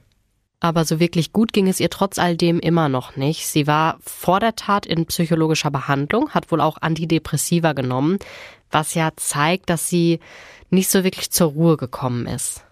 Aber 0.60 0.84
so 0.84 0.98
wirklich 0.98 1.32
gut 1.32 1.52
ging 1.52 1.68
es 1.68 1.78
ihr 1.78 1.90
trotz 1.90 2.18
all 2.18 2.36
dem 2.36 2.58
immer 2.58 2.88
noch 2.88 3.16
nicht. 3.16 3.46
Sie 3.46 3.66
war 3.66 3.98
vor 4.00 4.40
der 4.40 4.56
Tat 4.56 4.86
in 4.86 5.06
psychologischer 5.06 5.70
Behandlung, 5.70 6.30
hat 6.30 6.50
wohl 6.50 6.60
auch 6.60 6.78
Antidepressiva 6.80 7.74
genommen, 7.74 8.18
was 8.70 8.94
ja 8.94 9.10
zeigt, 9.16 9.70
dass 9.70 9.88
sie 9.88 10.18
nicht 10.70 10.90
so 10.90 11.04
wirklich 11.04 11.30
zur 11.30 11.52
Ruhe 11.52 11.76
gekommen 11.76 12.26
ist. 12.26 12.64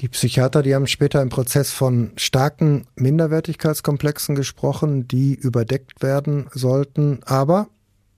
Die 0.00 0.08
Psychiater, 0.08 0.62
die 0.62 0.74
haben 0.74 0.86
später 0.86 1.20
im 1.22 1.28
Prozess 1.28 1.70
von 1.70 2.12
starken 2.16 2.86
Minderwertigkeitskomplexen 2.96 4.34
gesprochen, 4.34 5.06
die 5.06 5.34
überdeckt 5.34 6.02
werden 6.02 6.48
sollten, 6.52 7.20
aber 7.24 7.68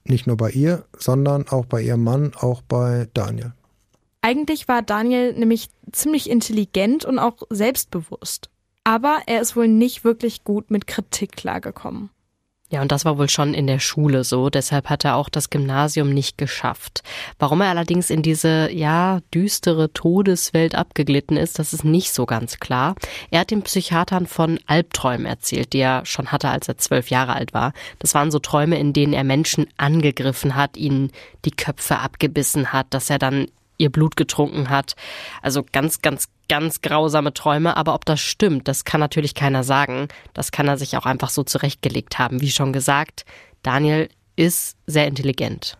nicht 0.05 0.25
nur 0.25 0.37
bei 0.37 0.51
ihr, 0.51 0.85
sondern 0.97 1.47
auch 1.49 1.65
bei 1.65 1.81
ihrem 1.81 2.03
Mann, 2.03 2.33
auch 2.35 2.61
bei 2.61 3.07
Daniel. 3.13 3.53
Eigentlich 4.21 4.67
war 4.67 4.81
Daniel 4.81 5.33
nämlich 5.33 5.69
ziemlich 5.91 6.29
intelligent 6.29 7.05
und 7.05 7.19
auch 7.19 7.43
selbstbewusst. 7.49 8.49
Aber 8.85 9.19
er 9.25 9.41
ist 9.41 9.55
wohl 9.55 9.67
nicht 9.67 10.05
wirklich 10.05 10.43
gut 10.43 10.71
mit 10.71 10.87
Kritik 10.87 11.33
klargekommen. 11.33 12.11
Ja, 12.71 12.81
und 12.81 12.91
das 12.91 13.05
war 13.05 13.19
wohl 13.19 13.29
schon 13.29 13.53
in 13.53 13.67
der 13.67 13.79
Schule 13.79 14.23
so. 14.23 14.49
Deshalb 14.49 14.89
hat 14.89 15.05
er 15.05 15.15
auch 15.15 15.29
das 15.29 15.51
Gymnasium 15.51 16.13
nicht 16.13 16.37
geschafft. 16.37 17.03
Warum 17.37 17.61
er 17.61 17.69
allerdings 17.69 18.09
in 18.09 18.23
diese, 18.23 18.71
ja, 18.71 19.19
düstere 19.33 19.93
Todeswelt 19.93 20.73
abgeglitten 20.73 21.37
ist, 21.37 21.59
das 21.59 21.73
ist 21.73 21.85
nicht 21.85 22.11
so 22.11 22.25
ganz 22.25 22.59
klar. 22.59 22.95
Er 23.29 23.41
hat 23.41 23.51
den 23.51 23.61
Psychiatern 23.61 24.25
von 24.25 24.59
Albträumen 24.65 25.27
erzählt, 25.27 25.73
die 25.73 25.79
er 25.79 26.05
schon 26.05 26.31
hatte, 26.31 26.49
als 26.49 26.67
er 26.67 26.77
zwölf 26.77 27.11
Jahre 27.11 27.33
alt 27.33 27.53
war. 27.53 27.71
Das 27.99 28.15
waren 28.15 28.31
so 28.31 28.39
Träume, 28.39 28.79
in 28.79 28.93
denen 28.93 29.13
er 29.13 29.23
Menschen 29.23 29.67
angegriffen 29.77 30.55
hat, 30.55 30.75
ihnen 30.75 31.11
die 31.45 31.51
Köpfe 31.51 31.99
abgebissen 31.99 32.73
hat, 32.73 32.87
dass 32.89 33.11
er 33.11 33.19
dann 33.19 33.45
ihr 33.77 33.91
Blut 33.91 34.15
getrunken 34.15 34.69
hat. 34.69 34.95
Also 35.41 35.63
ganz, 35.71 36.01
ganz, 36.01 36.29
ganz 36.47 36.81
grausame 36.81 37.33
Träume. 37.33 37.77
Aber 37.77 37.93
ob 37.93 38.05
das 38.05 38.19
stimmt, 38.19 38.67
das 38.67 38.85
kann 38.85 38.99
natürlich 38.99 39.35
keiner 39.35 39.63
sagen. 39.63 40.07
Das 40.33 40.51
kann 40.51 40.67
er 40.67 40.77
sich 40.77 40.97
auch 40.97 41.05
einfach 41.05 41.29
so 41.29 41.43
zurechtgelegt 41.43 42.19
haben. 42.19 42.41
Wie 42.41 42.51
schon 42.51 42.73
gesagt, 42.73 43.25
Daniel 43.63 44.09
ist 44.35 44.77
sehr 44.85 45.07
intelligent. 45.07 45.77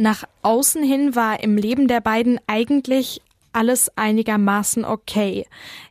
Nach 0.00 0.24
außen 0.42 0.82
hin 0.82 1.16
war 1.16 1.42
im 1.42 1.56
Leben 1.56 1.88
der 1.88 2.00
beiden 2.00 2.38
eigentlich 2.46 3.20
alles 3.58 3.90
einigermaßen 3.96 4.84
okay. 4.84 5.46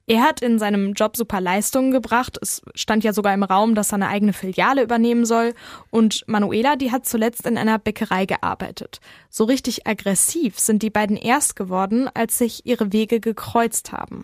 Er 0.05 0.21
hat 0.21 0.41
in 0.41 0.57
seinem 0.57 0.93
Job 0.93 1.17
super 1.17 1.41
Leistungen 1.41 1.91
gebracht. 1.91 2.39
Es 2.41 2.61
stand 2.75 3.03
ja 3.03 3.11
sogar 3.11 3.33
im 3.33 3.43
Raum, 3.43 3.75
dass 3.75 3.91
er 3.91 3.95
eine 3.95 4.07
eigene 4.07 4.31
Filiale 4.31 4.83
übernehmen 4.83 5.25
soll. 5.25 5.53
Und 5.89 6.23
Manuela, 6.27 6.77
die 6.77 6.93
hat 6.93 7.05
zuletzt 7.05 7.45
in 7.45 7.57
einer 7.57 7.77
Bäckerei 7.77 8.25
gearbeitet. 8.25 9.01
So 9.29 9.43
richtig 9.43 9.85
aggressiv 9.85 10.57
sind 10.57 10.81
die 10.81 10.89
beiden 10.89 11.17
erst 11.17 11.57
geworden, 11.57 12.09
als 12.13 12.37
sich 12.37 12.65
ihre 12.65 12.93
Wege 12.93 13.19
gekreuzt 13.19 13.91
haben. 13.91 14.23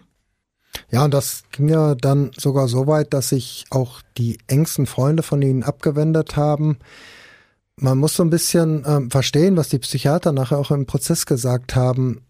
Ja, 0.89 1.03
und 1.03 1.13
das 1.13 1.43
ging 1.51 1.67
ja 1.67 1.95
dann 1.95 2.31
sogar 2.37 2.69
so 2.69 2.87
weit, 2.87 3.13
dass 3.13 3.29
sich 3.29 3.65
auch 3.71 4.01
die 4.17 4.37
engsten 4.47 4.85
Freunde 4.85 5.21
von 5.21 5.41
ihnen 5.41 5.63
abgewendet 5.63 6.37
haben. 6.37 6.79
Man 7.75 7.97
muss 7.97 8.15
so 8.15 8.23
ein 8.23 8.29
bisschen 8.29 8.85
ähm, 8.87 9.11
verstehen, 9.11 9.57
was 9.57 9.67
die 9.67 9.79
Psychiater 9.79 10.31
nachher 10.31 10.59
auch 10.59 10.71
im 10.71 10.85
Prozess 10.85 11.25
gesagt 11.25 11.75
haben 11.75 12.21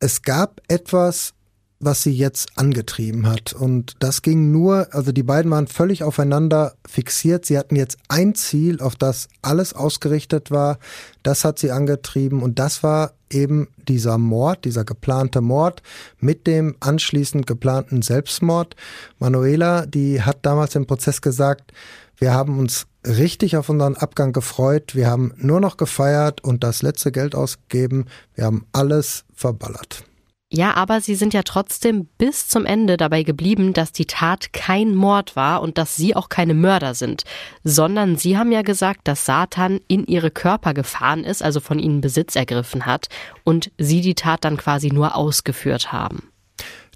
es 0.00 0.22
gab 0.22 0.60
etwas, 0.68 1.34
was 1.82 2.02
sie 2.02 2.12
jetzt 2.12 2.58
angetrieben 2.58 3.26
hat. 3.26 3.54
Und 3.54 3.94
das 4.00 4.20
ging 4.20 4.52
nur, 4.52 4.88
also 4.92 5.12
die 5.12 5.22
beiden 5.22 5.50
waren 5.50 5.66
völlig 5.66 6.02
aufeinander 6.02 6.74
fixiert. 6.86 7.46
Sie 7.46 7.56
hatten 7.56 7.74
jetzt 7.74 7.96
ein 8.08 8.34
Ziel, 8.34 8.80
auf 8.82 8.96
das 8.96 9.28
alles 9.40 9.72
ausgerichtet 9.72 10.50
war. 10.50 10.78
Das 11.22 11.44
hat 11.44 11.58
sie 11.58 11.70
angetrieben. 11.70 12.42
Und 12.42 12.58
das 12.58 12.82
war 12.82 13.12
eben 13.30 13.68
dieser 13.88 14.18
Mord, 14.18 14.66
dieser 14.66 14.84
geplante 14.84 15.40
Mord 15.40 15.82
mit 16.18 16.46
dem 16.46 16.76
anschließend 16.80 17.46
geplanten 17.46 18.02
Selbstmord. 18.02 18.76
Manuela, 19.18 19.86
die 19.86 20.20
hat 20.20 20.40
damals 20.42 20.74
im 20.74 20.86
Prozess 20.86 21.22
gesagt, 21.22 21.72
wir 22.18 22.34
haben 22.34 22.58
uns 22.58 22.86
richtig 23.06 23.56
auf 23.56 23.68
unseren 23.68 23.96
Abgang 23.96 24.32
gefreut. 24.32 24.94
Wir 24.94 25.08
haben 25.08 25.32
nur 25.36 25.60
noch 25.60 25.76
gefeiert 25.76 26.42
und 26.42 26.64
das 26.64 26.82
letzte 26.82 27.12
Geld 27.12 27.34
ausgegeben. 27.34 28.06
Wir 28.34 28.44
haben 28.44 28.66
alles 28.72 29.24
verballert. 29.34 30.04
Ja, 30.52 30.74
aber 30.74 31.00
sie 31.00 31.14
sind 31.14 31.32
ja 31.32 31.42
trotzdem 31.44 32.08
bis 32.18 32.48
zum 32.48 32.66
Ende 32.66 32.96
dabei 32.96 33.22
geblieben, 33.22 33.72
dass 33.72 33.92
die 33.92 34.06
Tat 34.06 34.52
kein 34.52 34.96
Mord 34.96 35.36
war 35.36 35.62
und 35.62 35.78
dass 35.78 35.94
sie 35.94 36.16
auch 36.16 36.28
keine 36.28 36.54
Mörder 36.54 36.94
sind, 36.94 37.22
sondern 37.62 38.16
sie 38.16 38.36
haben 38.36 38.50
ja 38.50 38.62
gesagt, 38.62 39.06
dass 39.06 39.24
Satan 39.24 39.78
in 39.86 40.06
ihre 40.06 40.32
Körper 40.32 40.74
gefahren 40.74 41.22
ist, 41.22 41.40
also 41.40 41.60
von 41.60 41.78
ihnen 41.78 42.00
Besitz 42.00 42.34
ergriffen 42.34 42.84
hat 42.84 43.06
und 43.44 43.70
sie 43.78 44.00
die 44.00 44.16
Tat 44.16 44.44
dann 44.44 44.56
quasi 44.56 44.88
nur 44.88 45.14
ausgeführt 45.14 45.92
haben. 45.92 46.32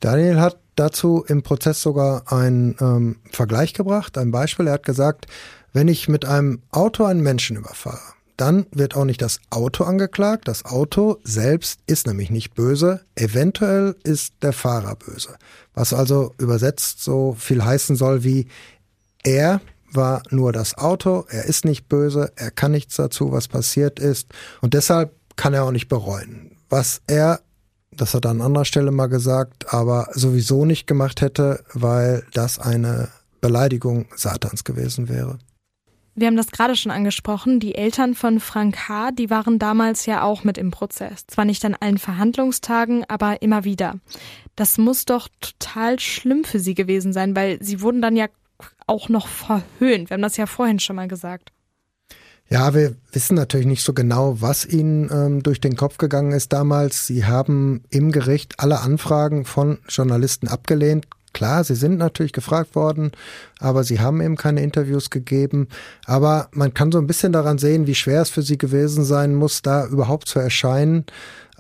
Daniel 0.00 0.40
hat 0.40 0.58
dazu 0.74 1.24
im 1.28 1.44
Prozess 1.44 1.80
sogar 1.80 2.32
einen 2.32 2.76
ähm, 2.80 3.16
Vergleich 3.30 3.72
gebracht, 3.72 4.18
ein 4.18 4.32
Beispiel. 4.32 4.66
Er 4.66 4.74
hat 4.74 4.82
gesagt, 4.82 5.26
wenn 5.74 5.88
ich 5.88 6.08
mit 6.08 6.24
einem 6.24 6.62
Auto 6.70 7.04
einen 7.04 7.20
Menschen 7.20 7.56
überfahre, 7.56 8.14
dann 8.36 8.66
wird 8.72 8.96
auch 8.96 9.04
nicht 9.04 9.20
das 9.20 9.40
Auto 9.50 9.84
angeklagt. 9.84 10.48
Das 10.48 10.64
Auto 10.64 11.18
selbst 11.22 11.80
ist 11.86 12.06
nämlich 12.06 12.30
nicht 12.30 12.54
böse. 12.54 13.02
Eventuell 13.14 13.94
ist 14.02 14.34
der 14.42 14.52
Fahrer 14.52 14.96
böse. 14.96 15.36
Was 15.74 15.92
also 15.92 16.32
übersetzt 16.38 17.02
so 17.02 17.36
viel 17.38 17.64
heißen 17.64 17.96
soll 17.96 18.24
wie 18.24 18.48
er 19.22 19.60
war 19.92 20.22
nur 20.30 20.52
das 20.52 20.76
Auto, 20.76 21.24
er 21.28 21.44
ist 21.44 21.64
nicht 21.64 21.88
böse, 21.88 22.32
er 22.36 22.50
kann 22.50 22.72
nichts 22.72 22.96
dazu, 22.96 23.30
was 23.30 23.46
passiert 23.46 24.00
ist 24.00 24.28
und 24.60 24.74
deshalb 24.74 25.14
kann 25.36 25.54
er 25.54 25.64
auch 25.64 25.70
nicht 25.70 25.88
bereuen. 25.88 26.56
Was 26.68 27.00
er, 27.06 27.40
das 27.92 28.12
hat 28.12 28.24
er 28.24 28.32
an 28.32 28.42
anderer 28.42 28.64
Stelle 28.64 28.90
mal 28.90 29.06
gesagt, 29.06 29.72
aber 29.72 30.08
sowieso 30.12 30.64
nicht 30.64 30.86
gemacht 30.86 31.20
hätte, 31.20 31.62
weil 31.72 32.26
das 32.32 32.58
eine 32.58 33.08
Beleidigung 33.40 34.06
Satans 34.16 34.64
gewesen 34.64 35.08
wäre. 35.08 35.38
Wir 36.16 36.28
haben 36.28 36.36
das 36.36 36.52
gerade 36.52 36.76
schon 36.76 36.92
angesprochen. 36.92 37.58
Die 37.58 37.74
Eltern 37.74 38.14
von 38.14 38.38
Frank 38.38 38.88
H., 38.88 39.10
die 39.10 39.30
waren 39.30 39.58
damals 39.58 40.06
ja 40.06 40.22
auch 40.22 40.44
mit 40.44 40.58
im 40.58 40.70
Prozess. 40.70 41.26
Zwar 41.26 41.44
nicht 41.44 41.64
an 41.64 41.76
allen 41.78 41.98
Verhandlungstagen, 41.98 43.04
aber 43.08 43.42
immer 43.42 43.64
wieder. 43.64 43.98
Das 44.54 44.78
muss 44.78 45.04
doch 45.04 45.28
total 45.40 45.98
schlimm 45.98 46.44
für 46.44 46.60
sie 46.60 46.74
gewesen 46.74 47.12
sein, 47.12 47.34
weil 47.34 47.60
sie 47.60 47.80
wurden 47.80 48.00
dann 48.00 48.14
ja 48.14 48.26
auch 48.86 49.08
noch 49.08 49.26
verhöhnt. 49.26 50.10
Wir 50.10 50.14
haben 50.14 50.22
das 50.22 50.36
ja 50.36 50.46
vorhin 50.46 50.78
schon 50.78 50.96
mal 50.96 51.08
gesagt. 51.08 51.50
Ja, 52.50 52.74
wir 52.74 52.94
wissen 53.10 53.34
natürlich 53.34 53.66
nicht 53.66 53.82
so 53.82 53.94
genau, 53.94 54.40
was 54.40 54.66
ihnen 54.66 55.10
ähm, 55.10 55.42
durch 55.42 55.60
den 55.60 55.76
Kopf 55.76 55.96
gegangen 55.96 56.32
ist 56.32 56.52
damals. 56.52 57.06
Sie 57.06 57.24
haben 57.24 57.82
im 57.88 58.12
Gericht 58.12 58.60
alle 58.60 58.80
Anfragen 58.80 59.44
von 59.44 59.78
Journalisten 59.88 60.46
abgelehnt, 60.46 61.06
Klar, 61.34 61.64
sie 61.64 61.74
sind 61.74 61.98
natürlich 61.98 62.32
gefragt 62.32 62.74
worden, 62.74 63.12
aber 63.58 63.84
sie 63.84 64.00
haben 64.00 64.22
eben 64.22 64.36
keine 64.36 64.62
Interviews 64.62 65.10
gegeben. 65.10 65.68
Aber 66.06 66.48
man 66.52 66.72
kann 66.72 66.92
so 66.92 66.98
ein 66.98 67.06
bisschen 67.06 67.32
daran 67.32 67.58
sehen, 67.58 67.86
wie 67.86 67.94
schwer 67.94 68.22
es 68.22 68.30
für 68.30 68.42
sie 68.42 68.56
gewesen 68.56 69.04
sein 69.04 69.34
muss, 69.34 69.60
da 69.60 69.86
überhaupt 69.86 70.28
zu 70.28 70.38
erscheinen, 70.38 71.04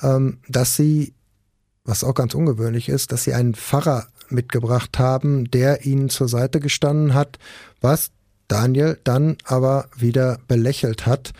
ähm, 0.00 0.38
dass 0.48 0.76
sie, 0.76 1.12
was 1.84 2.04
auch 2.04 2.14
ganz 2.14 2.34
ungewöhnlich 2.34 2.88
ist, 2.88 3.12
dass 3.12 3.24
sie 3.24 3.34
einen 3.34 3.54
Pfarrer 3.54 4.06
mitgebracht 4.30 4.98
haben, 4.98 5.50
der 5.50 5.84
ihnen 5.84 6.08
zur 6.08 6.28
Seite 6.28 6.60
gestanden 6.60 7.12
hat, 7.12 7.38
was 7.80 8.10
Daniel 8.48 8.98
dann 9.04 9.36
aber 9.44 9.88
wieder 9.96 10.38
belächelt 10.48 11.04
hat. 11.04 11.32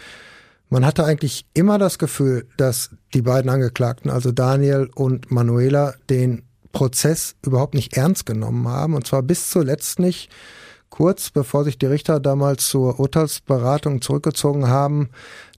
Man 0.70 0.84
hatte 0.84 1.04
eigentlich 1.04 1.46
immer 1.54 1.78
das 1.78 1.98
Gefühl, 1.98 2.48
dass 2.56 2.90
die 3.12 3.22
beiden 3.22 3.48
Angeklagten, 3.48 4.10
also 4.10 4.32
Daniel 4.32 4.90
und 4.94 5.30
Manuela, 5.30 5.94
den 6.10 6.42
Prozess 6.74 7.36
überhaupt 7.42 7.72
nicht 7.72 7.96
ernst 7.96 8.26
genommen 8.26 8.68
haben. 8.68 8.94
Und 8.94 9.06
zwar 9.06 9.22
bis 9.22 9.48
zuletzt 9.48 9.98
nicht. 9.98 10.30
Kurz 10.90 11.30
bevor 11.30 11.64
sich 11.64 11.78
die 11.78 11.86
Richter 11.86 12.20
damals 12.20 12.68
zur 12.68 13.00
Urteilsberatung 13.00 14.00
zurückgezogen 14.00 14.68
haben, 14.68 15.08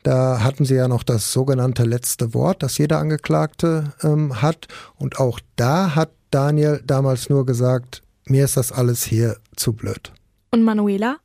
da 0.02 0.42
hatten 0.42 0.64
sie 0.64 0.76
ja 0.76 0.86
noch 0.86 1.02
das 1.02 1.32
sogenannte 1.32 1.82
letzte 1.82 2.32
Wort, 2.32 2.62
das 2.62 2.78
jeder 2.78 3.00
Angeklagte 3.00 3.92
ähm, 4.02 4.40
hat. 4.40 4.68
Und 4.94 5.18
auch 5.18 5.40
da 5.56 5.94
hat 5.94 6.10
Daniel 6.30 6.80
damals 6.86 7.28
nur 7.28 7.44
gesagt, 7.44 8.02
mir 8.24 8.44
ist 8.44 8.56
das 8.56 8.72
alles 8.72 9.04
hier 9.04 9.36
zu 9.56 9.72
blöd. 9.72 10.12
Und 10.52 10.62
Manuela? 10.62 11.16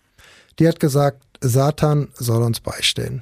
Die 0.60 0.68
hat 0.68 0.80
gesagt, 0.80 1.24
Satan 1.40 2.10
soll 2.16 2.44
uns 2.44 2.60
beistehen. 2.60 3.22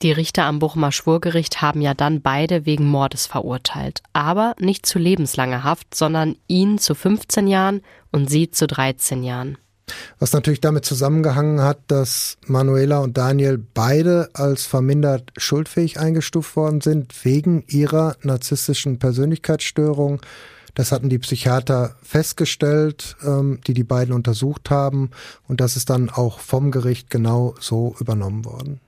Die 0.00 0.12
Richter 0.12 0.44
am 0.44 0.60
Bochumer 0.60 0.92
Schwurgericht 0.92 1.60
haben 1.60 1.80
ja 1.80 1.92
dann 1.92 2.22
beide 2.22 2.66
wegen 2.66 2.86
Mordes 2.86 3.26
verurteilt. 3.26 4.00
Aber 4.12 4.54
nicht 4.60 4.86
zu 4.86 5.00
lebenslanger 5.00 5.64
Haft, 5.64 5.92
sondern 5.92 6.36
ihn 6.46 6.78
zu 6.78 6.94
15 6.94 7.48
Jahren 7.48 7.82
und 8.12 8.30
sie 8.30 8.48
zu 8.48 8.68
13 8.68 9.24
Jahren. 9.24 9.58
Was 10.20 10.32
natürlich 10.32 10.60
damit 10.60 10.84
zusammengehangen 10.84 11.62
hat, 11.62 11.80
dass 11.88 12.36
Manuela 12.46 13.00
und 13.00 13.18
Daniel 13.18 13.58
beide 13.58 14.28
als 14.34 14.66
vermindert 14.66 15.32
schuldfähig 15.36 15.98
eingestuft 15.98 16.54
worden 16.54 16.80
sind 16.80 17.24
wegen 17.24 17.64
ihrer 17.66 18.16
narzisstischen 18.22 19.00
Persönlichkeitsstörung. 19.00 20.20
Das 20.74 20.92
hatten 20.92 21.08
die 21.08 21.18
Psychiater 21.18 21.96
festgestellt, 22.04 23.16
ähm, 23.24 23.60
die 23.66 23.74
die 23.74 23.82
beiden 23.82 24.14
untersucht 24.14 24.70
haben. 24.70 25.10
Und 25.48 25.60
das 25.60 25.76
ist 25.76 25.90
dann 25.90 26.08
auch 26.08 26.38
vom 26.38 26.70
Gericht 26.70 27.10
genau 27.10 27.56
so 27.58 27.96
übernommen 27.98 28.44
worden. 28.44 28.80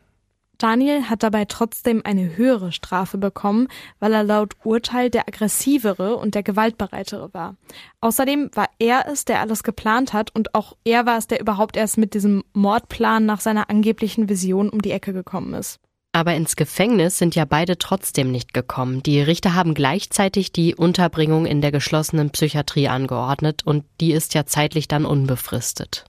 Daniel 0.62 1.08
hat 1.08 1.22
dabei 1.22 1.46
trotzdem 1.46 2.02
eine 2.04 2.36
höhere 2.36 2.70
Strafe 2.70 3.16
bekommen, 3.16 3.68
weil 3.98 4.12
er 4.12 4.22
laut 4.22 4.54
Urteil 4.62 5.08
der 5.08 5.26
aggressivere 5.26 6.16
und 6.16 6.34
der 6.34 6.42
gewaltbereitere 6.42 7.32
war. 7.32 7.56
Außerdem 8.02 8.50
war 8.54 8.68
er 8.78 9.06
es, 9.08 9.24
der 9.24 9.40
alles 9.40 9.62
geplant 9.62 10.12
hat 10.12 10.34
und 10.34 10.54
auch 10.54 10.76
er 10.84 11.06
war 11.06 11.16
es, 11.16 11.26
der 11.26 11.40
überhaupt 11.40 11.76
erst 11.76 11.96
mit 11.96 12.12
diesem 12.12 12.44
Mordplan 12.52 13.24
nach 13.24 13.40
seiner 13.40 13.70
angeblichen 13.70 14.28
Vision 14.28 14.68
um 14.68 14.82
die 14.82 14.92
Ecke 14.92 15.14
gekommen 15.14 15.54
ist. 15.54 15.80
Aber 16.12 16.34
ins 16.34 16.56
Gefängnis 16.56 17.18
sind 17.18 17.36
ja 17.36 17.44
beide 17.44 17.78
trotzdem 17.78 18.32
nicht 18.32 18.52
gekommen. 18.52 19.02
Die 19.02 19.20
Richter 19.20 19.54
haben 19.54 19.74
gleichzeitig 19.74 20.52
die 20.52 20.74
Unterbringung 20.74 21.46
in 21.46 21.60
der 21.60 21.70
geschlossenen 21.70 22.30
Psychiatrie 22.30 22.88
angeordnet 22.88 23.64
und 23.64 23.84
die 24.00 24.12
ist 24.12 24.34
ja 24.34 24.44
zeitlich 24.44 24.88
dann 24.88 25.06
unbefristet. 25.06 26.04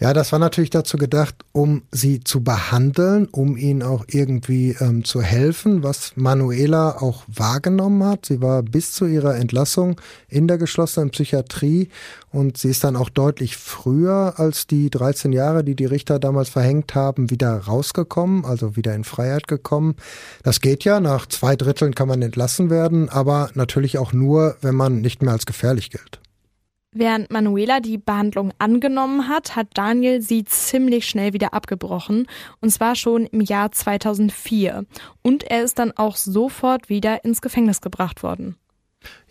Ja, 0.00 0.12
das 0.12 0.30
war 0.32 0.38
natürlich 0.38 0.70
dazu 0.70 0.96
gedacht, 0.96 1.34
um 1.52 1.82
sie 1.90 2.20
zu 2.20 2.42
behandeln, 2.42 3.26
um 3.32 3.56
ihnen 3.56 3.82
auch 3.82 4.04
irgendwie 4.08 4.76
ähm, 4.80 5.04
zu 5.04 5.22
helfen, 5.22 5.82
was 5.82 6.12
Manuela 6.14 7.02
auch 7.02 7.24
wahrgenommen 7.26 8.04
hat. 8.04 8.26
Sie 8.26 8.40
war 8.40 8.62
bis 8.62 8.92
zu 8.92 9.06
ihrer 9.06 9.36
Entlassung 9.36 10.00
in 10.28 10.46
der 10.46 10.58
geschlossenen 10.58 11.10
Psychiatrie 11.10 11.88
und 12.30 12.58
sie 12.58 12.68
ist 12.68 12.84
dann 12.84 12.96
auch 12.96 13.08
deutlich 13.08 13.56
früher 13.56 14.34
als 14.36 14.66
die 14.66 14.90
13 14.90 15.32
Jahre, 15.32 15.64
die 15.64 15.74
die 15.74 15.86
Richter 15.86 16.18
damals 16.18 16.48
verhängt 16.48 16.94
haben, 16.94 17.30
wieder 17.30 17.56
rausgekommen, 17.58 18.44
also 18.44 18.76
wieder 18.76 18.94
in 18.94 19.04
Freiheit 19.04 19.48
gekommen. 19.48 19.96
Das 20.42 20.60
geht 20.60 20.84
ja, 20.84 21.00
nach 21.00 21.26
zwei 21.26 21.56
Dritteln 21.56 21.94
kann 21.94 22.08
man 22.08 22.22
entlassen 22.22 22.70
werden, 22.70 23.08
aber 23.08 23.50
natürlich 23.54 23.98
auch 23.98 24.12
nur, 24.12 24.56
wenn 24.60 24.74
man 24.74 25.00
nicht 25.00 25.22
mehr 25.22 25.32
als 25.32 25.46
gefährlich 25.46 25.90
gilt. 25.90 26.20
Während 26.92 27.30
Manuela 27.30 27.80
die 27.80 27.98
Behandlung 27.98 28.52
angenommen 28.58 29.28
hat, 29.28 29.56
hat 29.56 29.68
Daniel 29.74 30.22
sie 30.22 30.44
ziemlich 30.44 31.06
schnell 31.06 31.34
wieder 31.34 31.52
abgebrochen, 31.52 32.26
und 32.60 32.70
zwar 32.70 32.94
schon 32.94 33.26
im 33.26 33.42
Jahr 33.42 33.72
2004. 33.72 34.86
Und 35.20 35.44
er 35.44 35.62
ist 35.64 35.78
dann 35.78 35.92
auch 35.92 36.16
sofort 36.16 36.88
wieder 36.88 37.24
ins 37.24 37.42
Gefängnis 37.42 37.82
gebracht 37.82 38.22
worden. 38.22 38.56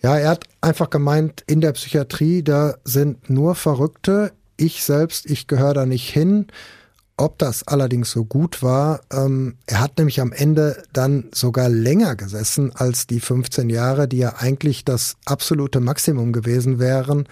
Ja, 0.00 0.16
er 0.16 0.30
hat 0.30 0.44
einfach 0.60 0.88
gemeint, 0.88 1.42
in 1.46 1.60
der 1.60 1.72
Psychiatrie, 1.72 2.42
da 2.44 2.76
sind 2.84 3.28
nur 3.28 3.56
Verrückte. 3.56 4.32
Ich 4.56 4.84
selbst, 4.84 5.28
ich 5.28 5.48
gehöre 5.48 5.74
da 5.74 5.84
nicht 5.84 6.08
hin. 6.10 6.46
Ob 7.20 7.36
das 7.38 7.66
allerdings 7.66 8.12
so 8.12 8.24
gut 8.24 8.62
war, 8.62 9.00
ähm, 9.12 9.56
er 9.66 9.80
hat 9.80 9.98
nämlich 9.98 10.20
am 10.20 10.30
Ende 10.30 10.84
dann 10.92 11.24
sogar 11.34 11.68
länger 11.68 12.14
gesessen 12.14 12.70
als 12.76 13.08
die 13.08 13.18
15 13.18 13.68
Jahre, 13.70 14.06
die 14.06 14.18
ja 14.18 14.36
eigentlich 14.38 14.84
das 14.84 15.16
absolute 15.24 15.80
Maximum 15.80 16.32
gewesen 16.32 16.78
wären. 16.78 17.28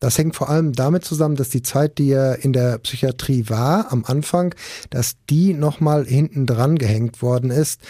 Das 0.00 0.18
hängt 0.18 0.34
vor 0.34 0.48
allem 0.48 0.72
damit 0.72 1.04
zusammen, 1.04 1.36
dass 1.36 1.50
die 1.50 1.62
Zeit, 1.62 1.98
die 1.98 2.10
er 2.10 2.44
in 2.44 2.52
der 2.52 2.78
Psychiatrie 2.78 3.48
war, 3.48 3.92
am 3.92 4.04
Anfang, 4.04 4.56
dass 4.90 5.14
die 5.30 5.54
nochmal 5.54 6.04
hinten 6.04 6.44
dran 6.44 6.76
gehängt 6.76 7.22
worden 7.22 7.52
ist. 7.52 7.80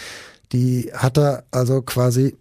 Die 0.51 0.91
hat 0.93 1.17
er 1.17 1.45
also 1.49 1.81
quasi 1.81 2.37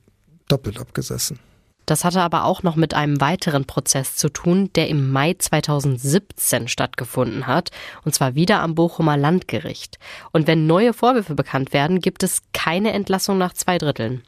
doppelt 0.48 0.78
abgesessen. 0.78 1.38
Das 1.86 2.04
hatte 2.04 2.20
aber 2.20 2.44
auch 2.44 2.62
noch 2.62 2.76
mit 2.76 2.94
einem 2.94 3.20
weiteren 3.20 3.64
Prozess 3.64 4.16
zu 4.16 4.28
tun, 4.28 4.70
der 4.74 4.88
im 4.88 5.10
Mai 5.10 5.34
2017 5.38 6.68
stattgefunden 6.68 7.46
hat, 7.46 7.70
und 8.04 8.14
zwar 8.14 8.34
wieder 8.34 8.60
am 8.60 8.74
Bochumer 8.74 9.16
Landgericht. 9.16 9.98
Und 10.32 10.46
wenn 10.46 10.66
neue 10.66 10.92
Vorwürfe 10.92 11.34
bekannt 11.34 11.72
werden, 11.72 12.00
gibt 12.00 12.22
es 12.22 12.42
keine 12.52 12.92
Entlassung 12.92 13.38
nach 13.38 13.52
zwei 13.52 13.78
Dritteln. 13.78 14.22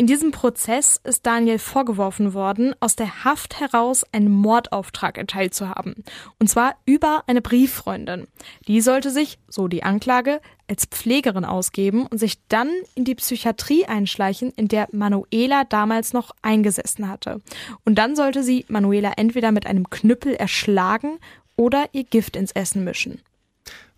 In 0.00 0.06
diesem 0.06 0.30
Prozess 0.30 1.00
ist 1.02 1.26
Daniel 1.26 1.58
vorgeworfen 1.58 2.32
worden, 2.32 2.72
aus 2.78 2.94
der 2.94 3.24
Haft 3.24 3.58
heraus 3.58 4.06
einen 4.12 4.30
Mordauftrag 4.30 5.18
erteilt 5.18 5.54
zu 5.54 5.68
haben. 5.68 6.04
Und 6.38 6.48
zwar 6.48 6.76
über 6.86 7.24
eine 7.26 7.42
Brieffreundin. 7.42 8.28
Die 8.68 8.80
sollte 8.80 9.10
sich, 9.10 9.40
so 9.48 9.66
die 9.66 9.82
Anklage, 9.82 10.40
als 10.68 10.86
Pflegerin 10.86 11.44
ausgeben 11.44 12.06
und 12.06 12.18
sich 12.18 12.38
dann 12.46 12.70
in 12.94 13.04
die 13.04 13.16
Psychiatrie 13.16 13.86
einschleichen, 13.86 14.52
in 14.54 14.68
der 14.68 14.86
Manuela 14.92 15.64
damals 15.64 16.12
noch 16.12 16.30
eingesessen 16.42 17.08
hatte. 17.08 17.40
Und 17.84 17.96
dann 17.96 18.14
sollte 18.14 18.44
sie 18.44 18.66
Manuela 18.68 19.14
entweder 19.16 19.50
mit 19.50 19.66
einem 19.66 19.90
Knüppel 19.90 20.34
erschlagen 20.34 21.18
oder 21.56 21.86
ihr 21.90 22.04
Gift 22.04 22.36
ins 22.36 22.52
Essen 22.52 22.84
mischen. 22.84 23.20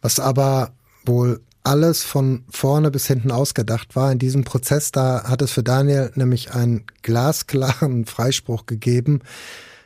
Was 0.00 0.18
aber 0.18 0.72
wohl 1.04 1.42
alles 1.62 2.02
von 2.02 2.44
vorne 2.48 2.90
bis 2.90 3.06
hinten 3.06 3.30
ausgedacht 3.30 3.96
war. 3.96 4.12
In 4.12 4.18
diesem 4.18 4.44
Prozess, 4.44 4.92
da 4.92 5.24
hat 5.24 5.42
es 5.42 5.52
für 5.52 5.62
Daniel 5.62 6.10
nämlich 6.14 6.54
einen 6.54 6.84
glasklaren 7.02 8.04
Freispruch 8.06 8.66
gegeben. 8.66 9.20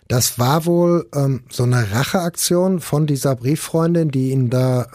Das 0.09 0.39
war 0.39 0.67
wohl 0.67 1.09
ähm, 1.15 1.45
so 1.51 1.63
eine 1.63 1.93
Racheaktion 1.93 2.81
von 2.81 3.07
dieser 3.07 3.37
Brieffreundin, 3.37 4.11
die 4.11 4.31
ihn 4.31 4.51
da 4.51 4.87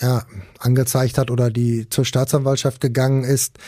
ja, 0.00 0.24
angezeigt 0.58 1.16
hat 1.16 1.30
oder 1.30 1.50
die 1.50 1.88
zur 1.88 2.04
Staatsanwaltschaft 2.04 2.80
gegangen 2.80 3.24
ist. 3.24 3.58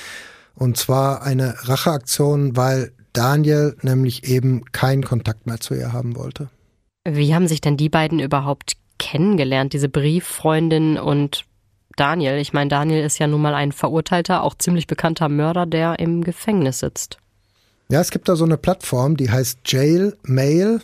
Und 0.55 0.77
zwar 0.77 1.23
eine 1.23 1.55
Racheaktion, 1.69 2.57
weil 2.57 2.93
Daniel 3.13 3.77
nämlich 3.83 4.25
eben 4.29 4.65
keinen 4.73 5.05
Kontakt 5.05 5.47
mehr 5.47 5.61
zu 5.61 5.75
ihr 5.75 5.93
haben 5.93 6.17
wollte. 6.17 6.51
Wie 7.09 7.35
haben 7.35 7.49
sich 7.49 7.61
denn 7.61 7.77
die 7.77 7.89
beiden 7.89 8.19
überhaupt 8.19 8.77
kennengelernt, 8.99 9.73
diese 9.73 9.89
Brieffreundin 9.89 10.99
und 10.99 11.45
Daniel. 11.97 12.39
Ich 12.39 12.53
meine, 12.53 12.69
Daniel 12.69 13.05
ist 13.05 13.19
ja 13.19 13.27
nun 13.27 13.43
mal 13.43 13.55
ein 13.55 13.73
verurteilter, 13.73 14.43
auch 14.43 14.55
ziemlich 14.57 14.87
bekannter 14.87 15.29
Mörder, 15.29 15.67
der 15.67 15.99
im 15.99 16.23
Gefängnis 16.25 16.81
sitzt. 16.81 17.19
Ja, 17.91 18.01
es 18.01 18.11
gibt 18.11 18.29
da 18.29 18.37
so 18.37 18.45
eine 18.45 18.57
Plattform, 18.57 19.17
die 19.17 19.31
heißt 19.31 19.61
Jail 19.67 20.17
Mail. 20.23 20.81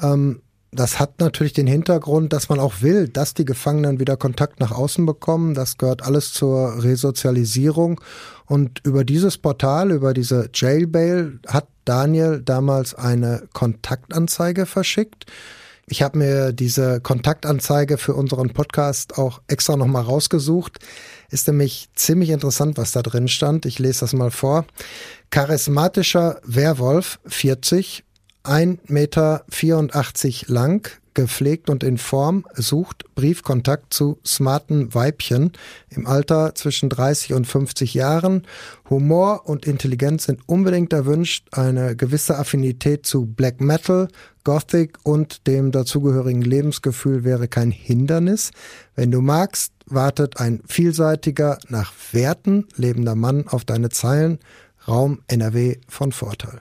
Ähm, 0.00 0.40
das 0.74 0.98
hat 0.98 1.20
natürlich 1.20 1.52
den 1.52 1.68
Hintergrund, 1.68 2.32
dass 2.32 2.48
man 2.48 2.58
auch 2.58 2.82
will, 2.82 3.08
dass 3.08 3.32
die 3.32 3.44
Gefangenen 3.44 4.00
wieder 4.00 4.16
Kontakt 4.16 4.58
nach 4.58 4.72
außen 4.72 5.06
bekommen. 5.06 5.54
Das 5.54 5.78
gehört 5.78 6.02
alles 6.02 6.32
zur 6.32 6.82
Resozialisierung. 6.82 8.00
Und 8.46 8.80
über 8.84 9.04
dieses 9.04 9.38
Portal, 9.38 9.92
über 9.92 10.12
diese 10.14 10.50
Jailbail, 10.52 11.38
hat 11.46 11.68
Daniel 11.84 12.42
damals 12.44 12.94
eine 12.94 13.44
Kontaktanzeige 13.52 14.66
verschickt. 14.66 15.26
Ich 15.86 16.02
habe 16.02 16.18
mir 16.18 16.52
diese 16.52 17.00
Kontaktanzeige 17.00 17.98
für 17.98 18.14
unseren 18.14 18.52
Podcast 18.52 19.18
auch 19.18 19.42
extra 19.48 19.76
nochmal 19.76 20.02
rausgesucht. 20.02 20.78
Ist 21.30 21.46
nämlich 21.46 21.88
ziemlich 21.94 22.30
interessant, 22.30 22.78
was 22.78 22.92
da 22.92 23.02
drin 23.02 23.28
stand. 23.28 23.66
Ich 23.66 23.78
lese 23.78 24.00
das 24.00 24.12
mal 24.12 24.30
vor. 24.30 24.64
Charismatischer 25.30 26.40
Werwolf, 26.44 27.18
40, 27.26 28.04
1,84 28.44 28.92
Meter 28.92 29.44
lang, 30.46 30.90
gepflegt 31.14 31.70
und 31.70 31.82
in 31.82 31.98
Form, 31.98 32.44
sucht 32.54 33.04
Briefkontakt 33.14 33.94
zu 33.94 34.18
smarten 34.26 34.94
Weibchen 34.94 35.52
im 35.88 36.06
Alter 36.06 36.54
zwischen 36.54 36.88
30 36.88 37.32
und 37.32 37.46
50 37.46 37.94
Jahren. 37.94 38.46
Humor 38.90 39.48
und 39.48 39.66
Intelligenz 39.66 40.24
sind 40.24 40.40
unbedingt 40.46 40.92
erwünscht. 40.92 41.48
Eine 41.52 41.96
gewisse 41.96 42.38
Affinität 42.38 43.06
zu 43.06 43.26
Black 43.26 43.60
Metal, 43.60 44.08
Gothic 44.44 44.98
und 45.02 45.46
dem 45.46 45.70
dazugehörigen 45.72 46.42
Lebensgefühl 46.42 47.24
wäre 47.24 47.48
kein 47.48 47.70
Hindernis. 47.70 48.50
Wenn 48.94 49.10
du 49.10 49.20
magst, 49.20 49.72
wartet 49.86 50.38
ein 50.40 50.60
vielseitiger, 50.66 51.58
nach 51.68 51.92
Werten 52.12 52.66
lebender 52.76 53.14
Mann 53.14 53.48
auf 53.48 53.64
deine 53.64 53.88
Zeilen. 53.88 54.38
Raum 54.86 55.22
NRW 55.28 55.78
von 55.88 56.12
Vorteil. 56.12 56.60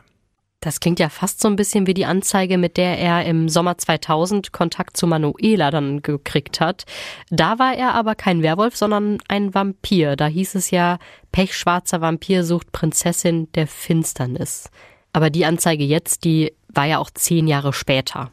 Das 0.64 0.80
klingt 0.80 1.02
ja 1.02 1.10
fast 1.10 1.42
so 1.42 1.50
ein 1.50 1.58
bisschen 1.58 1.88
wie 1.88 1.94
die 1.94 2.06
Anzeige, 2.06 2.58
mit 2.58 2.78
der 2.78 2.98
er 2.98 3.26
im 3.26 3.50
Sommer 3.50 3.78
2000 3.78 4.54
Kontakt 4.54 4.96
zu 4.96 5.08
Manuela 5.08 5.72
dann 5.72 6.02
gekriegt 6.02 6.62
hat. 6.62 6.86
Da 7.30 7.60
war 7.60 7.76
er 7.76 7.94
aber 7.96 8.16
kein 8.16 8.42
Werwolf, 8.42 8.78
sondern 8.78 9.18
ein 9.28 9.54
Vampir. 9.54 10.16
Da 10.16 10.28
hieß 10.28 10.56
es 10.56 10.72
ja, 10.72 11.00
pechschwarzer 11.34 12.00
Vampir 12.00 12.46
sucht 12.46 12.72
Prinzessin 12.72 13.52
der 13.52 13.68
Finsternis. 13.68 14.70
Aber 15.12 15.30
die 15.30 15.44
Anzeige 15.44 15.84
jetzt, 15.84 16.24
die 16.24 16.54
war 16.70 16.86
ja 16.86 17.00
auch 17.00 17.10
zehn 17.10 17.46
Jahre 17.50 17.74
später. 17.74 18.32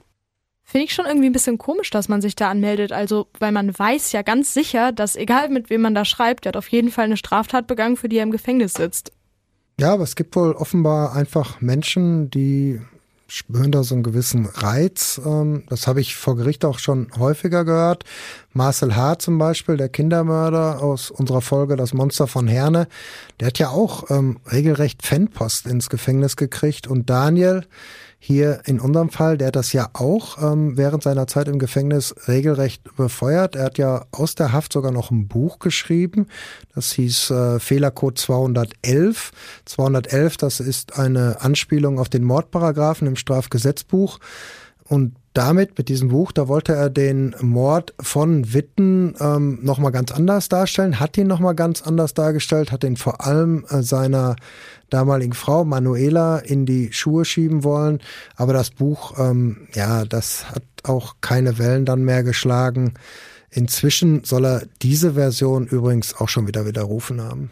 Finde 0.63 0.85
ich 0.85 0.95
schon 0.95 1.07
irgendwie 1.07 1.31
ein 1.31 1.33
bisschen 1.33 1.59
komisch, 1.59 1.91
dass 1.91 2.09
man 2.09 2.23
sich 2.23 2.37
da 2.37 2.49
anmeldet. 2.49 2.93
Also, 2.93 3.27
weil 3.41 3.51
man 3.51 3.77
weiß 3.77 4.13
ja 4.13 4.23
ganz 4.23 4.55
sicher, 4.55 4.93
dass 4.93 5.17
egal 5.17 5.49
mit 5.49 5.69
wem 5.69 5.81
man 5.81 5.97
da 5.97 6.05
schreibt, 6.05 6.45
der 6.45 6.51
hat 6.51 6.57
auf 6.57 6.69
jeden 6.69 6.93
Fall 6.93 7.07
eine 7.07 7.17
Straftat 7.17 7.67
begangen, 7.67 7.97
für 7.97 8.09
die 8.09 8.19
er 8.19 8.23
im 8.23 8.31
Gefängnis 8.31 8.75
sitzt. 8.75 9.11
Ja, 9.81 9.95
aber 9.95 10.03
es 10.03 10.15
gibt 10.15 10.37
wohl 10.37 10.53
offenbar 10.53 11.17
einfach 11.17 11.63
Menschen, 11.63 12.31
die 12.31 12.83
spüren 13.29 13.73
da 13.73 13.83
so 13.83 13.95
einen 13.95 14.03
gewissen 14.03 14.45
Reiz. 14.45 15.19
Ähm, 15.25 15.63
das 15.71 15.87
habe 15.87 16.03
ich 16.03 16.17
vor 16.17 16.37
Gericht 16.37 16.67
auch 16.67 16.79
schon 16.79 17.11
häufiger 17.19 17.65
gehört. 17.65 18.05
Marcel 18.53 18.95
H. 18.95 19.21
zum 19.21 19.39
Beispiel, 19.39 19.79
der 19.79 19.89
Kindermörder 19.89 20.83
aus 20.83 21.11
unserer 21.11 21.41
Folge 21.41 21.77
Das 21.77 21.95
Monster 21.95 22.27
von 22.27 22.47
Herne, 22.47 22.89
der 23.41 23.47
hat 23.47 23.59
ja 23.59 23.71
auch 23.71 24.11
ähm, 24.11 24.41
regelrecht 24.53 25.03
Fanpost 25.03 25.67
ins 25.67 25.89
Gefängnis 25.89 26.37
gekriegt. 26.37 26.87
Und 26.87 27.09
Daniel, 27.09 27.65
hier 28.23 28.61
in 28.67 28.79
unserem 28.79 29.09
Fall, 29.09 29.39
der 29.39 29.51
das 29.51 29.73
ja 29.73 29.89
auch 29.95 30.41
ähm, 30.41 30.77
während 30.77 31.03
seiner 31.03 31.27
Zeit 31.27 31.49
im 31.49 31.59
Gefängnis 31.59 32.15
regelrecht 32.29 32.95
befeuert. 32.95 33.57
Er 33.57 33.65
hat 33.65 33.79
ja 33.79 34.05
aus 34.13 34.35
der 34.35 34.53
Haft 34.53 34.75
sogar 34.75 34.93
noch 34.93 35.11
ein 35.11 35.27
Buch 35.27 35.59
geschrieben. 35.59 36.27
Das 36.75 36.93
hieß 36.93 37.31
äh, 37.31 37.59
Fehlercode 37.59 38.19
211. 38.19 39.33
211, 39.65 40.37
das 40.37 40.61
ist 40.61 40.99
eine 40.99 41.41
Anspielung 41.41 41.99
auf 41.99 42.11
den 42.11 42.23
Mordparagraphen 42.25 43.09
im 43.09 43.17
Strafgesetzbuch. 43.17 44.21
Und 44.85 45.15
damit, 45.33 45.79
mit 45.79 45.89
diesem 45.89 46.09
Buch, 46.09 46.33
da 46.33 46.49
wollte 46.49 46.75
er 46.75 46.91
den 46.91 47.37
Mord 47.41 47.95
von 48.01 48.53
Witten 48.53 49.15
ähm, 49.21 49.61
nochmal 49.63 49.93
ganz 49.93 50.11
anders 50.11 50.49
darstellen, 50.49 50.99
hat 50.99 51.17
ihn 51.17 51.29
nochmal 51.29 51.55
ganz 51.55 51.83
anders 51.83 52.15
dargestellt, 52.15 52.73
hat 52.73 52.83
ihn 52.83 52.97
vor 52.97 53.25
allem 53.25 53.65
äh, 53.69 53.83
seiner 53.83 54.35
damaligen 54.89 55.33
Frau 55.33 55.65
Manuela 55.65 56.39
in 56.39 56.67
die 56.67 56.93
Schuhe 56.93 57.25
schieben 57.25 57.63
wollen. 57.63 58.01
Aber 58.35 58.53
das 58.53 58.71
Buch, 58.71 59.19
ähm, 59.19 59.69
ja, 59.73 60.05
das 60.05 60.51
hat 60.51 60.65
auch 60.83 61.17
keine 61.21 61.59
Wellen 61.59 61.85
dann 61.85 62.03
mehr 62.03 62.25
geschlagen. 62.25 62.95
Inzwischen 63.51 64.25
soll 64.25 64.45
er 64.45 64.63
diese 64.83 65.15
Version 65.15 65.67
übrigens 65.67 66.15
auch 66.15 66.29
schon 66.29 66.49
wieder 66.49 66.67
widerrufen 66.67 67.21
haben. 67.21 67.51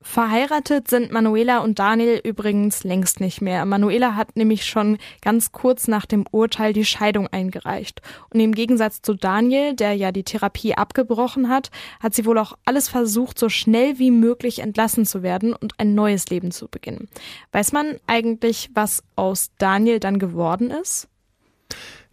Verheiratet 0.00 0.86
sind 0.86 1.10
Manuela 1.10 1.58
und 1.58 1.80
Daniel 1.80 2.20
übrigens 2.22 2.84
längst 2.84 3.18
nicht 3.18 3.40
mehr. 3.40 3.64
Manuela 3.64 4.14
hat 4.14 4.36
nämlich 4.36 4.64
schon 4.64 4.96
ganz 5.22 5.50
kurz 5.50 5.88
nach 5.88 6.06
dem 6.06 6.24
Urteil 6.30 6.72
die 6.72 6.84
Scheidung 6.84 7.26
eingereicht. 7.26 8.00
Und 8.32 8.38
im 8.38 8.52
Gegensatz 8.52 9.02
zu 9.02 9.14
Daniel, 9.14 9.74
der 9.74 9.94
ja 9.94 10.12
die 10.12 10.22
Therapie 10.22 10.74
abgebrochen 10.74 11.48
hat, 11.48 11.72
hat 12.00 12.14
sie 12.14 12.26
wohl 12.26 12.38
auch 12.38 12.56
alles 12.64 12.88
versucht, 12.88 13.40
so 13.40 13.48
schnell 13.48 13.98
wie 13.98 14.12
möglich 14.12 14.60
entlassen 14.60 15.04
zu 15.04 15.24
werden 15.24 15.52
und 15.52 15.72
ein 15.78 15.96
neues 15.96 16.28
Leben 16.28 16.52
zu 16.52 16.68
beginnen. 16.68 17.08
Weiß 17.50 17.72
man 17.72 17.96
eigentlich, 18.06 18.70
was 18.74 19.02
aus 19.16 19.50
Daniel 19.58 19.98
dann 19.98 20.20
geworden 20.20 20.70
ist? 20.70 21.08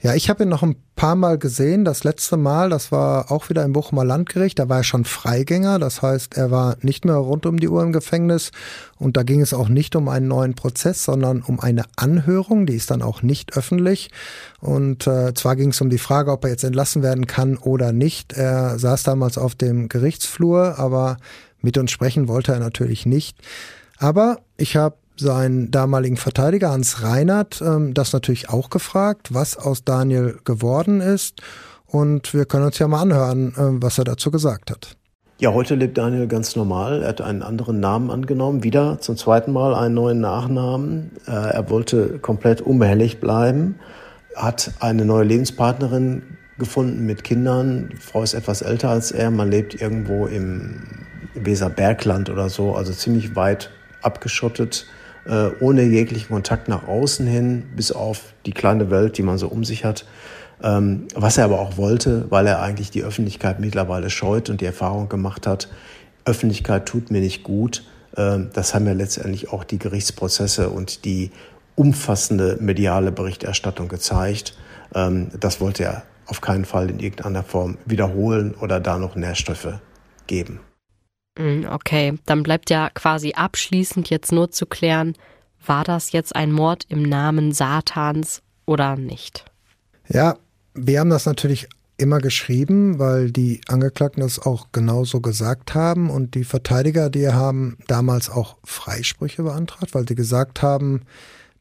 Ja, 0.06 0.14
ich 0.14 0.30
habe 0.30 0.44
ihn 0.44 0.50
noch 0.50 0.62
ein 0.62 0.76
paar 0.96 1.16
Mal 1.16 1.40
gesehen. 1.40 1.84
Das 1.84 2.04
letzte 2.04 2.38
Mal, 2.38 2.70
das 2.70 2.92
war 2.92 3.32
auch 3.32 3.50
wieder 3.50 3.64
im 3.64 3.74
Bochumer 3.74 4.06
Landgericht. 4.06 4.60
Da 4.60 4.70
war 4.70 4.78
er 4.78 4.84
schon 4.84 5.04
Freigänger. 5.04 5.80
Das 5.80 6.04
heißt, 6.04 6.38
er 6.38 6.52
war 6.52 6.78
nicht 6.84 7.06
mehr 7.06 7.16
rund 7.16 7.48
um 7.48 7.60
die 7.60 7.68
Uhr 7.68 7.82
im 7.82 7.92
Gefängnis. 7.92 8.52
Und 9.00 9.18
da 9.18 9.24
ging 9.24 9.42
es 9.42 9.52
auch 9.52 9.68
nicht 9.68 9.96
um 9.96 10.08
einen 10.08 10.28
neuen 10.28 10.54
Prozess, 10.54 11.04
sondern 11.04 11.42
um 11.42 11.60
eine 11.60 11.86
Anhörung. 11.96 12.68
Die 12.68 12.76
ist 12.76 12.92
dann 12.92 13.02
auch 13.02 13.24
nicht 13.24 13.58
öffentlich. 13.58 14.12
Und 14.60 15.08
äh, 15.08 15.34
zwar 15.34 15.56
ging 15.56 15.70
es 15.70 15.82
um 15.82 15.90
die 15.90 15.98
Frage, 15.98 16.32
ob 16.32 16.44
er 16.44 16.52
jetzt 16.52 16.64
entlassen 16.64 17.02
werden 17.02 17.26
kann 17.26 17.58
oder 17.58 17.92
nicht. 17.92 18.32
Er 18.34 18.78
saß 18.78 19.02
damals 19.02 19.40
auf 19.40 19.56
dem 19.56 19.90
Gerichtsflur, 19.90 20.78
aber 20.78 21.18
mit 21.64 21.80
uns 21.80 21.90
sprechen 21.90 22.28
wollte 22.28 22.52
er 22.52 22.60
natürlich 22.60 23.08
nicht. 23.08 23.40
Aber 23.98 24.42
ich 24.56 24.76
habe 24.76 24.98
seinen 25.18 25.72
damaligen 25.72 26.18
Verteidiger 26.18 26.72
Hans 26.72 27.04
Reinhardt 27.04 27.62
ähm, 27.62 27.94
das 27.94 28.14
natürlich 28.14 28.50
auch 28.50 28.70
gefragt, 28.70 29.34
was 29.34 29.58
aus 29.58 29.84
Daniel 29.84 30.40
geworden 30.44 31.02
ist. 31.02 31.42
Und 31.86 32.34
wir 32.34 32.46
können 32.46 32.66
uns 32.66 32.80
ja 32.80 32.88
mal 32.88 33.02
anhören, 33.02 33.50
äh, 33.54 33.82
was 33.82 33.98
er 33.98 34.04
dazu 34.04 34.32
gesagt 34.32 34.72
hat. 34.72 34.98
Ja, 35.38 35.54
heute 35.54 35.76
lebt 35.76 35.98
Daniel 35.98 36.28
ganz 36.28 36.56
normal. 36.56 37.04
Er 37.04 37.10
hat 37.10 37.20
einen 37.20 37.42
anderen 37.42 37.82
Namen 37.82 38.10
angenommen, 38.10 38.64
wieder 38.64 39.00
zum 39.02 39.18
zweiten 39.18 39.52
Mal 39.52 39.76
einen 39.76 39.94
neuen 39.94 40.22
Nachnamen. 40.22 41.12
Äh, 41.28 41.32
er 41.32 41.70
wollte 41.70 42.20
komplett 42.20 42.62
unbehelligt 42.62 43.20
bleiben, 43.20 43.76
hat 44.36 44.72
eine 44.80 45.04
neue 45.04 45.26
Lebenspartnerin 45.26 46.24
gefunden 46.58 47.06
mit 47.06 47.26
Kindern. 47.26 47.90
Die 47.92 47.98
Frau 47.98 48.24
ist 48.24 48.34
etwas 48.34 48.62
älter 48.62 48.90
als 48.90 49.12
er. 49.12 49.30
Man 49.30 49.52
lebt 49.52 49.80
irgendwo 49.82 50.26
im 50.26 50.84
Weserbergland 51.34 52.30
oder 52.30 52.50
so, 52.50 52.74
also 52.74 52.94
ziemlich 52.94 53.36
weit 53.36 53.72
abgeschottet 54.02 54.86
äh, 55.26 55.50
ohne 55.60 55.84
jeglichen 55.84 56.30
Kontakt 56.34 56.68
nach 56.68 56.88
außen 56.88 57.26
hin, 57.26 57.64
bis 57.76 57.92
auf 57.92 58.34
die 58.46 58.52
kleine 58.52 58.90
Welt, 58.90 59.18
die 59.18 59.24
man 59.24 59.38
so 59.38 59.48
um 59.48 59.64
sich 59.64 59.86
hat. 59.86 60.06
Ähm, 60.64 61.08
was 61.16 61.38
er 61.38 61.46
aber 61.46 61.60
auch 61.60 61.78
wollte, 61.78 62.26
weil 62.30 62.48
er 62.48 62.62
eigentlich 62.62 62.92
die 62.92 63.04
Öffentlichkeit 63.04 63.60
mittlerweile 63.60 64.10
scheut 64.10 64.50
und 64.50 64.62
die 64.62 64.66
Erfahrung 64.66 65.10
gemacht 65.10 65.48
hat, 65.48 65.68
Öffentlichkeit 66.26 66.86
tut 66.86 67.12
mir 67.12 67.22
nicht 67.22 67.44
gut. 67.44 67.84
Ähm, 68.18 68.50
das 68.54 68.74
haben 68.74 68.86
ja 68.86 68.94
letztendlich 68.94 69.52
auch 69.52 69.64
die 69.64 69.80
Gerichtsprozesse 69.80 70.70
und 70.70 71.06
die 71.06 71.32
umfassende 71.76 72.58
mediale 72.60 73.12
Berichterstattung 73.12 73.88
gezeigt. 73.88 74.58
Ähm, 74.94 75.30
das 75.40 75.60
wollte 75.60 75.84
er 75.84 76.04
auf 76.28 76.42
keinen 76.42 76.66
Fall 76.66 76.90
in 76.90 77.00
irgendeiner 77.00 77.44
Form 77.44 77.78
wiederholen 77.86 78.56
oder 78.60 78.80
da 78.80 78.98
noch 78.98 79.16
Nährstoffe 79.16 79.80
geben. 80.28 80.60
Mm, 81.38 81.66
okay, 81.70 82.18
dann 82.26 82.44
bleibt 82.44 82.70
ja 82.70 82.90
quasi 82.90 83.34
abschließend 83.34 84.10
jetzt 84.10 84.32
nur 84.32 84.52
zu 84.52 84.66
klären, 84.66 85.16
war 85.66 85.84
das 85.84 86.12
jetzt 86.12 86.36
ein 86.36 86.52
Mord 86.52 86.86
im 86.90 87.04
Namen 87.04 87.52
Satans 87.52 88.42
oder 88.66 88.96
nicht? 88.96 89.46
Ja, 90.08 90.38
wir 90.74 91.00
haben 91.00 91.10
das 91.10 91.26
natürlich 91.26 91.68
immer 91.98 92.20
geschrieben, 92.20 93.00
weil 93.00 93.32
die 93.32 93.62
Angeklagten 93.68 94.22
das 94.22 94.40
auch 94.40 94.68
genauso 94.72 95.22
gesagt 95.22 95.74
haben 95.74 96.10
und 96.10 96.36
die 96.36 96.44
Verteidiger, 96.44 97.10
die 97.10 97.30
haben 97.30 97.78
damals 97.88 98.30
auch 98.30 98.58
Freisprüche 98.64 99.44
beantragt, 99.44 99.94
weil 99.94 100.08
sie 100.08 100.16
gesagt 100.16 100.62
haben, 100.62 101.02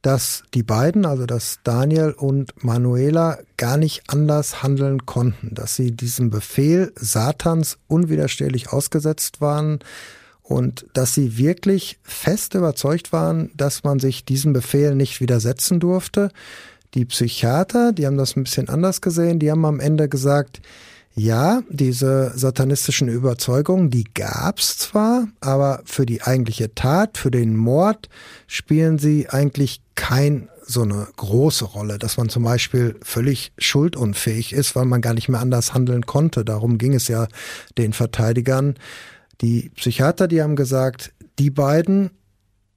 dass 0.04 0.42
die 0.52 0.62
beiden, 0.62 1.06
also 1.06 1.24
dass 1.24 1.60
Daniel 1.64 2.10
und 2.10 2.62
Manuela 2.62 3.38
gar 3.56 3.78
nicht 3.78 4.02
anders 4.08 4.62
handeln 4.62 5.06
konnten, 5.06 5.54
dass 5.54 5.76
sie 5.76 5.92
diesem 5.92 6.28
Befehl 6.28 6.92
Satans 6.94 7.78
unwiderstehlich 7.88 8.70
ausgesetzt 8.70 9.40
waren 9.40 9.78
und 10.42 10.84
dass 10.92 11.14
sie 11.14 11.38
wirklich 11.38 11.98
fest 12.02 12.52
überzeugt 12.52 13.14
waren, 13.14 13.50
dass 13.56 13.82
man 13.82 13.98
sich 13.98 14.26
diesem 14.26 14.52
Befehl 14.52 14.94
nicht 14.94 15.22
widersetzen 15.22 15.80
durfte. 15.80 16.30
Die 16.92 17.06
Psychiater, 17.06 17.92
die 17.92 18.06
haben 18.06 18.18
das 18.18 18.36
ein 18.36 18.44
bisschen 18.44 18.68
anders 18.68 19.00
gesehen, 19.00 19.38
die 19.38 19.50
haben 19.50 19.64
am 19.64 19.80
Ende 19.80 20.10
gesagt, 20.10 20.60
ja, 21.16 21.62
diese 21.68 22.32
satanistischen 22.34 23.08
Überzeugungen, 23.08 23.88
die 23.88 24.04
gab's 24.04 24.78
zwar, 24.78 25.28
aber 25.40 25.80
für 25.84 26.06
die 26.06 26.22
eigentliche 26.22 26.74
Tat, 26.74 27.18
für 27.18 27.30
den 27.30 27.56
Mord 27.56 28.08
spielen 28.48 28.98
sie 28.98 29.28
eigentlich 29.28 29.80
kein 29.94 30.48
so 30.66 30.82
eine 30.82 31.06
große 31.16 31.66
Rolle, 31.66 31.98
dass 31.98 32.16
man 32.16 32.30
zum 32.30 32.42
Beispiel 32.42 32.96
völlig 33.02 33.52
schuldunfähig 33.58 34.52
ist, 34.52 34.74
weil 34.74 34.86
man 34.86 35.02
gar 35.02 35.14
nicht 35.14 35.28
mehr 35.28 35.40
anders 35.40 35.74
handeln 35.74 36.06
konnte. 36.06 36.44
Darum 36.44 36.78
ging 36.78 36.94
es 36.94 37.06
ja 37.06 37.28
den 37.78 37.92
Verteidigern. 37.92 38.74
Die 39.40 39.70
Psychiater, 39.76 40.26
die 40.26 40.42
haben 40.42 40.56
gesagt, 40.56 41.12
die 41.38 41.50
beiden, 41.50 42.10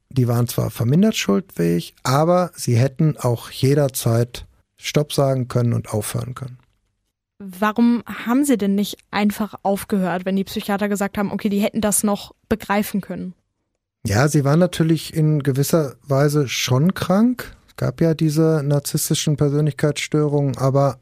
die 0.10 0.28
waren 0.28 0.48
zwar 0.48 0.70
vermindert 0.70 1.16
schuldfähig, 1.16 1.96
aber 2.04 2.52
sie 2.56 2.76
hätten 2.76 3.18
auch 3.18 3.50
jederzeit 3.50 4.46
Stopp 4.76 5.14
sagen 5.14 5.48
können 5.48 5.74
und 5.74 5.90
aufhören 5.94 6.36
können. 6.36 6.60
Warum 7.40 8.04
haben 8.08 8.46
sie 8.46 8.58
denn 8.58 8.74
nicht 8.74 8.98
einfach 9.12 9.54
aufgehört, 9.62 10.26
wenn 10.26 10.36
die 10.36 10.44
Psychiater 10.44 10.90
gesagt 10.90 11.18
haben, 11.18 11.32
okay, 11.32 11.50
die 11.50 11.60
hätten 11.60 11.82
das 11.82 12.04
noch 12.04 12.34
begreifen 12.50 13.02
können? 13.02 13.34
Ja, 14.06 14.28
sie 14.28 14.44
waren 14.44 14.60
natürlich 14.60 15.14
in 15.14 15.44
gewisser 15.44 15.96
Weise 16.04 16.48
schon 16.48 16.94
krank. 16.94 17.56
Es 17.68 17.76
gab 17.76 18.02
ja 18.02 18.16
diese 18.16 18.64
narzisstischen 18.64 19.38
Persönlichkeitsstörungen, 19.38 20.58
aber 20.58 20.98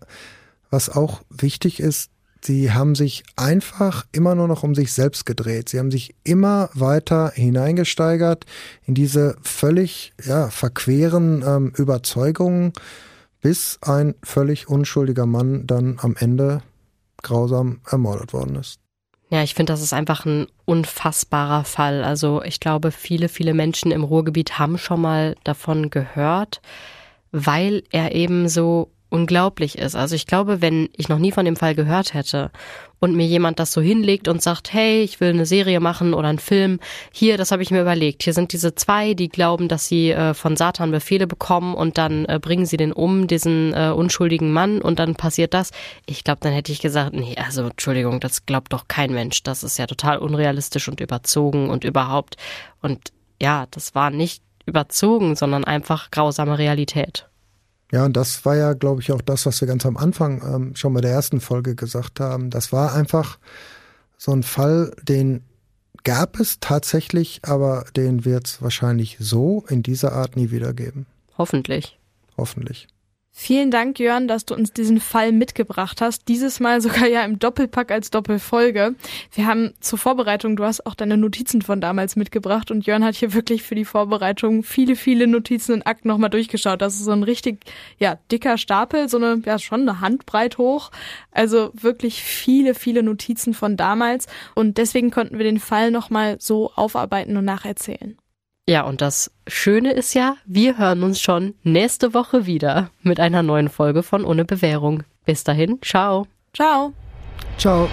was 0.69 0.89
auch 0.89 1.21
wichtig 1.29 1.79
ist, 1.79 2.09
sie 2.41 2.73
haben 2.73 2.95
sich 2.95 3.23
einfach 3.37 4.05
immer 4.11 4.35
nur 4.35 4.49
noch 4.49 4.63
um 4.63 4.75
sich 4.75 4.91
selbst 4.91 5.25
gedreht. 5.25 5.69
Sie 5.69 5.79
haben 5.79 5.91
sich 5.91 6.15
immer 6.25 6.69
weiter 6.73 7.31
hineingesteigert 7.33 8.45
in 8.85 8.93
diese 8.93 9.37
völlig 9.41 10.13
ja, 10.25 10.49
verqueren 10.49 11.43
ähm, 11.47 11.71
Überzeugungen 11.77 12.73
bis 13.45 13.77
ein 13.83 14.15
völlig 14.23 14.69
unschuldiger 14.69 15.27
Mann 15.27 15.67
dann 15.67 15.99
am 16.01 16.15
Ende 16.17 16.63
grausam 17.21 17.79
ermordet 17.87 18.33
worden 18.33 18.55
ist. 18.55 18.79
Ja, 19.29 19.43
ich 19.43 19.53
finde, 19.53 19.71
das 19.71 19.83
ist 19.83 19.93
einfach 19.93 20.25
ein 20.25 20.47
unfassbarer 20.65 21.63
Fall. 21.63 22.03
Also 22.03 22.41
ich 22.41 22.59
glaube, 22.59 22.89
viele, 22.89 23.29
viele 23.29 23.53
Menschen 23.53 23.91
im 23.91 24.03
Ruhrgebiet 24.03 24.57
haben 24.57 24.79
schon 24.79 24.99
mal 24.99 25.35
davon 25.43 25.91
gehört, 25.91 26.59
weil 27.31 27.83
er 27.91 28.15
eben 28.15 28.49
so 28.49 28.89
unglaublich 29.09 29.77
ist. 29.77 29.95
Also 29.95 30.15
ich 30.15 30.25
glaube, 30.25 30.63
wenn 30.63 30.89
ich 30.97 31.07
noch 31.07 31.19
nie 31.19 31.31
von 31.31 31.45
dem 31.45 31.55
Fall 31.55 31.75
gehört 31.75 32.15
hätte 32.15 32.49
und 33.05 33.15
mir 33.15 33.27
jemand 33.27 33.59
das 33.59 33.71
so 33.71 33.81
hinlegt 33.81 34.27
und 34.27 34.41
sagt, 34.41 34.73
hey, 34.73 35.03
ich 35.03 35.19
will 35.19 35.29
eine 35.29 35.45
Serie 35.45 35.79
machen 35.79 36.13
oder 36.15 36.27
einen 36.27 36.39
Film, 36.39 36.79
hier, 37.11 37.37
das 37.37 37.51
habe 37.51 37.61
ich 37.61 37.69
mir 37.69 37.81
überlegt. 37.81 38.23
Hier 38.23 38.33
sind 38.33 38.51
diese 38.51 38.73
zwei, 38.73 39.13
die 39.13 39.29
glauben, 39.29 39.67
dass 39.67 39.87
sie 39.87 40.09
äh, 40.09 40.33
von 40.33 40.57
Satan 40.57 40.89
Befehle 40.89 41.27
bekommen 41.27 41.75
und 41.75 41.99
dann 41.99 42.25
äh, 42.25 42.39
bringen 42.41 42.65
sie 42.65 42.77
den 42.77 42.91
um, 42.91 43.27
diesen 43.27 43.73
äh, 43.73 43.91
unschuldigen 43.95 44.51
Mann 44.51 44.81
und 44.81 44.97
dann 44.97 45.13
passiert 45.15 45.53
das. 45.53 45.71
Ich 46.07 46.23
glaube, 46.23 46.39
dann 46.41 46.51
hätte 46.51 46.71
ich 46.71 46.81
gesagt, 46.81 47.13
nee, 47.13 47.35
also 47.37 47.67
Entschuldigung, 47.67 48.19
das 48.19 48.47
glaubt 48.47 48.73
doch 48.73 48.87
kein 48.87 49.13
Mensch. 49.13 49.43
Das 49.43 49.63
ist 49.63 49.77
ja 49.77 49.85
total 49.85 50.17
unrealistisch 50.17 50.87
und 50.87 50.99
überzogen 50.99 51.69
und 51.69 51.83
überhaupt. 51.83 52.37
Und 52.81 53.13
ja, 53.39 53.67
das 53.69 53.93
war 53.93 54.09
nicht 54.09 54.41
überzogen, 54.65 55.35
sondern 55.35 55.63
einfach 55.63 56.09
grausame 56.09 56.57
Realität. 56.57 57.27
Ja, 57.95 58.03
und 58.03 58.17
das 58.17 58.43
war 58.43 58.57
ja, 58.57 58.73
glaube 58.73 58.99
ich, 58.99 59.13
auch 59.13 59.21
das, 59.21 59.45
was 59.45 59.61
wir 59.61 59.69
ganz 59.69 59.85
am 59.85 59.95
Anfang 59.95 60.41
ähm, 60.43 60.75
schon 60.75 60.93
bei 60.93 60.99
der 60.99 61.11
ersten 61.11 61.39
Folge 61.39 61.75
gesagt 61.75 62.19
haben. 62.19 62.49
Das 62.49 62.73
war 62.73 62.93
einfach 62.93 63.39
so 64.17 64.33
ein 64.33 64.43
Fall, 64.43 64.93
den 65.01 65.45
gab 66.03 66.37
es 66.37 66.59
tatsächlich, 66.59 67.39
aber 67.43 67.85
den 67.95 68.25
wird 68.25 68.47
es 68.47 68.61
wahrscheinlich 68.61 69.15
so 69.21 69.63
in 69.69 69.81
dieser 69.81 70.11
Art 70.11 70.35
nie 70.35 70.51
wieder 70.51 70.73
geben. 70.73 71.05
Hoffentlich. 71.37 71.97
Hoffentlich. 72.35 72.89
Vielen 73.37 73.69
Dank, 73.69 73.99
Jörn, 73.99 74.29
dass 74.29 74.45
du 74.45 74.55
uns 74.55 74.71
diesen 74.71 75.01
Fall 75.01 75.33
mitgebracht 75.33 75.99
hast. 75.99 76.29
Dieses 76.29 76.61
Mal 76.61 76.79
sogar 76.79 77.05
ja 77.05 77.21
im 77.25 77.37
Doppelpack 77.37 77.91
als 77.91 78.09
Doppelfolge. 78.09 78.95
Wir 79.33 79.45
haben 79.45 79.73
zur 79.81 79.99
Vorbereitung, 79.99 80.55
du 80.55 80.63
hast 80.63 80.85
auch 80.85 80.95
deine 80.95 81.17
Notizen 81.17 81.61
von 81.61 81.81
damals 81.81 82.15
mitgebracht 82.15 82.71
und 82.71 82.85
Jörn 82.85 83.03
hat 83.03 83.15
hier 83.15 83.33
wirklich 83.33 83.61
für 83.63 83.75
die 83.75 83.83
Vorbereitung 83.83 84.63
viele, 84.63 84.95
viele 84.95 85.27
Notizen 85.27 85.73
und 85.73 85.85
Akten 85.85 86.07
nochmal 86.07 86.29
durchgeschaut. 86.29 86.81
Das 86.81 86.95
ist 86.95 87.03
so 87.03 87.11
ein 87.11 87.23
richtig, 87.23 87.59
ja, 87.99 88.17
dicker 88.31 88.57
Stapel, 88.57 89.09
so 89.09 89.17
eine, 89.17 89.41
ja, 89.45 89.59
schon 89.59 89.81
eine 89.81 89.99
Handbreit 89.99 90.57
hoch. 90.57 90.89
Also 91.31 91.71
wirklich 91.73 92.23
viele, 92.23 92.73
viele 92.73 93.03
Notizen 93.03 93.53
von 93.53 93.75
damals 93.75 94.27
und 94.55 94.77
deswegen 94.77 95.11
konnten 95.11 95.37
wir 95.37 95.45
den 95.45 95.59
Fall 95.59 95.91
nochmal 95.91 96.37
so 96.39 96.71
aufarbeiten 96.73 97.35
und 97.35 97.43
nacherzählen. 97.43 98.17
Ja, 98.67 98.81
und 98.81 99.01
das 99.01 99.31
Schöne 99.47 99.91
ist 99.91 100.15
ja, 100.15 100.37
wir 100.45 100.79
hören 100.79 101.03
uns 101.03 101.21
schon 101.21 101.53
nächste 101.61 102.15
Woche 102.15 102.47
wieder 102.47 102.89
mit 103.03 103.19
einer 103.19 103.43
neuen 103.43 103.69
Folge 103.69 104.01
von 104.01 104.25
Ohne 104.25 104.43
Bewährung. 104.43 105.03
Bis 105.23 105.43
dahin, 105.43 105.79
ciao. 105.83 106.25
Ciao. 106.51 106.93
Ciao. 107.57 107.87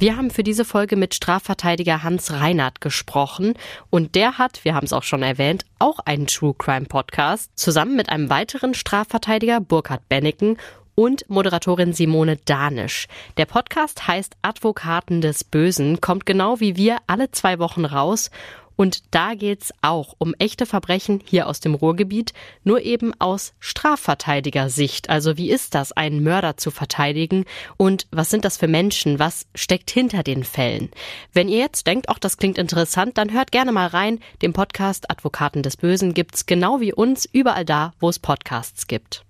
Wir 0.00 0.16
haben 0.16 0.30
für 0.30 0.44
diese 0.44 0.64
Folge 0.64 0.94
mit 0.94 1.12
Strafverteidiger 1.12 2.04
Hans 2.04 2.32
Reinhardt 2.32 2.80
gesprochen 2.80 3.54
und 3.90 4.14
der 4.14 4.38
hat, 4.38 4.64
wir 4.64 4.76
haben 4.76 4.84
es 4.84 4.92
auch 4.92 5.02
schon 5.02 5.24
erwähnt, 5.24 5.64
auch 5.80 5.98
einen 5.98 6.28
True 6.28 6.54
Crime 6.56 6.86
Podcast 6.86 7.50
zusammen 7.56 7.96
mit 7.96 8.08
einem 8.08 8.30
weiteren 8.30 8.74
Strafverteidiger 8.74 9.60
Burkhard 9.60 10.08
Benneken 10.08 10.56
und 10.94 11.28
Moderatorin 11.28 11.94
Simone 11.94 12.36
Danisch. 12.44 13.08
Der 13.38 13.46
Podcast 13.46 14.06
heißt 14.06 14.36
Advokaten 14.40 15.20
des 15.20 15.42
Bösen, 15.42 16.00
kommt 16.00 16.26
genau 16.26 16.60
wie 16.60 16.76
wir 16.76 16.98
alle 17.08 17.32
zwei 17.32 17.58
Wochen 17.58 17.84
raus 17.84 18.30
und 18.78 19.02
da 19.12 19.34
geht's 19.34 19.72
auch 19.82 20.14
um 20.18 20.34
echte 20.38 20.64
Verbrechen 20.64 21.20
hier 21.26 21.48
aus 21.48 21.58
dem 21.58 21.74
Ruhrgebiet, 21.74 22.32
nur 22.62 22.82
eben 22.82 23.12
aus 23.20 23.52
Strafverteidigersicht. 23.58 25.10
Also 25.10 25.36
wie 25.36 25.50
ist 25.50 25.74
das, 25.74 25.90
einen 25.90 26.22
Mörder 26.22 26.56
zu 26.56 26.70
verteidigen? 26.70 27.44
Und 27.76 28.06
was 28.12 28.30
sind 28.30 28.44
das 28.44 28.56
für 28.56 28.68
Menschen? 28.68 29.18
Was 29.18 29.48
steckt 29.56 29.90
hinter 29.90 30.22
den 30.22 30.44
Fällen? 30.44 30.90
Wenn 31.32 31.48
ihr 31.48 31.58
jetzt 31.58 31.88
denkt, 31.88 32.08
auch 32.08 32.18
das 32.18 32.36
klingt 32.36 32.56
interessant, 32.56 33.18
dann 33.18 33.32
hört 33.32 33.50
gerne 33.50 33.72
mal 33.72 33.88
rein. 33.88 34.20
Den 34.42 34.52
Podcast 34.52 35.10
Advokaten 35.10 35.64
des 35.64 35.76
Bösen 35.76 36.14
gibt's 36.14 36.46
genau 36.46 36.80
wie 36.80 36.92
uns 36.92 37.28
überall 37.30 37.64
da, 37.64 37.94
wo 37.98 38.08
es 38.08 38.20
Podcasts 38.20 38.86
gibt. 38.86 39.27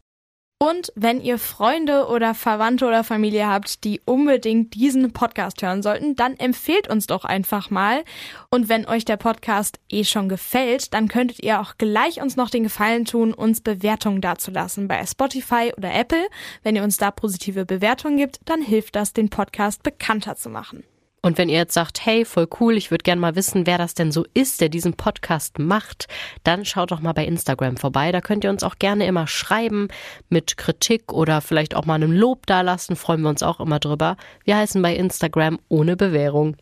Und 0.60 0.92
wenn 0.96 1.20
ihr 1.20 1.38
Freunde 1.38 2.08
oder 2.08 2.34
Verwandte 2.34 2.86
oder 2.86 3.04
Familie 3.04 3.46
habt, 3.46 3.84
die 3.84 4.00
unbedingt 4.04 4.74
diesen 4.74 5.12
Podcast 5.12 5.62
hören 5.62 5.84
sollten, 5.84 6.16
dann 6.16 6.36
empfehlt 6.36 6.88
uns 6.88 7.06
doch 7.06 7.24
einfach 7.24 7.70
mal. 7.70 8.02
Und 8.50 8.68
wenn 8.68 8.84
euch 8.84 9.04
der 9.04 9.18
Podcast 9.18 9.78
eh 9.88 10.02
schon 10.02 10.28
gefällt, 10.28 10.92
dann 10.94 11.06
könntet 11.06 11.44
ihr 11.44 11.60
auch 11.60 11.78
gleich 11.78 12.20
uns 12.20 12.34
noch 12.34 12.50
den 12.50 12.64
Gefallen 12.64 13.04
tun, 13.04 13.32
uns 13.32 13.60
Bewertungen 13.60 14.20
dazulassen 14.20 14.88
bei 14.88 15.06
Spotify 15.06 15.72
oder 15.76 15.94
Apple. 15.94 16.26
Wenn 16.64 16.74
ihr 16.74 16.82
uns 16.82 16.96
da 16.96 17.12
positive 17.12 17.64
Bewertungen 17.64 18.16
gibt, 18.16 18.40
dann 18.46 18.60
hilft 18.60 18.96
das, 18.96 19.12
den 19.12 19.30
Podcast 19.30 19.84
bekannter 19.84 20.34
zu 20.34 20.50
machen. 20.50 20.82
Und 21.22 21.38
wenn 21.38 21.48
ihr 21.48 21.58
jetzt 21.58 21.74
sagt, 21.74 22.04
hey, 22.04 22.24
voll 22.24 22.46
cool, 22.60 22.76
ich 22.76 22.90
würde 22.90 23.02
gerne 23.02 23.20
mal 23.20 23.34
wissen, 23.34 23.66
wer 23.66 23.78
das 23.78 23.94
denn 23.94 24.12
so 24.12 24.24
ist, 24.34 24.60
der 24.60 24.68
diesen 24.68 24.94
Podcast 24.94 25.58
macht, 25.58 26.06
dann 26.44 26.64
schaut 26.64 26.90
doch 26.90 27.00
mal 27.00 27.12
bei 27.12 27.24
Instagram 27.24 27.76
vorbei. 27.76 28.12
Da 28.12 28.20
könnt 28.20 28.44
ihr 28.44 28.50
uns 28.50 28.62
auch 28.62 28.76
gerne 28.78 29.06
immer 29.06 29.26
schreiben 29.26 29.88
mit 30.28 30.56
Kritik 30.56 31.12
oder 31.12 31.40
vielleicht 31.40 31.74
auch 31.74 31.86
mal 31.86 31.94
einem 31.94 32.12
Lob 32.12 32.46
dalassen. 32.46 32.94
Freuen 32.94 33.22
wir 33.22 33.30
uns 33.30 33.42
auch 33.42 33.58
immer 33.58 33.80
drüber. 33.80 34.16
Wir 34.44 34.56
heißen 34.56 34.80
bei 34.80 34.94
Instagram 34.94 35.58
ohne 35.68 35.96
Bewährung. 35.96 36.56